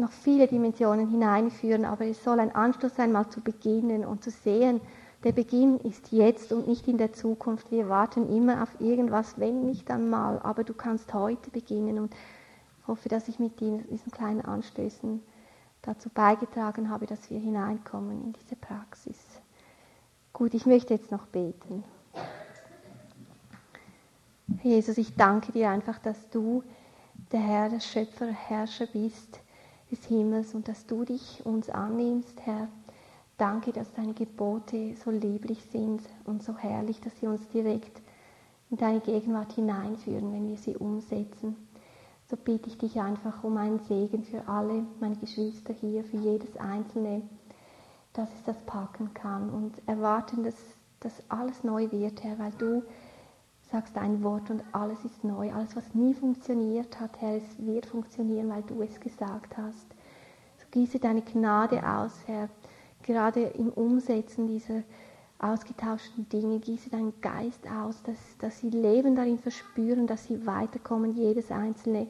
noch 0.00 0.12
viele 0.12 0.48
Dimensionen 0.48 1.08
hineinführen, 1.08 1.84
aber 1.84 2.06
es 2.06 2.24
soll 2.24 2.40
ein 2.40 2.54
Anstoß 2.54 2.96
sein, 2.96 3.12
mal 3.12 3.28
zu 3.28 3.40
beginnen 3.40 4.04
und 4.04 4.24
zu 4.24 4.30
sehen, 4.30 4.80
der 5.24 5.32
Beginn 5.32 5.78
ist 5.80 6.12
jetzt 6.12 6.50
und 6.52 6.66
nicht 6.66 6.88
in 6.88 6.96
der 6.96 7.12
Zukunft. 7.12 7.70
Wir 7.70 7.90
warten 7.90 8.34
immer 8.34 8.62
auf 8.62 8.80
irgendwas, 8.80 9.38
wenn 9.38 9.66
nicht 9.66 9.90
einmal, 9.90 10.38
aber 10.38 10.64
du 10.64 10.72
kannst 10.72 11.12
heute 11.12 11.50
beginnen 11.50 11.98
und 11.98 12.14
hoffe, 12.86 13.10
dass 13.10 13.28
ich 13.28 13.38
mit 13.38 13.60
diesen 13.60 14.10
kleinen 14.10 14.40
Anstößen 14.40 15.22
dazu 15.82 16.08
beigetragen 16.08 16.88
habe, 16.88 17.06
dass 17.06 17.30
wir 17.30 17.38
hineinkommen 17.38 18.22
in 18.22 18.32
diese 18.32 18.56
Praxis. 18.56 19.18
Gut, 20.32 20.54
ich 20.54 20.64
möchte 20.64 20.94
jetzt 20.94 21.10
noch 21.10 21.26
beten. 21.26 21.84
Jesus, 24.62 24.98
ich 24.98 25.14
danke 25.14 25.52
dir 25.52 25.70
einfach, 25.70 25.98
dass 25.98 26.28
du 26.30 26.62
der 27.32 27.40
Herr, 27.40 27.68
der 27.68 27.80
Schöpfer, 27.80 28.26
Herrscher 28.26 28.86
bist 28.86 29.40
des 29.90 30.04
Himmels 30.06 30.54
und 30.54 30.68
dass 30.68 30.86
du 30.86 31.04
dich 31.04 31.44
uns 31.44 31.70
annimmst, 31.70 32.40
Herr 32.44 32.68
Danke, 33.40 33.72
dass 33.72 33.90
deine 33.94 34.12
Gebote 34.12 34.94
so 35.02 35.10
lieblich 35.10 35.64
sind 35.72 36.02
und 36.24 36.42
so 36.42 36.58
herrlich, 36.58 37.00
dass 37.00 37.18
sie 37.18 37.26
uns 37.26 37.48
direkt 37.48 38.02
in 38.70 38.76
deine 38.76 39.00
Gegenwart 39.00 39.54
hineinführen, 39.54 40.30
wenn 40.30 40.46
wir 40.46 40.58
sie 40.58 40.76
umsetzen. 40.76 41.56
So 42.28 42.36
bitte 42.36 42.68
ich 42.68 42.76
dich 42.76 43.00
einfach 43.00 43.42
um 43.42 43.56
einen 43.56 43.78
Segen 43.78 44.24
für 44.24 44.46
alle 44.46 44.84
meine 45.00 45.16
Geschwister 45.16 45.72
hier, 45.72 46.04
für 46.04 46.18
jedes 46.18 46.54
Einzelne, 46.58 47.22
dass 48.12 48.28
es 48.34 48.44
das 48.44 48.58
packen 48.66 49.14
kann 49.14 49.48
und 49.48 49.72
erwarten, 49.86 50.44
dass 50.44 50.56
das 51.00 51.22
alles 51.30 51.64
neu 51.64 51.90
wird, 51.90 52.22
Herr, 52.22 52.38
weil 52.38 52.52
du 52.58 52.82
sagst 53.70 53.96
ein 53.96 54.22
Wort 54.22 54.50
und 54.50 54.62
alles 54.72 55.04
ist 55.04 55.22
neu. 55.22 55.52
Alles, 55.52 55.76
was 55.76 55.94
nie 55.94 56.14
funktioniert 56.14 56.98
hat, 56.98 57.20
Herr, 57.20 57.36
es 57.36 57.58
wird 57.58 57.86
funktionieren, 57.86 58.48
weil 58.48 58.62
du 58.62 58.82
es 58.82 58.98
gesagt 59.00 59.56
hast. 59.56 59.86
So 60.58 60.66
gieße 60.72 60.98
deine 60.98 61.22
Gnade 61.22 61.86
aus, 61.86 62.12
Herr, 62.26 62.48
gerade 63.02 63.42
im 63.42 63.68
Umsetzen 63.68 64.48
dieser 64.48 64.82
ausgetauschten 65.38 66.28
Dinge, 66.28 66.58
gieße 66.58 66.90
deinen 66.90 67.18
Geist 67.20 67.66
aus, 67.70 68.02
dass, 68.02 68.18
dass 68.38 68.58
sie 68.58 68.70
Leben 68.70 69.14
darin 69.14 69.38
verspüren, 69.38 70.06
dass 70.06 70.24
sie 70.24 70.46
weiterkommen, 70.46 71.16
jedes 71.16 71.50
Einzelne. 71.50 72.08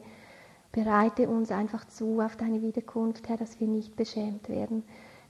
Bereite 0.71 1.29
uns 1.29 1.51
einfach 1.51 1.85
zu 1.85 2.21
auf 2.21 2.37
deine 2.37 2.61
Wiederkunft, 2.61 3.29
Herr, 3.29 3.37
dass 3.37 3.59
wir 3.59 3.67
nicht 3.67 3.95
beschämt 3.95 4.49
werden. 4.49 4.83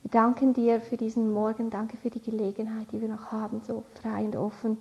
Wir 0.03 0.11
danken 0.11 0.53
dir 0.53 0.81
für 0.81 0.97
diesen 0.97 1.31
Morgen, 1.31 1.69
danke 1.69 1.97
für 1.97 2.09
die 2.09 2.21
Gelegenheit, 2.21 2.91
die 2.91 3.01
wir 3.01 3.09
noch 3.09 3.31
haben, 3.31 3.61
so 3.61 3.83
frei 4.01 4.23
und 4.25 4.35
offen 4.35 4.77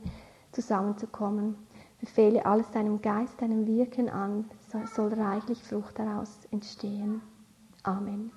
zusammenzukommen. 0.52 1.56
Befehle 2.00 2.46
alles 2.46 2.70
deinem 2.70 3.02
Geist, 3.02 3.40
deinem 3.42 3.66
Wirken 3.66 4.08
an, 4.08 4.50
soll 4.94 5.12
reichlich 5.12 5.62
Frucht 5.62 5.98
daraus 5.98 6.46
entstehen. 6.50 7.20
Amen. 7.82 8.32